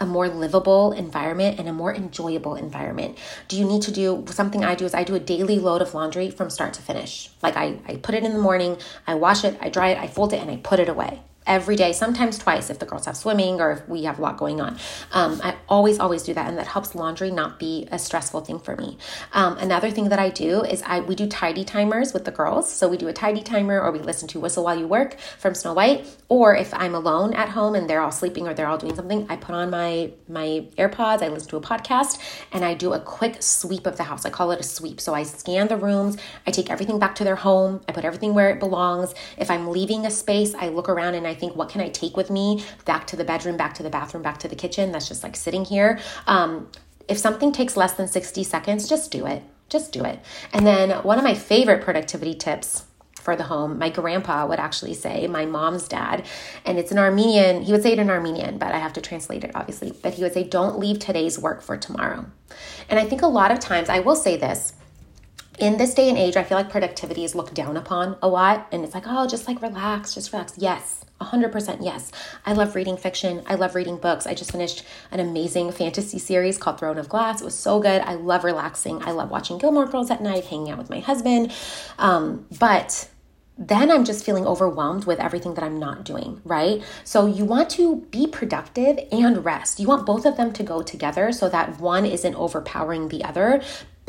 a 0.00 0.06
more 0.06 0.28
livable 0.28 0.92
environment 0.92 1.58
and 1.58 1.68
a 1.68 1.72
more 1.72 1.94
enjoyable 1.94 2.56
environment? 2.56 3.18
Do 3.48 3.56
you 3.56 3.64
need 3.64 3.82
to 3.82 3.92
do 3.92 4.24
something 4.28 4.64
I 4.64 4.74
do 4.74 4.84
is 4.84 4.94
I 4.94 5.04
do 5.04 5.14
a 5.14 5.20
daily 5.20 5.58
load 5.58 5.82
of 5.82 5.94
laundry 5.94 6.30
from 6.30 6.50
start 6.50 6.74
to 6.74 6.82
finish. 6.82 7.30
Like 7.42 7.56
I, 7.56 7.78
I 7.86 7.96
put 7.96 8.14
it 8.14 8.24
in 8.24 8.32
the 8.32 8.38
morning, 8.38 8.78
I 9.06 9.14
wash 9.14 9.44
it, 9.44 9.56
I 9.60 9.68
dry 9.68 9.88
it, 9.90 9.98
I 9.98 10.06
fold 10.06 10.32
it, 10.32 10.40
and 10.40 10.50
I 10.50 10.56
put 10.56 10.80
it 10.80 10.88
away 10.88 11.20
every 11.46 11.74
day, 11.74 11.92
sometimes 11.92 12.38
twice 12.38 12.70
if 12.70 12.78
the 12.78 12.86
girls 12.86 13.06
have 13.06 13.16
swimming 13.16 13.60
or 13.60 13.72
if 13.72 13.88
we 13.88 14.04
have 14.04 14.18
a 14.18 14.22
lot 14.22 14.36
going 14.36 14.60
on. 14.60 14.78
Um, 15.12 15.40
I 15.42 15.56
always, 15.68 15.98
always 15.98 16.22
do 16.22 16.34
that, 16.34 16.48
and 16.48 16.58
that 16.58 16.66
helps 16.66 16.94
laundry 16.94 17.30
not 17.30 17.58
be 17.58 17.88
a 17.90 17.98
stressful 17.98 18.42
thing 18.42 18.58
for 18.58 18.76
me. 18.76 18.98
Um, 19.32 19.56
another 19.58 19.90
thing 19.90 20.10
that 20.10 20.18
I 20.18 20.30
do 20.30 20.62
is 20.62 20.82
I 20.86 21.00
we 21.00 21.14
do 21.14 21.26
tidy 21.26 21.64
timers 21.64 22.12
with 22.12 22.24
the 22.24 22.30
girls. 22.30 22.70
So 22.70 22.88
we 22.88 22.96
do 22.96 23.08
a 23.08 23.12
tidy 23.12 23.42
timer, 23.42 23.80
or 23.80 23.90
we 23.90 23.98
listen 23.98 24.28
to 24.28 24.40
Whistle 24.40 24.64
While 24.64 24.78
You 24.78 24.86
Work 24.86 25.18
from 25.38 25.54
Snow 25.54 25.72
White. 25.74 26.06
Or 26.28 26.54
if 26.54 26.72
I'm 26.74 26.94
alone 26.94 27.34
at 27.34 27.48
home 27.48 27.74
and 27.74 27.88
they're 27.88 28.00
all 28.00 28.12
sleeping 28.12 28.46
or 28.46 28.54
they're 28.54 28.68
all 28.68 28.78
doing 28.78 28.94
something, 28.94 29.26
I 29.28 29.36
put 29.36 29.54
on 29.54 29.70
my 29.70 30.12
my 30.28 30.66
AirPods, 30.78 31.22
I 31.22 31.28
listen 31.28 31.48
to 31.50 31.56
a 31.56 31.60
podcast, 31.60 32.18
and 32.52 32.64
I 32.64 32.74
do 32.74 32.92
a 32.92 33.00
quick 33.00 33.42
sweep 33.42 33.86
of 33.86 33.96
the 33.96 34.04
house. 34.04 34.24
I 34.24 34.30
call 34.30 34.50
it 34.52 34.60
a 34.60 34.62
sweep. 34.64 35.00
So 35.00 35.14
I 35.14 35.22
scan 35.22 35.68
the 35.68 35.76
rooms, 35.76 36.16
I 36.46 36.50
take 36.50 36.70
everything 36.70 36.98
back 36.98 37.14
to 37.16 37.24
their 37.24 37.36
home, 37.36 37.80
I 37.88 37.92
put 37.92 38.04
everything 38.04 38.34
where 38.34 38.50
it 38.50 38.60
belongs. 38.60 39.14
If 39.38 39.50
I'm 39.50 39.68
leaving 39.68 40.06
a 40.06 40.10
space, 40.10 40.54
I 40.54 40.68
look 40.68 40.88
around 40.88 41.14
and 41.14 41.26
think, 41.34 41.56
what 41.56 41.68
can 41.68 41.80
I 41.80 41.88
take 41.88 42.16
with 42.16 42.30
me 42.30 42.64
back 42.84 43.06
to 43.08 43.16
the 43.16 43.24
bedroom, 43.24 43.56
back 43.56 43.74
to 43.74 43.82
the 43.82 43.90
bathroom, 43.90 44.22
back 44.22 44.38
to 44.38 44.48
the 44.48 44.56
kitchen? 44.56 44.92
That's 44.92 45.08
just 45.08 45.22
like 45.22 45.36
sitting 45.36 45.64
here. 45.64 45.98
Um, 46.26 46.68
if 47.08 47.18
something 47.18 47.52
takes 47.52 47.76
less 47.76 47.94
than 47.94 48.08
60 48.08 48.44
seconds, 48.44 48.88
just 48.88 49.10
do 49.10 49.26
it. 49.26 49.42
Just 49.68 49.92
do 49.92 50.04
it. 50.04 50.20
And 50.52 50.66
then 50.66 50.90
one 51.02 51.18
of 51.18 51.24
my 51.24 51.34
favorite 51.34 51.82
productivity 51.82 52.34
tips 52.34 52.84
for 53.20 53.36
the 53.36 53.44
home. 53.44 53.78
My 53.78 53.90
grandpa 53.90 54.46
would 54.46 54.58
actually 54.58 54.94
say, 54.94 55.26
my 55.26 55.44
mom's 55.44 55.86
dad, 55.86 56.26
and 56.64 56.78
it's 56.78 56.90
an 56.90 56.98
Armenian, 56.98 57.62
he 57.62 57.72
would 57.72 57.82
say 57.82 57.92
it 57.92 57.98
in 57.98 58.10
Armenian, 58.10 58.58
but 58.58 58.72
I 58.72 58.78
have 58.78 58.94
to 58.94 59.00
translate 59.00 59.44
it 59.44 59.52
obviously. 59.54 59.92
But 60.02 60.14
he 60.14 60.22
would 60.22 60.32
say, 60.32 60.44
Don't 60.44 60.78
leave 60.78 60.98
today's 60.98 61.38
work 61.38 61.62
for 61.62 61.76
tomorrow. 61.76 62.26
And 62.88 62.98
I 62.98 63.04
think 63.04 63.22
a 63.22 63.26
lot 63.26 63.52
of 63.52 63.60
times, 63.60 63.88
I 63.88 64.00
will 64.00 64.16
say 64.16 64.36
this. 64.36 64.72
In 65.58 65.76
this 65.76 65.92
day 65.92 66.08
and 66.08 66.16
age, 66.16 66.36
I 66.36 66.42
feel 66.42 66.56
like 66.56 66.70
productivity 66.70 67.22
is 67.22 67.34
looked 67.34 67.52
down 67.52 67.76
upon 67.76 68.16
a 68.22 68.28
lot. 68.28 68.66
And 68.72 68.82
it's 68.82 68.94
like, 68.94 69.04
oh, 69.06 69.26
just 69.26 69.46
like 69.46 69.60
relax, 69.60 70.14
just 70.14 70.32
relax. 70.32 70.54
Yes, 70.56 71.04
100% 71.20 71.78
yes. 71.80 72.10
I 72.46 72.52
love 72.52 72.74
reading 72.74 72.96
fiction. 72.96 73.42
I 73.46 73.54
love 73.54 73.74
reading 73.74 73.96
books. 73.96 74.26
I 74.26 74.34
just 74.34 74.52
finished 74.52 74.84
an 75.10 75.20
amazing 75.20 75.72
fantasy 75.72 76.18
series 76.18 76.58
called 76.58 76.78
Throne 76.78 76.98
of 76.98 77.08
Glass. 77.08 77.40
It 77.40 77.44
was 77.44 77.54
so 77.54 77.80
good. 77.80 78.02
I 78.02 78.14
love 78.14 78.44
relaxing. 78.44 79.02
I 79.02 79.10
love 79.10 79.30
watching 79.30 79.58
Gilmore 79.58 79.86
Girls 79.86 80.10
at 80.10 80.22
night, 80.22 80.46
hanging 80.46 80.70
out 80.70 80.78
with 80.78 80.90
my 80.90 81.00
husband. 81.00 81.52
Um, 81.98 82.46
but 82.58 83.08
then 83.60 83.90
I'm 83.90 84.06
just 84.06 84.24
feeling 84.24 84.46
overwhelmed 84.46 85.04
with 85.04 85.20
everything 85.20 85.52
that 85.54 85.62
I'm 85.62 85.78
not 85.78 86.04
doing, 86.04 86.40
right? 86.44 86.82
So 87.04 87.26
you 87.26 87.44
want 87.44 87.68
to 87.70 87.96
be 88.10 88.26
productive 88.26 88.98
and 89.12 89.44
rest. 89.44 89.78
You 89.78 89.86
want 89.86 90.06
both 90.06 90.24
of 90.24 90.38
them 90.38 90.54
to 90.54 90.62
go 90.62 90.80
together 90.80 91.30
so 91.30 91.50
that 91.50 91.78
one 91.78 92.06
isn't 92.06 92.34
overpowering 92.34 93.08
the 93.08 93.22
other 93.22 93.62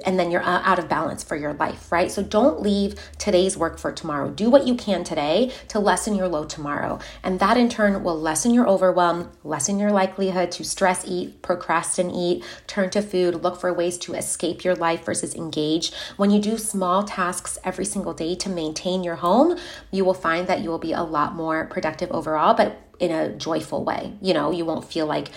and 0.06 0.20
then 0.20 0.32
you're 0.32 0.44
uh, 0.44 0.62
out 0.64 0.80
of 0.80 0.88
balance 0.88 1.24
for 1.24 1.36
your 1.36 1.54
life, 1.54 1.92
right? 1.92 2.12
So 2.12 2.22
don't 2.22 2.62
leave 2.62 2.96
today's 3.18 3.58
work 3.58 3.80
for 3.80 3.92
tomorrow. 3.92 4.30
Do 4.30 4.50
what 4.50 4.68
you 4.68 4.76
can 4.76 5.04
today 5.04 5.52
to 5.70 5.80
lessen 5.80 6.16
your 6.16 6.28
load 6.28 6.50
tomorrow. 6.50 7.00
And 7.24 7.40
that 7.40 7.58
in 7.58 7.70
turn 7.70 8.04
will 8.04 8.20
lessen 8.20 8.54
your 8.54 8.68
overwhelm, 8.68 9.32
lessen 9.44 9.80
your 9.80 9.92
likelihood 9.92 10.52
to 10.54 10.64
stress 10.64 11.06
eat, 11.08 11.42
procrastinate 11.42 12.16
eat, 12.16 12.44
turn 12.68 12.90
to 12.92 13.02
food, 13.02 13.44
look 13.44 13.60
for 13.60 13.74
ways 13.74 13.98
to 14.00 14.14
escape 14.14 14.64
your 14.64 14.76
life 14.76 15.06
versus 15.06 15.36
engage. 15.36 15.92
When 16.18 16.32
you 16.32 16.40
do 16.40 16.58
small 16.58 17.04
tasks 17.04 17.58
every 17.64 17.86
single 17.86 18.14
day 18.14 18.36
to 18.36 18.50
maintain 18.50 19.04
your 19.04 19.16
home, 19.16 19.58
you 19.92 20.06
will 20.06 20.14
find 20.14 20.48
that 20.48 20.62
you 20.62 20.70
will 20.70 20.80
be 20.80 20.94
a 20.94 21.04
lot 21.04 21.36
more 21.36 21.66
productive 21.66 22.12
overall, 22.12 22.54
but 22.54 22.78
in 23.00 23.12
a 23.12 23.30
joyful 23.36 23.84
way. 23.84 24.14
You 24.22 24.34
know, 24.34 24.52
you 24.52 24.64
won't 24.64 24.86
feel 24.86 25.08
like 25.08 25.30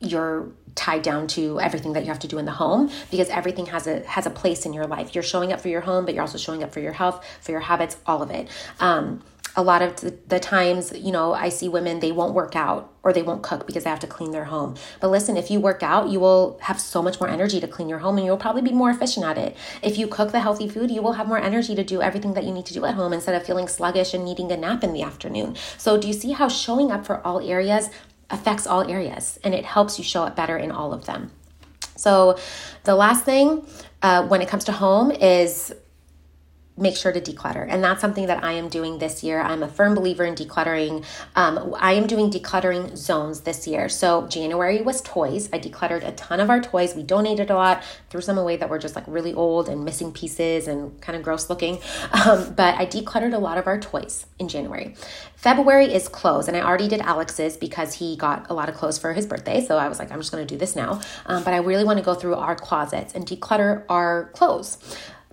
you're 0.00 0.48
tied 0.74 1.02
down 1.02 1.26
to 1.28 1.60
everything 1.60 1.92
that 1.94 2.02
you 2.04 2.08
have 2.08 2.18
to 2.20 2.28
do 2.28 2.38
in 2.38 2.44
the 2.44 2.52
home 2.52 2.90
because 3.10 3.28
everything 3.28 3.66
has 3.66 3.86
a 3.86 4.04
has 4.06 4.26
a 4.26 4.30
place 4.30 4.66
in 4.66 4.72
your 4.72 4.86
life. 4.86 5.14
You're 5.14 5.22
showing 5.22 5.52
up 5.52 5.60
for 5.60 5.68
your 5.68 5.82
home, 5.82 6.04
but 6.04 6.14
you're 6.14 6.22
also 6.22 6.38
showing 6.38 6.62
up 6.62 6.72
for 6.72 6.80
your 6.80 6.92
health, 6.92 7.24
for 7.40 7.52
your 7.52 7.60
habits, 7.60 7.96
all 8.06 8.22
of 8.22 8.30
it. 8.30 8.48
Um, 8.78 9.22
a 9.56 9.62
lot 9.62 9.82
of 9.82 10.28
the 10.28 10.38
times, 10.38 10.92
you 10.96 11.10
know, 11.10 11.32
I 11.32 11.48
see 11.48 11.68
women, 11.68 12.00
they 12.00 12.12
won't 12.12 12.34
work 12.34 12.54
out 12.54 12.92
or 13.02 13.12
they 13.12 13.22
won't 13.22 13.42
cook 13.42 13.66
because 13.66 13.84
they 13.84 13.90
have 13.90 14.00
to 14.00 14.06
clean 14.06 14.30
their 14.30 14.44
home. 14.44 14.76
But 15.00 15.08
listen, 15.08 15.36
if 15.36 15.50
you 15.50 15.58
work 15.58 15.82
out, 15.82 16.08
you 16.08 16.20
will 16.20 16.58
have 16.62 16.80
so 16.80 17.02
much 17.02 17.18
more 17.18 17.28
energy 17.28 17.60
to 17.60 17.66
clean 17.66 17.88
your 17.88 17.98
home 17.98 18.16
and 18.16 18.26
you'll 18.26 18.36
probably 18.36 18.62
be 18.62 18.72
more 18.72 18.90
efficient 18.90 19.26
at 19.26 19.38
it. 19.38 19.56
If 19.82 19.98
you 19.98 20.06
cook 20.06 20.32
the 20.32 20.40
healthy 20.40 20.68
food, 20.68 20.90
you 20.90 21.02
will 21.02 21.14
have 21.14 21.26
more 21.26 21.38
energy 21.38 21.74
to 21.74 21.82
do 21.82 22.00
everything 22.00 22.34
that 22.34 22.44
you 22.44 22.52
need 22.52 22.66
to 22.66 22.74
do 22.74 22.84
at 22.84 22.94
home 22.94 23.12
instead 23.12 23.34
of 23.34 23.44
feeling 23.44 23.68
sluggish 23.68 24.14
and 24.14 24.24
needing 24.24 24.52
a 24.52 24.56
nap 24.56 24.84
in 24.84 24.92
the 24.92 25.02
afternoon. 25.02 25.56
So, 25.78 25.98
do 25.98 26.06
you 26.06 26.14
see 26.14 26.32
how 26.32 26.48
showing 26.48 26.92
up 26.92 27.04
for 27.06 27.26
all 27.26 27.40
areas 27.40 27.90
affects 28.30 28.66
all 28.66 28.88
areas 28.90 29.38
and 29.44 29.54
it 29.54 29.64
helps 29.64 29.98
you 29.98 30.04
show 30.04 30.22
up 30.24 30.36
better 30.36 30.56
in 30.56 30.70
all 30.70 30.92
of 30.92 31.06
them. 31.06 31.30
So, 31.96 32.38
the 32.84 32.94
last 32.94 33.24
thing 33.24 33.66
uh, 34.02 34.26
when 34.26 34.40
it 34.40 34.48
comes 34.48 34.64
to 34.64 34.72
home 34.72 35.10
is 35.10 35.74
make 36.80 36.96
sure 36.96 37.12
to 37.12 37.20
declutter. 37.20 37.66
And 37.68 37.84
that's 37.84 38.00
something 38.00 38.26
that 38.26 38.42
I 38.42 38.52
am 38.52 38.68
doing 38.68 38.98
this 38.98 39.22
year. 39.22 39.40
I'm 39.40 39.62
a 39.62 39.68
firm 39.68 39.94
believer 39.94 40.24
in 40.24 40.34
decluttering. 40.34 41.04
Um, 41.36 41.74
I 41.78 41.92
am 41.92 42.06
doing 42.06 42.30
decluttering 42.30 42.96
zones 42.96 43.40
this 43.40 43.66
year. 43.66 43.88
So 43.88 44.26
January 44.26 44.82
was 44.82 45.02
toys. 45.02 45.48
I 45.52 45.58
decluttered 45.58 46.06
a 46.06 46.12
ton 46.12 46.40
of 46.40 46.48
our 46.50 46.60
toys. 46.60 46.94
We 46.94 47.02
donated 47.02 47.50
a 47.50 47.54
lot, 47.54 47.84
threw 48.08 48.20
some 48.20 48.38
away 48.38 48.56
that 48.56 48.70
were 48.70 48.78
just 48.78 48.96
like 48.96 49.04
really 49.06 49.34
old 49.34 49.68
and 49.68 49.84
missing 49.84 50.12
pieces 50.12 50.66
and 50.66 50.98
kind 51.00 51.16
of 51.16 51.22
gross 51.22 51.48
looking. 51.50 51.78
Um, 52.20 52.54
but 52.54 52.74
I 52.74 52.86
decluttered 52.86 53.32
a 53.32 53.38
lot 53.38 53.56
of 53.56 53.66
our 53.66 53.78
toys 53.78 54.26
in 54.38 54.48
January. 54.48 54.94
February 55.36 55.86
is 55.86 56.06
clothes, 56.06 56.48
and 56.48 56.56
I 56.56 56.60
already 56.60 56.86
did 56.86 57.00
Alex's 57.00 57.56
because 57.56 57.94
he 57.94 58.14
got 58.14 58.50
a 58.50 58.54
lot 58.54 58.68
of 58.68 58.74
clothes 58.74 58.98
for 58.98 59.14
his 59.14 59.26
birthday. 59.26 59.64
So 59.64 59.78
I 59.78 59.88
was 59.88 59.98
like, 59.98 60.12
I'm 60.12 60.18
just 60.18 60.30
going 60.30 60.46
to 60.46 60.54
do 60.54 60.58
this 60.58 60.76
now. 60.76 61.00
Um, 61.24 61.42
but 61.44 61.54
I 61.54 61.58
really 61.58 61.84
want 61.84 61.98
to 61.98 62.04
go 62.04 62.14
through 62.14 62.34
our 62.34 62.54
closets 62.54 63.14
and 63.14 63.24
declutter 63.26 63.84
our 63.88 64.30
clothes. 64.34 64.76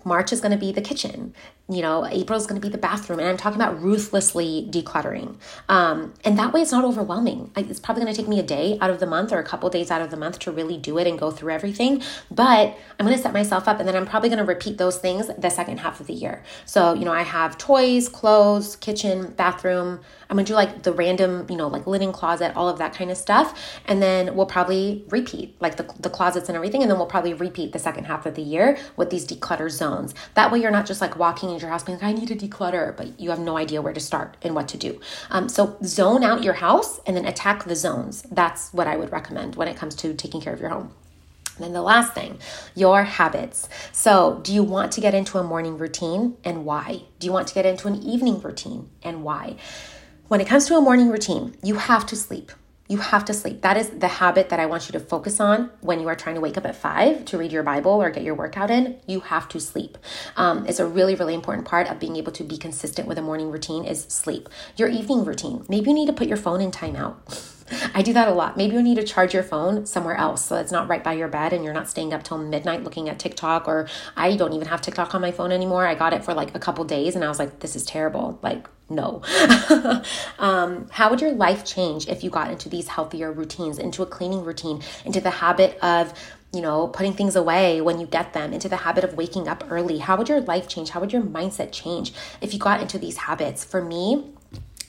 March 0.07 0.31
is 0.33 0.41
going 0.41 0.51
to 0.51 0.57
be 0.57 0.71
the 0.71 0.81
kitchen. 0.81 1.33
You 1.69 1.81
know, 1.81 2.05
April 2.05 2.37
is 2.37 2.47
going 2.47 2.59
to 2.61 2.65
be 2.65 2.71
the 2.71 2.77
bathroom. 2.77 3.19
And 3.19 3.27
I'm 3.27 3.35
talking 3.35 3.59
about 3.59 3.81
ruthlessly 3.81 4.67
decluttering. 4.71 5.35
Um, 5.67 6.13
and 6.23 6.39
that 6.39 6.53
way 6.53 6.61
it's 6.61 6.71
not 6.71 6.85
overwhelming. 6.85 7.51
It's 7.57 7.79
probably 7.79 8.03
going 8.03 8.13
to 8.13 8.21
take 8.21 8.29
me 8.29 8.39
a 8.39 8.43
day 8.43 8.77
out 8.79 8.89
of 8.89 9.01
the 9.01 9.05
month 9.05 9.33
or 9.33 9.39
a 9.39 9.43
couple 9.43 9.69
days 9.69 9.91
out 9.91 10.01
of 10.01 10.09
the 10.09 10.15
month 10.15 10.39
to 10.39 10.51
really 10.51 10.77
do 10.77 10.97
it 10.97 11.07
and 11.07 11.19
go 11.19 11.29
through 11.29 11.51
everything. 11.51 12.01
But 12.31 12.77
I'm 12.97 13.05
going 13.05 13.17
to 13.17 13.21
set 13.21 13.33
myself 13.33 13.67
up 13.67 13.79
and 13.79 13.87
then 13.87 13.97
I'm 13.97 14.05
probably 14.05 14.29
going 14.29 14.39
to 14.39 14.45
repeat 14.45 14.77
those 14.77 14.97
things 14.97 15.27
the 15.37 15.49
second 15.49 15.79
half 15.79 15.99
of 15.99 16.07
the 16.07 16.13
year. 16.13 16.41
So, 16.65 16.93
you 16.93 17.03
know, 17.03 17.11
I 17.11 17.23
have 17.23 17.57
toys, 17.57 18.07
clothes, 18.07 18.77
kitchen, 18.77 19.31
bathroom. 19.31 19.99
I'm 20.29 20.35
going 20.35 20.45
to 20.45 20.51
do 20.51 20.55
like 20.55 20.83
the 20.83 20.93
random, 20.93 21.47
you 21.49 21.57
know, 21.57 21.67
like 21.67 21.85
linen 21.85 22.13
closet, 22.13 22.55
all 22.55 22.69
of 22.69 22.77
that 22.79 22.93
kind 22.93 23.11
of 23.11 23.17
stuff. 23.17 23.59
And 23.85 24.01
then 24.01 24.35
we'll 24.35 24.45
probably 24.45 25.05
repeat 25.09 25.55
like 25.59 25.75
the, 25.75 25.83
the 25.99 26.09
closets 26.09 26.47
and 26.47 26.55
everything. 26.55 26.81
And 26.81 26.89
then 26.89 26.97
we'll 26.97 27.07
probably 27.07 27.33
repeat 27.33 27.73
the 27.73 27.79
second 27.79 28.05
half 28.05 28.25
of 28.25 28.35
the 28.35 28.41
year 28.41 28.77
with 28.95 29.09
these 29.09 29.25
declutter 29.25 29.69
zones. 29.69 30.13
That 30.35 30.51
way 30.51 30.59
you're 30.59 30.71
not 30.71 30.85
just 30.85 31.01
like 31.01 31.17
walking 31.17 31.56
your 31.61 31.71
house 31.71 31.83
being 31.83 31.97
like, 31.97 32.07
I 32.07 32.13
need 32.13 32.27
to 32.29 32.35
declutter, 32.35 32.95
but 32.95 33.19
you 33.19 33.29
have 33.29 33.39
no 33.39 33.57
idea 33.57 33.81
where 33.81 33.93
to 33.93 33.99
start 33.99 34.37
and 34.41 34.55
what 34.55 34.67
to 34.69 34.77
do. 34.77 34.99
Um, 35.29 35.49
so 35.49 35.77
zone 35.83 36.23
out 36.23 36.43
your 36.43 36.55
house 36.55 36.99
and 37.05 37.15
then 37.15 37.25
attack 37.25 37.65
the 37.65 37.75
zones. 37.75 38.23
That's 38.31 38.73
what 38.73 38.87
I 38.87 38.97
would 38.97 39.11
recommend 39.11 39.55
when 39.55 39.67
it 39.67 39.77
comes 39.77 39.95
to 39.95 40.13
taking 40.13 40.41
care 40.41 40.53
of 40.53 40.59
your 40.59 40.69
home. 40.69 40.93
And 41.57 41.65
then 41.65 41.73
the 41.73 41.81
last 41.81 42.13
thing, 42.13 42.37
your 42.75 43.03
habits. 43.03 43.67
So, 43.91 44.41
do 44.43 44.53
you 44.53 44.61
want 44.61 44.91
to 44.91 45.01
get 45.01 45.15
into 45.15 45.39
a 45.39 45.43
morning 45.43 45.79
routine 45.79 46.37
and 46.43 46.65
why? 46.65 47.01
Do 47.17 47.25
you 47.25 47.33
want 47.33 47.47
to 47.47 47.55
get 47.55 47.65
into 47.65 47.87
an 47.87 47.95
evening 48.03 48.39
routine 48.39 48.89
and 49.01 49.23
why? 49.23 49.57
When 50.27 50.39
it 50.39 50.47
comes 50.47 50.67
to 50.67 50.75
a 50.75 50.81
morning 50.81 51.09
routine, 51.09 51.55
you 51.63 51.75
have 51.75 52.05
to 52.07 52.15
sleep. 52.15 52.51
You 52.89 52.99
have 52.99 53.25
to 53.25 53.33
sleep. 53.33 53.61
That 53.61 53.75
is 53.75 53.89
the 53.89 54.07
habit 54.07 54.47
that 54.49 54.61
I 54.61 54.65
want 54.65 54.87
you 54.87 54.93
to 54.93 54.99
focus 54.99 55.41
on 55.41 55.71
when 55.81 55.99
you 55.99 56.07
are 56.07 56.15
trying 56.15 56.35
to 56.35 56.41
wake 56.41 56.57
up 56.57 56.65
at 56.65 56.75
five 56.75 57.25
to 57.25 57.37
read 57.37 57.51
your 57.51 57.63
Bible 57.63 57.91
or 57.91 58.09
get 58.09 58.23
your 58.23 58.35
workout 58.35 58.71
in. 58.71 58.99
You 59.05 59.19
have 59.19 59.49
to 59.49 59.59
sleep. 59.59 59.97
Um, 60.37 60.65
it's 60.65 60.79
a 60.79 60.87
really, 60.87 61.13
really 61.13 61.33
important 61.33 61.67
part 61.67 61.89
of 61.89 61.99
being 61.99 62.15
able 62.15 62.31
to 62.31 62.45
be 62.45 62.57
consistent 62.57 63.05
with 63.05 63.17
a 63.17 63.21
morning 63.21 63.51
routine 63.51 63.83
is 63.83 64.03
sleep. 64.03 64.47
Your 64.77 64.87
evening 64.87 65.25
routine. 65.25 65.65
Maybe 65.67 65.89
you 65.89 65.95
need 65.95 66.05
to 66.05 66.13
put 66.13 66.27
your 66.27 66.37
phone 66.37 66.61
in 66.61 66.71
timeout. 66.71 67.17
I 67.93 68.01
do 68.01 68.13
that 68.13 68.29
a 68.29 68.31
lot. 68.31 68.55
Maybe 68.55 68.75
you 68.75 68.81
need 68.81 68.95
to 68.95 69.03
charge 69.03 69.33
your 69.33 69.43
phone 69.43 69.85
somewhere 69.85 70.15
else 70.15 70.45
so 70.45 70.55
it's 70.55 70.71
not 70.71 70.87
right 70.87 71.03
by 71.03 71.13
your 71.13 71.27
bed 71.27 71.51
and 71.51 71.65
you're 71.65 71.73
not 71.73 71.89
staying 71.89 72.13
up 72.13 72.23
till 72.23 72.37
midnight 72.37 72.83
looking 72.83 73.09
at 73.09 73.19
TikTok 73.19 73.67
or 73.67 73.89
I 74.15 74.37
don't 74.37 74.53
even 74.53 74.69
have 74.69 74.81
TikTok 74.81 75.13
on 75.13 75.21
my 75.21 75.31
phone 75.31 75.51
anymore. 75.51 75.85
I 75.85 75.95
got 75.95 76.13
it 76.13 76.23
for 76.23 76.33
like 76.33 76.55
a 76.55 76.59
couple 76.59 76.85
days 76.85 77.15
and 77.15 77.25
I 77.25 77.27
was 77.27 77.39
like, 77.39 77.59
this 77.59 77.75
is 77.75 77.85
terrible. 77.85 78.39
Like, 78.41 78.67
no. 78.89 79.21
um, 80.39 80.87
how 80.91 81.09
would 81.09 81.21
your 81.21 81.33
life 81.33 81.65
change 81.65 82.07
if 82.07 82.23
you 82.23 82.29
got 82.29 82.51
into 82.51 82.69
these 82.69 82.87
healthier 82.87 83.31
routines, 83.31 83.77
into 83.77 84.01
a 84.01 84.05
cleaning 84.05 84.43
routine, 84.43 84.81
into 85.05 85.19
the 85.19 85.29
habit 85.29 85.77
of 85.81 86.13
you 86.53 86.61
know, 86.61 86.87
putting 86.87 87.13
things 87.13 87.35
away 87.35 87.81
when 87.81 87.99
you 87.99 88.07
get 88.07 88.33
them, 88.33 88.53
into 88.53 88.69
the 88.69 88.77
habit 88.77 89.03
of 89.03 89.13
waking 89.15 89.47
up 89.47 89.65
early? 89.69 89.97
How 89.97 90.15
would 90.15 90.29
your 90.29 90.39
life 90.41 90.67
change? 90.67 90.91
How 90.91 90.99
would 91.01 91.11
your 91.11 91.21
mindset 91.21 91.71
change 91.71 92.13
if 92.41 92.53
you 92.53 92.59
got 92.59 92.81
into 92.81 92.97
these 92.97 93.17
habits? 93.17 93.63
For 93.63 93.81
me, 93.81 94.31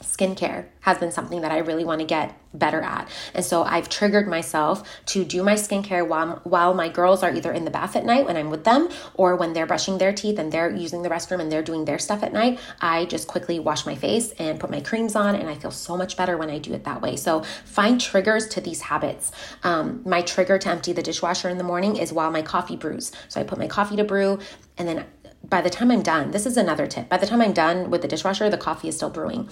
skincare 0.03 0.67
has 0.81 0.99
been 0.99 1.13
something 1.13 1.41
that 1.41 1.53
I 1.53 1.59
really 1.59 1.85
want 1.85 2.01
to 2.01 2.07
get 2.07 2.39
better 2.55 2.81
at. 2.81 3.09
And 3.35 3.45
so 3.45 3.63
I've 3.63 3.89
triggered 3.89 4.27
myself 4.27 4.83
to 5.07 5.25
do 5.25 5.43
my 5.43 5.55
skincare 5.55 6.07
while 6.07 6.41
while 6.45 6.73
my 6.73 6.89
girls 6.89 7.23
are 7.23 7.33
either 7.35 7.53
in 7.53 7.65
the 7.65 7.71
bath 7.71 7.95
at 7.95 8.05
night 8.05 8.25
when 8.25 8.37
I'm 8.37 8.49
with 8.49 8.65
them 8.65 8.89
or 9.15 9.37
when 9.37 9.53
they're 9.53 9.67
brushing 9.67 9.99
their 9.99 10.13
teeth 10.13 10.39
and 10.39 10.51
they're 10.51 10.71
using 10.71 11.03
the 11.03 11.11
restroom 11.11 11.41
and 11.41 11.53
they're 11.53 11.63
doing 11.63 11.85
their 11.85 11.99
stuff 11.99 12.23
at 12.23 12.33
night, 12.33 12.59
I 12.81 13.05
just 13.07 13.29
quickly 13.29 13.59
wash 13.59 13.85
my 13.85 13.95
face 13.95 14.33
and 14.33 14.59
put 14.59 14.71
my 14.71 14.81
creams 14.81 15.15
on 15.15 15.35
and 15.35 15.49
I 15.49 15.55
feel 15.57 15.71
so 15.71 15.97
much 15.97 16.17
better 16.17 16.37
when 16.37 16.49
I 16.49 16.59
do 16.59 16.73
it 16.73 16.85
that 16.85 17.03
way. 17.03 17.17
So 17.17 17.43
find 17.65 18.01
triggers 18.01 18.47
to 18.49 18.61
these 18.61 18.81
habits. 18.83 19.33
Um, 19.63 20.03
my 20.05 20.23
trigger 20.23 20.59
to 20.59 20.69
empty 20.71 20.93
the 20.93 21.03
dishwasher 21.03 21.49
in 21.49 21.59
the 21.59 21.65
morning 21.65 21.97
is 21.97 22.13
while 22.13 22.31
my 22.31 22.43
coffee 22.43 22.77
brews. 22.77 23.13
So 23.29 23.41
I 23.41 23.45
put 23.45 23.59
my 23.59 23.67
coffee 23.67 23.97
to 23.97 24.05
brew 24.05 24.39
and 24.79 24.87
then 24.87 25.05
by 25.51 25.61
the 25.61 25.71
time 25.71 25.91
I'm 25.91 26.03
done, 26.03 26.31
this 26.31 26.47
is 26.47 26.57
another 26.57 26.87
tip. 26.87 27.09
By 27.09 27.17
the 27.17 27.27
time 27.27 27.41
I'm 27.41 27.53
done 27.53 27.91
with 27.91 28.03
the 28.03 28.09
dishwasher, 28.09 28.51
the 28.51 28.59
coffee 28.59 28.89
is 28.89 28.97
still 28.97 29.11
brewing. 29.11 29.49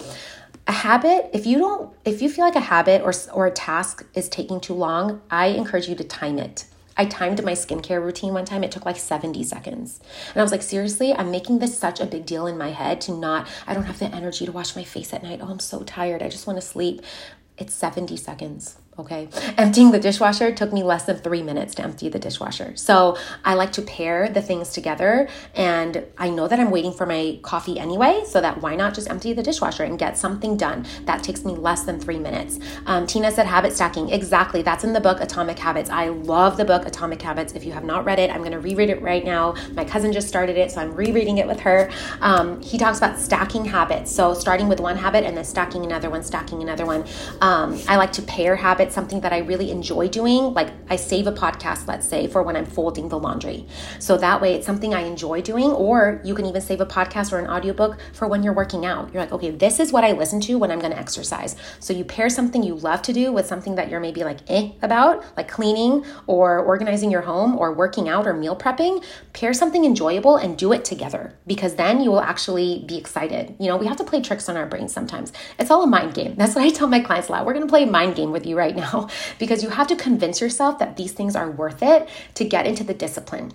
A 0.66 0.72
habit, 0.72 1.30
if 1.32 1.46
you 1.46 1.58
don't 1.58 1.94
if 2.04 2.20
you 2.20 2.28
feel 2.28 2.44
like 2.44 2.56
a 2.56 2.60
habit 2.60 3.02
or 3.02 3.12
or 3.32 3.46
a 3.46 3.50
task 3.50 4.04
is 4.14 4.28
taking 4.28 4.60
too 4.60 4.74
long, 4.74 5.22
I 5.30 5.46
encourage 5.46 5.88
you 5.88 5.94
to 5.94 6.04
time 6.04 6.38
it. 6.38 6.66
I 6.98 7.04
timed 7.04 7.44
my 7.44 7.52
skincare 7.52 8.02
routine 8.02 8.32
one 8.32 8.46
time. 8.46 8.64
It 8.64 8.70
took 8.70 8.86
like 8.86 8.96
70 8.96 9.44
seconds. 9.44 10.00
And 10.28 10.38
I 10.38 10.42
was 10.42 10.50
like, 10.50 10.62
seriously, 10.62 11.12
I'm 11.12 11.30
making 11.30 11.58
this 11.58 11.78
such 11.78 12.00
a 12.00 12.06
big 12.06 12.24
deal 12.24 12.46
in 12.46 12.56
my 12.56 12.70
head 12.70 13.02
to 13.02 13.12
not, 13.12 13.46
I 13.66 13.74
don't 13.74 13.84
have 13.84 13.98
the 13.98 14.06
energy 14.06 14.46
to 14.46 14.52
wash 14.52 14.74
my 14.74 14.84
face 14.84 15.12
at 15.12 15.22
night. 15.22 15.40
Oh, 15.42 15.48
I'm 15.48 15.58
so 15.58 15.82
tired. 15.82 16.22
I 16.22 16.30
just 16.30 16.46
want 16.46 16.58
to 16.58 16.66
sleep. 16.66 17.02
It's 17.58 17.74
70 17.74 18.16
seconds. 18.16 18.78
Okay. 18.98 19.28
Emptying 19.58 19.90
the 19.90 19.98
dishwasher 20.00 20.50
took 20.52 20.72
me 20.72 20.82
less 20.82 21.04
than 21.04 21.16
three 21.18 21.42
minutes 21.42 21.74
to 21.74 21.82
empty 21.82 22.08
the 22.08 22.18
dishwasher. 22.18 22.74
So 22.76 23.18
I 23.44 23.52
like 23.52 23.70
to 23.72 23.82
pair 23.82 24.26
the 24.26 24.40
things 24.40 24.72
together. 24.72 25.28
And 25.54 26.02
I 26.16 26.30
know 26.30 26.48
that 26.48 26.58
I'm 26.58 26.70
waiting 26.70 26.94
for 26.94 27.04
my 27.04 27.38
coffee 27.42 27.78
anyway. 27.78 28.22
So 28.26 28.40
that 28.40 28.62
why 28.62 28.74
not 28.74 28.94
just 28.94 29.10
empty 29.10 29.34
the 29.34 29.42
dishwasher 29.42 29.84
and 29.84 29.98
get 29.98 30.16
something 30.16 30.56
done? 30.56 30.86
That 31.04 31.22
takes 31.22 31.44
me 31.44 31.52
less 31.52 31.84
than 31.84 32.00
three 32.00 32.18
minutes. 32.18 32.58
Um, 32.86 33.06
Tina 33.06 33.30
said 33.30 33.44
habit 33.44 33.74
stacking. 33.74 34.08
Exactly. 34.08 34.62
That's 34.62 34.82
in 34.82 34.94
the 34.94 35.00
book 35.00 35.20
Atomic 35.20 35.58
Habits. 35.58 35.90
I 35.90 36.08
love 36.08 36.56
the 36.56 36.64
book 36.64 36.86
Atomic 36.86 37.20
Habits. 37.20 37.52
If 37.52 37.66
you 37.66 37.72
have 37.72 37.84
not 37.84 38.06
read 38.06 38.18
it, 38.18 38.30
I'm 38.30 38.40
going 38.40 38.52
to 38.52 38.60
reread 38.60 38.88
it 38.88 39.02
right 39.02 39.26
now. 39.26 39.56
My 39.72 39.84
cousin 39.84 40.10
just 40.10 40.26
started 40.26 40.56
it. 40.56 40.70
So 40.70 40.80
I'm 40.80 40.94
rereading 40.94 41.36
it 41.36 41.46
with 41.46 41.60
her. 41.60 41.90
Um, 42.22 42.62
he 42.62 42.78
talks 42.78 42.96
about 42.96 43.18
stacking 43.18 43.66
habits. 43.66 44.10
So 44.10 44.32
starting 44.32 44.68
with 44.68 44.80
one 44.80 44.96
habit 44.96 45.24
and 45.24 45.36
then 45.36 45.44
stacking 45.44 45.84
another 45.84 46.08
one, 46.08 46.22
stacking 46.22 46.62
another 46.62 46.86
one. 46.86 47.04
Um, 47.42 47.78
I 47.88 47.96
like 47.96 48.12
to 48.12 48.22
pair 48.22 48.56
habits 48.56 48.85
it's 48.86 48.94
something 48.94 49.20
that 49.20 49.32
I 49.32 49.38
really 49.38 49.72
enjoy 49.72 50.08
doing, 50.08 50.54
like 50.54 50.70
I 50.88 50.94
save 50.94 51.26
a 51.26 51.32
podcast, 51.32 51.88
let's 51.88 52.08
say, 52.08 52.28
for 52.28 52.42
when 52.42 52.54
I'm 52.54 52.66
folding 52.66 53.08
the 53.08 53.18
laundry. 53.18 53.66
So 53.98 54.16
that 54.18 54.40
way 54.40 54.54
it's 54.54 54.64
something 54.64 54.94
I 54.94 55.00
enjoy 55.00 55.42
doing, 55.42 55.72
or 55.72 56.20
you 56.24 56.34
can 56.36 56.46
even 56.46 56.60
save 56.60 56.80
a 56.80 56.86
podcast 56.86 57.32
or 57.32 57.40
an 57.40 57.48
audiobook 57.48 57.98
for 58.12 58.28
when 58.28 58.44
you're 58.44 58.52
working 58.52 58.86
out. 58.86 59.12
You're 59.12 59.22
like, 59.24 59.32
okay, 59.32 59.50
this 59.50 59.80
is 59.80 59.92
what 59.92 60.04
I 60.04 60.12
listen 60.12 60.40
to 60.42 60.54
when 60.56 60.70
I'm 60.70 60.78
gonna 60.78 60.94
exercise. 60.94 61.56
So 61.80 61.92
you 61.92 62.04
pair 62.04 62.28
something 62.30 62.62
you 62.62 62.76
love 62.76 63.02
to 63.02 63.12
do 63.12 63.32
with 63.32 63.46
something 63.46 63.74
that 63.74 63.90
you're 63.90 63.98
maybe 63.98 64.22
like 64.22 64.38
eh 64.48 64.70
about, 64.82 65.24
like 65.36 65.48
cleaning 65.48 66.04
or 66.28 66.60
organizing 66.60 67.10
your 67.10 67.22
home 67.22 67.58
or 67.58 67.72
working 67.72 68.08
out 68.08 68.26
or 68.26 68.34
meal 68.34 68.54
prepping. 68.54 69.04
Pair 69.32 69.52
something 69.52 69.84
enjoyable 69.84 70.36
and 70.36 70.56
do 70.56 70.72
it 70.72 70.84
together 70.84 71.34
because 71.46 71.74
then 71.74 72.00
you 72.00 72.12
will 72.12 72.20
actually 72.20 72.84
be 72.86 72.96
excited. 72.96 73.56
You 73.58 73.66
know, 73.66 73.76
we 73.76 73.86
have 73.86 73.96
to 73.96 74.04
play 74.04 74.22
tricks 74.22 74.48
on 74.48 74.56
our 74.56 74.66
brains 74.66 74.92
sometimes. 74.92 75.32
It's 75.58 75.72
all 75.72 75.82
a 75.82 75.88
mind 75.88 76.14
game. 76.14 76.36
That's 76.36 76.54
what 76.54 76.64
I 76.64 76.70
tell 76.70 76.86
my 76.86 77.00
clients 77.00 77.28
a 77.28 77.32
lot. 77.32 77.44
We're 77.44 77.54
gonna 77.54 77.66
play 77.66 77.84
mind 77.84 78.14
game 78.14 78.30
with 78.30 78.46
you 78.46 78.56
right 78.56 78.75
now 78.76 79.08
because 79.38 79.62
you 79.62 79.70
have 79.70 79.86
to 79.88 79.96
convince 79.96 80.40
yourself 80.40 80.78
that 80.78 80.96
these 80.96 81.12
things 81.12 81.34
are 81.34 81.50
worth 81.50 81.82
it 81.82 82.08
to 82.34 82.44
get 82.44 82.66
into 82.66 82.84
the 82.84 82.94
discipline. 82.94 83.52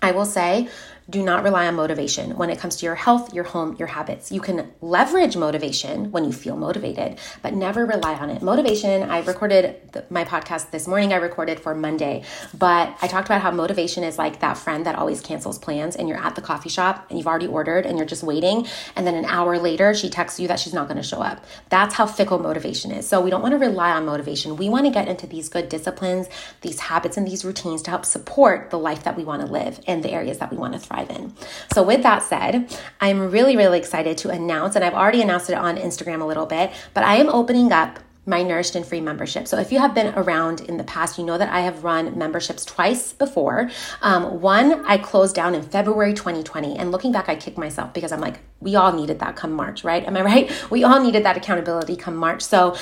I 0.00 0.12
will 0.12 0.26
say 0.26 0.68
do 1.10 1.22
not 1.22 1.42
rely 1.42 1.66
on 1.66 1.74
motivation 1.74 2.36
when 2.36 2.50
it 2.50 2.58
comes 2.58 2.76
to 2.76 2.84
your 2.84 2.94
health, 2.94 3.32
your 3.32 3.44
home, 3.44 3.74
your 3.78 3.88
habits. 3.88 4.30
You 4.30 4.42
can 4.42 4.70
leverage 4.82 5.36
motivation 5.36 6.10
when 6.10 6.24
you 6.24 6.32
feel 6.32 6.54
motivated, 6.54 7.18
but 7.42 7.54
never 7.54 7.86
rely 7.86 8.14
on 8.14 8.28
it. 8.28 8.42
Motivation, 8.42 9.04
I 9.04 9.20
recorded 9.20 9.80
the, 9.92 10.04
my 10.10 10.24
podcast 10.24 10.70
this 10.70 10.86
morning, 10.86 11.14
I 11.14 11.16
recorded 11.16 11.60
for 11.60 11.74
Monday, 11.74 12.24
but 12.52 12.94
I 13.00 13.06
talked 13.06 13.26
about 13.26 13.40
how 13.40 13.50
motivation 13.50 14.04
is 14.04 14.18
like 14.18 14.40
that 14.40 14.58
friend 14.58 14.84
that 14.84 14.96
always 14.96 15.22
cancels 15.22 15.58
plans 15.58 15.96
and 15.96 16.10
you're 16.10 16.18
at 16.18 16.34
the 16.34 16.42
coffee 16.42 16.68
shop 16.68 17.06
and 17.08 17.18
you've 17.18 17.26
already 17.26 17.46
ordered 17.46 17.86
and 17.86 17.96
you're 17.96 18.06
just 18.06 18.22
waiting. 18.22 18.66
And 18.94 19.06
then 19.06 19.14
an 19.14 19.24
hour 19.24 19.58
later, 19.58 19.94
she 19.94 20.10
texts 20.10 20.38
you 20.38 20.48
that 20.48 20.60
she's 20.60 20.74
not 20.74 20.88
going 20.88 20.98
to 20.98 21.02
show 21.02 21.22
up. 21.22 21.42
That's 21.70 21.94
how 21.94 22.06
fickle 22.06 22.38
motivation 22.38 22.90
is. 22.90 23.08
So 23.08 23.22
we 23.22 23.30
don't 23.30 23.40
want 23.40 23.52
to 23.52 23.58
rely 23.58 23.92
on 23.92 24.04
motivation. 24.04 24.56
We 24.56 24.68
want 24.68 24.84
to 24.84 24.92
get 24.92 25.08
into 25.08 25.26
these 25.26 25.48
good 25.48 25.70
disciplines, 25.70 26.28
these 26.60 26.80
habits, 26.80 27.16
and 27.16 27.26
these 27.26 27.46
routines 27.46 27.80
to 27.82 27.90
help 27.90 28.04
support 28.04 28.68
the 28.68 28.78
life 28.78 29.04
that 29.04 29.16
we 29.16 29.24
want 29.24 29.40
to 29.40 29.50
live 29.50 29.80
and 29.86 30.02
the 30.02 30.10
areas 30.10 30.36
that 30.38 30.50
we 30.50 30.58
want 30.58 30.74
to 30.74 30.78
thrive 30.78 30.97
thrive 30.98 31.18
in. 31.18 31.32
So, 31.72 31.82
with 31.82 32.02
that 32.02 32.22
said, 32.22 32.76
I'm 33.00 33.30
really, 33.30 33.56
really 33.56 33.78
excited 33.78 34.18
to 34.18 34.30
announce, 34.30 34.76
and 34.76 34.84
I've 34.84 34.94
already 34.94 35.22
announced 35.22 35.50
it 35.50 35.54
on 35.54 35.76
Instagram 35.76 36.20
a 36.20 36.24
little 36.24 36.46
bit, 36.46 36.70
but 36.94 37.04
I 37.04 37.16
am 37.16 37.28
opening 37.28 37.72
up 37.72 37.98
my 38.26 38.42
Nourished 38.42 38.74
and 38.74 38.84
Free 38.84 39.00
membership. 39.00 39.48
So 39.48 39.58
if 39.58 39.72
you 39.72 39.78
have 39.78 39.94
been 39.94 40.12
around 40.14 40.60
in 40.60 40.76
the 40.76 40.84
past, 40.84 41.16
you 41.16 41.24
know 41.24 41.38
that 41.38 41.48
I 41.48 41.60
have 41.60 41.82
run 41.82 42.18
memberships 42.18 42.62
twice 42.62 43.14
before. 43.14 43.70
Um, 44.02 44.42
one 44.42 44.84
I 44.84 44.98
closed 44.98 45.34
down 45.34 45.54
in 45.54 45.62
February 45.62 46.12
2020, 46.12 46.76
and 46.76 46.92
looking 46.92 47.10
back, 47.10 47.28
I 47.30 47.36
kicked 47.36 47.56
myself 47.56 47.94
because 47.94 48.12
I'm 48.12 48.20
like, 48.20 48.40
we 48.60 48.76
all 48.76 48.92
needed 48.92 49.20
that 49.20 49.36
come 49.36 49.52
March, 49.52 49.82
right? 49.82 50.04
Am 50.04 50.16
I 50.16 50.22
right? 50.32 50.70
We 50.70 50.84
all 50.84 51.02
needed 51.02 51.24
that 51.24 51.36
accountability 51.36 51.96
come 51.96 52.16
March. 52.16 52.42
So 52.42 52.76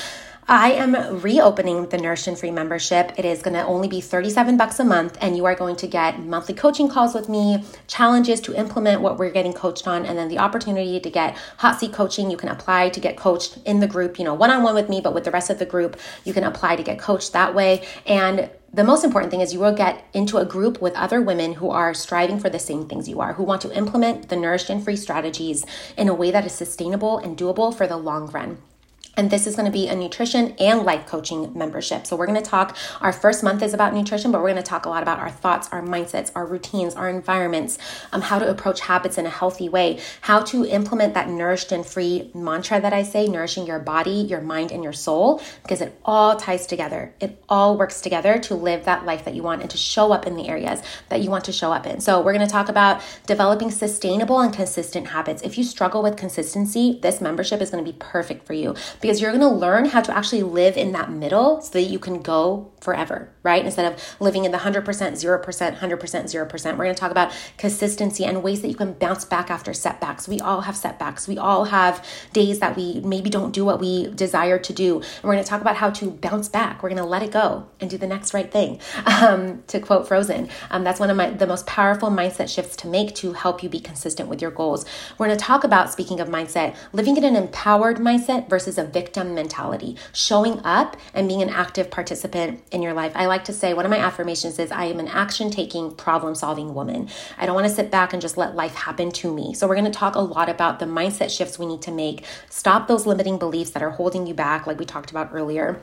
I 0.49 0.71
am 0.71 1.19
reopening 1.19 1.89
the 1.89 1.97
Nourished 1.97 2.25
and 2.25 2.39
Free 2.39 2.51
membership. 2.51 3.11
It 3.17 3.25
is 3.25 3.41
going 3.41 3.55
to 3.55 3.65
only 3.65 3.89
be 3.89 3.99
37 3.99 4.55
bucks 4.55 4.79
a 4.79 4.85
month 4.85 5.17
and 5.19 5.35
you 5.35 5.43
are 5.43 5.55
going 5.55 5.75
to 5.75 5.87
get 5.87 6.21
monthly 6.21 6.53
coaching 6.55 6.87
calls 6.87 7.13
with 7.13 7.27
me, 7.27 7.65
challenges 7.87 8.39
to 8.41 8.55
implement 8.55 9.01
what 9.01 9.17
we're 9.17 9.29
getting 9.29 9.51
coached 9.51 9.89
on 9.89 10.05
and 10.05 10.17
then 10.17 10.29
the 10.29 10.37
opportunity 10.37 11.01
to 11.01 11.09
get 11.09 11.35
hot 11.57 11.81
seat 11.81 11.91
coaching. 11.91 12.31
You 12.31 12.37
can 12.37 12.47
apply 12.47 12.87
to 12.91 12.99
get 13.01 13.17
coached 13.17 13.57
in 13.65 13.81
the 13.81 13.87
group, 13.87 14.17
you 14.17 14.23
know, 14.23 14.33
one-on-one 14.33 14.73
with 14.73 14.87
me, 14.87 15.01
but 15.01 15.13
with 15.13 15.25
the 15.25 15.31
rest 15.31 15.49
of 15.49 15.59
the 15.59 15.65
group, 15.65 15.99
you 16.23 16.33
can 16.33 16.45
apply 16.45 16.77
to 16.77 16.83
get 16.83 16.97
coached 16.97 17.33
that 17.33 17.53
way 17.53 17.85
and 18.05 18.49
the 18.73 18.85
most 18.85 19.03
important 19.03 19.31
thing 19.31 19.41
is 19.41 19.53
you 19.53 19.59
will 19.59 19.75
get 19.75 20.05
into 20.13 20.37
a 20.37 20.45
group 20.45 20.81
with 20.81 20.93
other 20.95 21.21
women 21.21 21.53
who 21.55 21.71
are 21.71 21.93
striving 21.93 22.39
for 22.39 22.49
the 22.49 22.59
same 22.59 22.87
things 22.87 23.09
you 23.09 23.19
are, 23.19 23.33
who 23.33 23.43
want 23.43 23.61
to 23.63 23.75
implement 23.75 24.29
the 24.29 24.35
nourished 24.37 24.69
and 24.69 24.81
free 24.81 24.95
strategies 24.95 25.65
in 25.97 26.07
a 26.07 26.13
way 26.13 26.31
that 26.31 26.45
is 26.45 26.53
sustainable 26.53 27.17
and 27.17 27.37
doable 27.37 27.75
for 27.75 27.85
the 27.85 27.97
long 27.97 28.27
run. 28.27 28.59
And 29.17 29.31
this 29.31 29.47
is 29.47 29.55
going 29.55 29.65
to 29.65 29.71
be 29.71 29.87
a 29.87 29.95
nutrition 29.95 30.53
and 30.59 30.83
life 30.83 31.07
coaching 31.07 31.51
membership. 31.57 32.05
So, 32.05 32.15
we're 32.15 32.27
going 32.27 32.41
to 32.41 32.47
talk, 32.47 32.77
our 33.01 33.11
first 33.11 33.43
month 33.43 33.63
is 33.63 33.73
about 33.73 33.95
nutrition, 33.95 34.31
but 34.31 34.41
we're 34.41 34.51
going 34.51 34.63
to 34.63 34.69
talk 34.69 34.85
a 34.85 34.89
lot 34.89 35.01
about 35.01 35.17
our 35.17 35.31
thoughts, 35.31 35.67
our 35.71 35.81
mindsets, 35.81 36.31
our 36.35 36.45
routines, 36.45 36.93
our 36.93 37.09
environments, 37.09 37.79
um, 38.13 38.21
how 38.21 38.37
to 38.37 38.47
approach 38.47 38.81
habits 38.81 39.17
in 39.17 39.25
a 39.25 39.31
healthy 39.31 39.69
way, 39.69 39.99
how 40.21 40.41
to 40.41 40.65
implement 40.65 41.15
that 41.15 41.29
nourished 41.29 41.71
and 41.71 41.83
free 41.83 42.29
mantra 42.35 42.79
that 42.79 42.93
I 42.93 43.01
say, 43.01 43.27
nourishing 43.27 43.65
your 43.65 43.79
body, 43.79 44.11
your 44.11 44.39
mind, 44.39 44.71
and 44.71 44.83
your 44.83 44.93
soul, 44.93 45.41
because 45.63 45.81
it 45.81 45.99
all 46.05 46.35
ties 46.35 46.67
together. 46.67 47.15
It 47.19 47.41
all 47.49 47.75
works 47.75 48.01
together 48.01 48.37
to 48.37 48.53
live 48.53 48.85
that 48.85 49.03
life 49.03 49.25
that 49.25 49.33
you 49.33 49.41
want 49.41 49.61
and 49.61 49.71
to 49.71 49.77
show 49.77 50.11
up 50.11 50.27
in 50.27 50.35
the 50.35 50.47
areas 50.47 50.83
that 51.09 51.21
you 51.21 51.31
want 51.31 51.45
to 51.45 51.51
show 51.51 51.73
up 51.73 51.87
in. 51.87 52.01
So, 52.01 52.21
we're 52.21 52.33
going 52.33 52.45
to 52.45 52.51
talk 52.51 52.69
about 52.69 53.01
developing 53.25 53.71
sustainable 53.71 54.41
and 54.41 54.53
consistent 54.53 55.07
habits. 55.07 55.41
If 55.41 55.57
you 55.57 55.63
struggle 55.63 56.03
with 56.03 56.17
consistency, 56.17 56.99
this 57.01 57.19
membership 57.19 57.61
is 57.61 57.71
going 57.71 57.83
to 57.83 57.91
be 57.91 57.97
perfect 57.97 58.45
for 58.45 58.53
you 58.53 58.75
because 59.07 59.21
you're 59.21 59.31
going 59.31 59.39
to 59.39 59.47
learn 59.47 59.85
how 59.85 60.01
to 60.01 60.13
actually 60.13 60.43
live 60.43 60.75
in 60.75 60.91
that 60.91 61.09
middle 61.09 61.61
so 61.61 61.71
that 61.71 61.83
you 61.83 61.97
can 61.97 62.21
go 62.21 62.69
forever, 62.81 63.31
right? 63.47 63.63
Instead 63.63 63.91
of 63.91 64.15
living 64.19 64.43
in 64.43 64.51
the 64.51 64.57
100%, 64.57 64.83
0%, 64.83 65.77
100%, 65.77 65.77
0%. 65.79 66.71
We're 66.71 66.83
going 66.83 66.95
to 66.95 66.99
talk 66.99 67.11
about 67.11 67.33
consistency 67.57 68.25
and 68.25 68.43
ways 68.43 68.61
that 68.61 68.67
you 68.67 68.75
can 68.75 68.91
bounce 68.91 69.23
back 69.23 69.49
after 69.49 69.73
setbacks. 69.73 70.27
We 70.27 70.39
all 70.41 70.61
have 70.61 70.75
setbacks. 70.75 71.29
We 71.29 71.37
all 71.37 71.63
have 71.65 72.05
days 72.33 72.59
that 72.59 72.75
we 72.75 72.99
maybe 72.99 73.29
don't 73.29 73.53
do 73.53 73.63
what 73.63 73.79
we 73.79 74.07
desire 74.09 74.59
to 74.59 74.73
do. 74.73 74.97
And 74.97 75.23
we're 75.23 75.33
going 75.33 75.43
to 75.43 75.49
talk 75.49 75.61
about 75.61 75.77
how 75.77 75.89
to 75.91 76.11
bounce 76.11 76.49
back. 76.49 76.83
We're 76.83 76.89
going 76.89 77.01
to 77.01 77.05
let 77.05 77.23
it 77.23 77.31
go 77.31 77.67
and 77.79 77.89
do 77.89 77.97
the 77.97 78.07
next 78.07 78.33
right 78.33 78.51
thing. 78.51 78.79
Um, 79.17 79.63
to 79.67 79.79
quote 79.79 80.07
Frozen, 80.07 80.47
um, 80.69 80.83
that's 80.83 80.99
one 80.99 81.09
of 81.09 81.17
my 81.17 81.31
the 81.31 81.47
most 81.47 81.65
powerful 81.65 82.09
mindset 82.09 82.53
shifts 82.53 82.75
to 82.77 82.87
make 82.87 83.15
to 83.15 83.33
help 83.33 83.63
you 83.63 83.69
be 83.69 83.79
consistent 83.79 84.29
with 84.29 84.41
your 84.43 84.51
goals. 84.51 84.85
We're 85.17 85.25
going 85.25 85.37
to 85.37 85.43
talk 85.43 85.63
about 85.63 85.91
speaking 85.91 86.19
of 86.19 86.27
mindset, 86.27 86.75
living 86.93 87.17
in 87.17 87.23
an 87.23 87.35
empowered 87.35 87.97
mindset 87.97 88.47
versus 88.47 88.77
a 88.77 88.83
victim 88.83 89.33
mentality, 89.33 89.95
showing 90.13 90.59
up 90.63 90.97
and 91.15 91.27
being 91.27 91.41
an 91.41 91.49
active 91.49 91.89
participant 91.89 92.61
in 92.71 92.81
your 92.81 92.93
life. 92.93 93.11
I 93.15 93.25
like 93.25 93.36
to 93.45 93.53
say 93.53 93.73
one 93.73 93.85
of 93.85 93.91
my 93.91 93.97
affirmations 93.97 94.59
is 94.59 94.71
I 94.71 94.85
am 94.85 94.99
an 94.99 95.07
action 95.07 95.49
taking, 95.49 95.93
problem 95.95 96.35
solving 96.35 96.73
woman. 96.73 97.09
I 97.37 97.45
don't 97.45 97.55
want 97.55 97.67
to 97.67 97.73
sit 97.73 97.91
back 97.91 98.13
and 98.13 98.21
just 98.21 98.37
let 98.37 98.55
life 98.55 98.75
happen 98.75 99.11
to 99.11 99.33
me. 99.33 99.53
So, 99.53 99.67
we're 99.67 99.75
going 99.75 99.91
to 99.91 99.91
talk 99.91 100.15
a 100.15 100.19
lot 100.19 100.49
about 100.49 100.79
the 100.79 100.85
mindset 100.85 101.35
shifts 101.35 101.57
we 101.57 101.65
need 101.65 101.81
to 101.83 101.91
make, 101.91 102.25
stop 102.49 102.87
those 102.87 103.05
limiting 103.05 103.37
beliefs 103.37 103.71
that 103.71 103.83
are 103.83 103.91
holding 103.91 104.27
you 104.27 104.33
back, 104.33 104.67
like 104.67 104.79
we 104.79 104.85
talked 104.85 105.11
about 105.11 105.29
earlier 105.33 105.81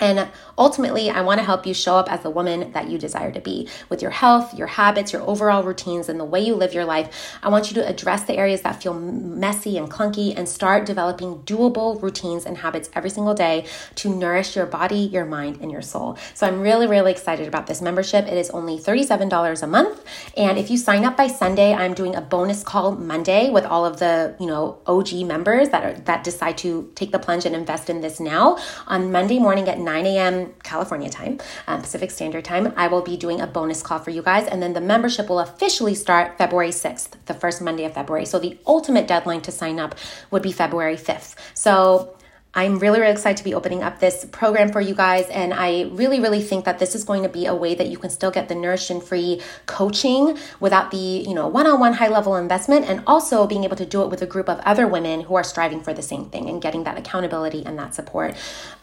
and 0.00 0.28
ultimately, 0.58 1.08
I 1.08 1.20
want 1.20 1.38
to 1.38 1.44
help 1.44 1.66
you 1.66 1.72
show 1.72 1.96
up 1.96 2.10
as 2.10 2.22
the 2.22 2.30
woman 2.30 2.72
that 2.72 2.90
you 2.90 2.98
desire 2.98 3.30
to 3.30 3.40
be 3.40 3.68
with 3.88 4.02
your 4.02 4.10
health, 4.10 4.52
your 4.52 4.66
habits, 4.66 5.12
your 5.12 5.22
overall 5.22 5.62
routines, 5.62 6.08
and 6.08 6.18
the 6.18 6.24
way 6.24 6.40
you 6.40 6.56
live 6.56 6.74
your 6.74 6.84
life. 6.84 7.38
I 7.42 7.48
want 7.48 7.70
you 7.70 7.74
to 7.80 7.88
address 7.88 8.24
the 8.24 8.36
areas 8.36 8.62
that 8.62 8.82
feel 8.82 8.94
messy 8.94 9.78
and 9.78 9.88
clunky 9.88 10.36
and 10.36 10.48
start 10.48 10.84
developing 10.84 11.38
doable 11.44 12.02
routines 12.02 12.44
and 12.44 12.58
habits 12.58 12.90
every 12.94 13.08
single 13.08 13.34
day 13.34 13.66
to 13.94 14.08
nourish 14.08 14.56
your 14.56 14.66
body, 14.66 14.96
your 14.96 15.24
mind, 15.24 15.60
and 15.60 15.70
your 15.70 15.82
soul. 15.82 16.18
So 16.34 16.46
I'm 16.46 16.60
really, 16.60 16.88
really 16.88 17.12
excited 17.12 17.46
about 17.46 17.68
this 17.68 17.80
membership. 17.80 18.26
It 18.26 18.36
is 18.36 18.50
only 18.50 18.78
$37 18.78 19.62
a 19.62 19.66
month. 19.66 20.04
And 20.36 20.58
if 20.58 20.70
you 20.70 20.76
sign 20.76 21.04
up 21.04 21.16
by 21.16 21.28
Sunday, 21.28 21.72
I'm 21.72 21.94
doing 21.94 22.16
a 22.16 22.20
bonus 22.20 22.64
call 22.64 22.92
Monday 22.92 23.48
with 23.48 23.64
all 23.64 23.86
of 23.86 24.00
the, 24.00 24.34
you 24.40 24.46
know, 24.46 24.78
OG 24.86 25.12
members 25.24 25.68
that 25.68 25.84
are 25.84 25.94
that 26.00 26.24
decide 26.24 26.58
to 26.58 26.90
take 26.96 27.12
the 27.12 27.18
plunge 27.18 27.46
and 27.46 27.54
invest 27.54 27.88
in 27.88 28.00
this 28.00 28.18
now 28.18 28.58
on 28.88 29.12
Monday 29.12 29.38
morning 29.38 29.68
at 29.68 29.78
9 29.84 30.06
a.m. 30.06 30.54
California 30.62 31.08
time, 31.08 31.38
um, 31.66 31.80
Pacific 31.82 32.10
Standard 32.10 32.44
Time, 32.44 32.72
I 32.76 32.88
will 32.88 33.02
be 33.02 33.16
doing 33.16 33.40
a 33.40 33.46
bonus 33.46 33.82
call 33.82 33.98
for 33.98 34.10
you 34.10 34.22
guys. 34.22 34.46
And 34.46 34.62
then 34.62 34.72
the 34.72 34.80
membership 34.80 35.28
will 35.28 35.40
officially 35.40 35.94
start 35.94 36.38
February 36.38 36.70
6th, 36.70 37.10
the 37.26 37.34
first 37.34 37.60
Monday 37.60 37.84
of 37.84 37.94
February. 37.94 38.26
So 38.26 38.38
the 38.38 38.58
ultimate 38.66 39.06
deadline 39.06 39.42
to 39.42 39.52
sign 39.52 39.78
up 39.78 39.94
would 40.30 40.42
be 40.42 40.52
February 40.52 40.96
5th. 40.96 41.34
So 41.54 42.16
I'm 42.54 42.78
really, 42.78 43.00
really 43.00 43.12
excited 43.12 43.36
to 43.38 43.44
be 43.44 43.54
opening 43.54 43.82
up 43.82 43.98
this 43.98 44.24
program 44.26 44.70
for 44.70 44.80
you 44.80 44.94
guys. 44.94 45.26
And 45.26 45.52
I 45.52 45.82
really, 45.92 46.20
really 46.20 46.40
think 46.40 46.64
that 46.64 46.78
this 46.78 46.94
is 46.94 47.04
going 47.04 47.22
to 47.22 47.28
be 47.28 47.46
a 47.46 47.54
way 47.54 47.74
that 47.74 47.88
you 47.88 47.98
can 47.98 48.10
still 48.10 48.30
get 48.30 48.48
the 48.48 48.54
nourished 48.54 48.90
and 48.90 49.02
free 49.02 49.40
coaching 49.66 50.38
without 50.60 50.90
the, 50.90 50.96
you 50.96 51.34
know, 51.34 51.48
one-on-one 51.48 51.94
high 51.94 52.08
level 52.08 52.36
investment 52.36 52.86
and 52.86 53.02
also 53.06 53.46
being 53.46 53.64
able 53.64 53.76
to 53.76 53.86
do 53.86 54.02
it 54.02 54.08
with 54.08 54.22
a 54.22 54.26
group 54.26 54.48
of 54.48 54.58
other 54.60 54.86
women 54.86 55.22
who 55.22 55.34
are 55.34 55.44
striving 55.44 55.80
for 55.80 55.92
the 55.92 56.02
same 56.02 56.26
thing 56.26 56.48
and 56.48 56.62
getting 56.62 56.84
that 56.84 56.96
accountability 56.96 57.64
and 57.66 57.78
that 57.78 57.94
support. 57.94 58.34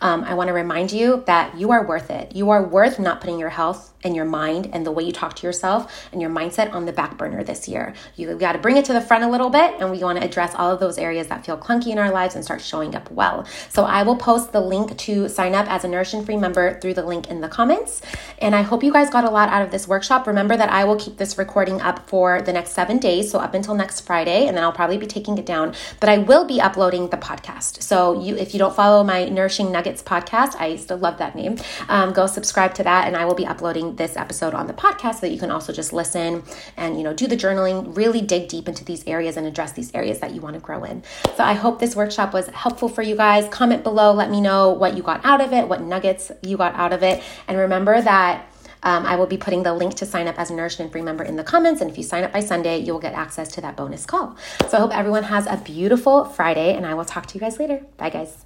Um, 0.01 0.23
I 0.23 0.33
want 0.33 0.49
to 0.49 0.53
remind 0.53 0.91
you 0.91 1.23
that 1.27 1.57
you 1.57 1.71
are 1.71 1.85
worth 1.85 2.09
it. 2.09 2.35
You 2.35 2.49
are 2.49 2.63
worth 2.63 2.99
not 2.99 3.21
putting 3.21 3.39
your 3.39 3.49
health 3.49 3.93
and 4.03 4.15
your 4.15 4.25
mind 4.25 4.69
and 4.73 4.85
the 4.85 4.91
way 4.91 5.03
you 5.03 5.11
talk 5.11 5.35
to 5.35 5.47
yourself 5.47 6.09
and 6.11 6.21
your 6.21 6.29
mindset 6.31 6.73
on 6.73 6.85
the 6.85 6.91
back 6.91 7.17
burner 7.17 7.43
this 7.43 7.67
year. 7.67 7.93
You 8.15 8.35
got 8.35 8.53
to 8.53 8.59
bring 8.59 8.77
it 8.77 8.85
to 8.85 8.93
the 8.93 9.01
front 9.01 9.23
a 9.23 9.29
little 9.29 9.49
bit, 9.49 9.75
and 9.79 9.91
we 9.91 9.99
want 9.99 10.19
to 10.19 10.25
address 10.25 10.55
all 10.55 10.71
of 10.71 10.79
those 10.79 10.97
areas 10.97 11.27
that 11.27 11.45
feel 11.45 11.57
clunky 11.57 11.87
in 11.87 11.99
our 11.99 12.11
lives 12.11 12.35
and 12.35 12.43
start 12.43 12.61
showing 12.61 12.95
up 12.95 13.09
well. 13.11 13.45
So 13.69 13.83
I 13.83 14.03
will 14.03 14.15
post 14.15 14.51
the 14.51 14.61
link 14.61 14.97
to 14.97 15.29
sign 15.29 15.55
up 15.55 15.67
as 15.69 15.83
a 15.83 15.87
Nourished 15.87 16.13
and 16.13 16.25
Free 16.25 16.37
member 16.37 16.79
through 16.79 16.93
the 16.95 17.05
link 17.05 17.29
in 17.29 17.41
the 17.41 17.47
comments. 17.47 18.01
And 18.39 18.55
I 18.55 18.61
hope 18.61 18.83
you 18.83 18.91
guys 18.91 19.09
got 19.09 19.23
a 19.23 19.29
lot 19.29 19.49
out 19.49 19.61
of 19.61 19.71
this 19.71 19.87
workshop. 19.87 20.27
Remember 20.27 20.57
that 20.57 20.69
I 20.69 20.83
will 20.83 20.97
keep 20.97 21.17
this 21.17 21.37
recording 21.37 21.81
up 21.81 22.07
for 22.07 22.41
the 22.41 22.53
next 22.53 22.71
seven 22.71 22.97
days, 22.97 23.31
so 23.31 23.39
up 23.39 23.53
until 23.53 23.75
next 23.75 24.01
Friday, 24.01 24.47
and 24.47 24.57
then 24.57 24.63
I'll 24.63 24.71
probably 24.71 24.97
be 24.97 25.07
taking 25.07 25.37
it 25.37 25.45
down. 25.45 25.73
But 25.99 26.09
I 26.09 26.17
will 26.17 26.45
be 26.45 26.59
uploading 26.59 27.09
the 27.09 27.17
podcast. 27.17 27.81
So 27.81 28.21
you, 28.21 28.35
if 28.35 28.53
you 28.53 28.59
don't 28.59 28.75
follow 28.75 29.03
my 29.03 29.25
Nourishing 29.25 29.71
Nuggets 29.71 30.01
podcast, 30.01 30.55
I 30.59 30.75
still 30.75 30.97
love 30.97 31.17
that 31.19 31.35
name. 31.35 31.57
Um, 31.89 32.13
go 32.13 32.25
subscribe 32.27 32.73
to 32.75 32.83
that, 32.83 33.07
and 33.07 33.15
I 33.15 33.25
will 33.25 33.35
be 33.35 33.45
uploading 33.45 33.95
this 33.95 34.17
episode 34.17 34.53
on 34.53 34.67
the 34.67 34.73
podcast 34.73 35.15
so 35.15 35.21
that 35.21 35.31
you 35.31 35.39
can 35.39 35.51
also 35.51 35.71
just 35.71 35.93
listen 35.93 36.43
and 36.77 36.97
you 36.97 37.03
know 37.03 37.13
do 37.13 37.27
the 37.27 37.37
journaling 37.37 37.95
really 37.95 38.21
dig 38.21 38.47
deep 38.47 38.67
into 38.67 38.83
these 38.85 39.05
areas 39.07 39.37
and 39.37 39.45
address 39.45 39.71
these 39.73 39.93
areas 39.93 40.19
that 40.19 40.33
you 40.33 40.41
want 40.41 40.53
to 40.53 40.59
grow 40.59 40.83
in 40.83 41.03
so 41.35 41.43
i 41.43 41.53
hope 41.53 41.79
this 41.79 41.95
workshop 41.95 42.33
was 42.33 42.47
helpful 42.47 42.89
for 42.89 43.01
you 43.01 43.15
guys 43.15 43.47
comment 43.51 43.83
below 43.83 44.13
let 44.13 44.29
me 44.29 44.41
know 44.41 44.69
what 44.69 44.95
you 44.95 45.03
got 45.03 45.23
out 45.23 45.41
of 45.41 45.53
it 45.53 45.67
what 45.67 45.81
nuggets 45.81 46.31
you 46.41 46.57
got 46.57 46.73
out 46.75 46.93
of 46.93 47.03
it 47.03 47.21
and 47.47 47.57
remember 47.57 48.01
that 48.01 48.47
um, 48.83 49.05
I 49.05 49.15
will 49.15 49.27
be 49.27 49.37
putting 49.37 49.63
the 49.63 49.73
link 49.73 49.95
to 49.95 50.05
sign 50.05 50.27
up 50.27 50.39
as 50.39 50.49
a 50.49 50.55
Nourished 50.55 50.79
and 50.79 50.91
Free 50.91 51.01
member 51.01 51.23
in 51.23 51.35
the 51.35 51.43
comments. 51.43 51.81
And 51.81 51.89
if 51.91 51.97
you 51.97 52.03
sign 52.03 52.23
up 52.23 52.33
by 52.33 52.39
Sunday, 52.39 52.79
you 52.79 52.93
will 52.93 52.99
get 52.99 53.13
access 53.13 53.51
to 53.53 53.61
that 53.61 53.77
bonus 53.77 54.05
call. 54.05 54.35
So 54.69 54.77
I 54.77 54.79
hope 54.79 54.95
everyone 54.95 55.23
has 55.23 55.45
a 55.45 55.57
beautiful 55.57 56.25
Friday, 56.25 56.75
and 56.75 56.85
I 56.85 56.95
will 56.95 57.05
talk 57.05 57.27
to 57.27 57.35
you 57.35 57.39
guys 57.39 57.59
later. 57.59 57.85
Bye, 57.97 58.09
guys. 58.09 58.45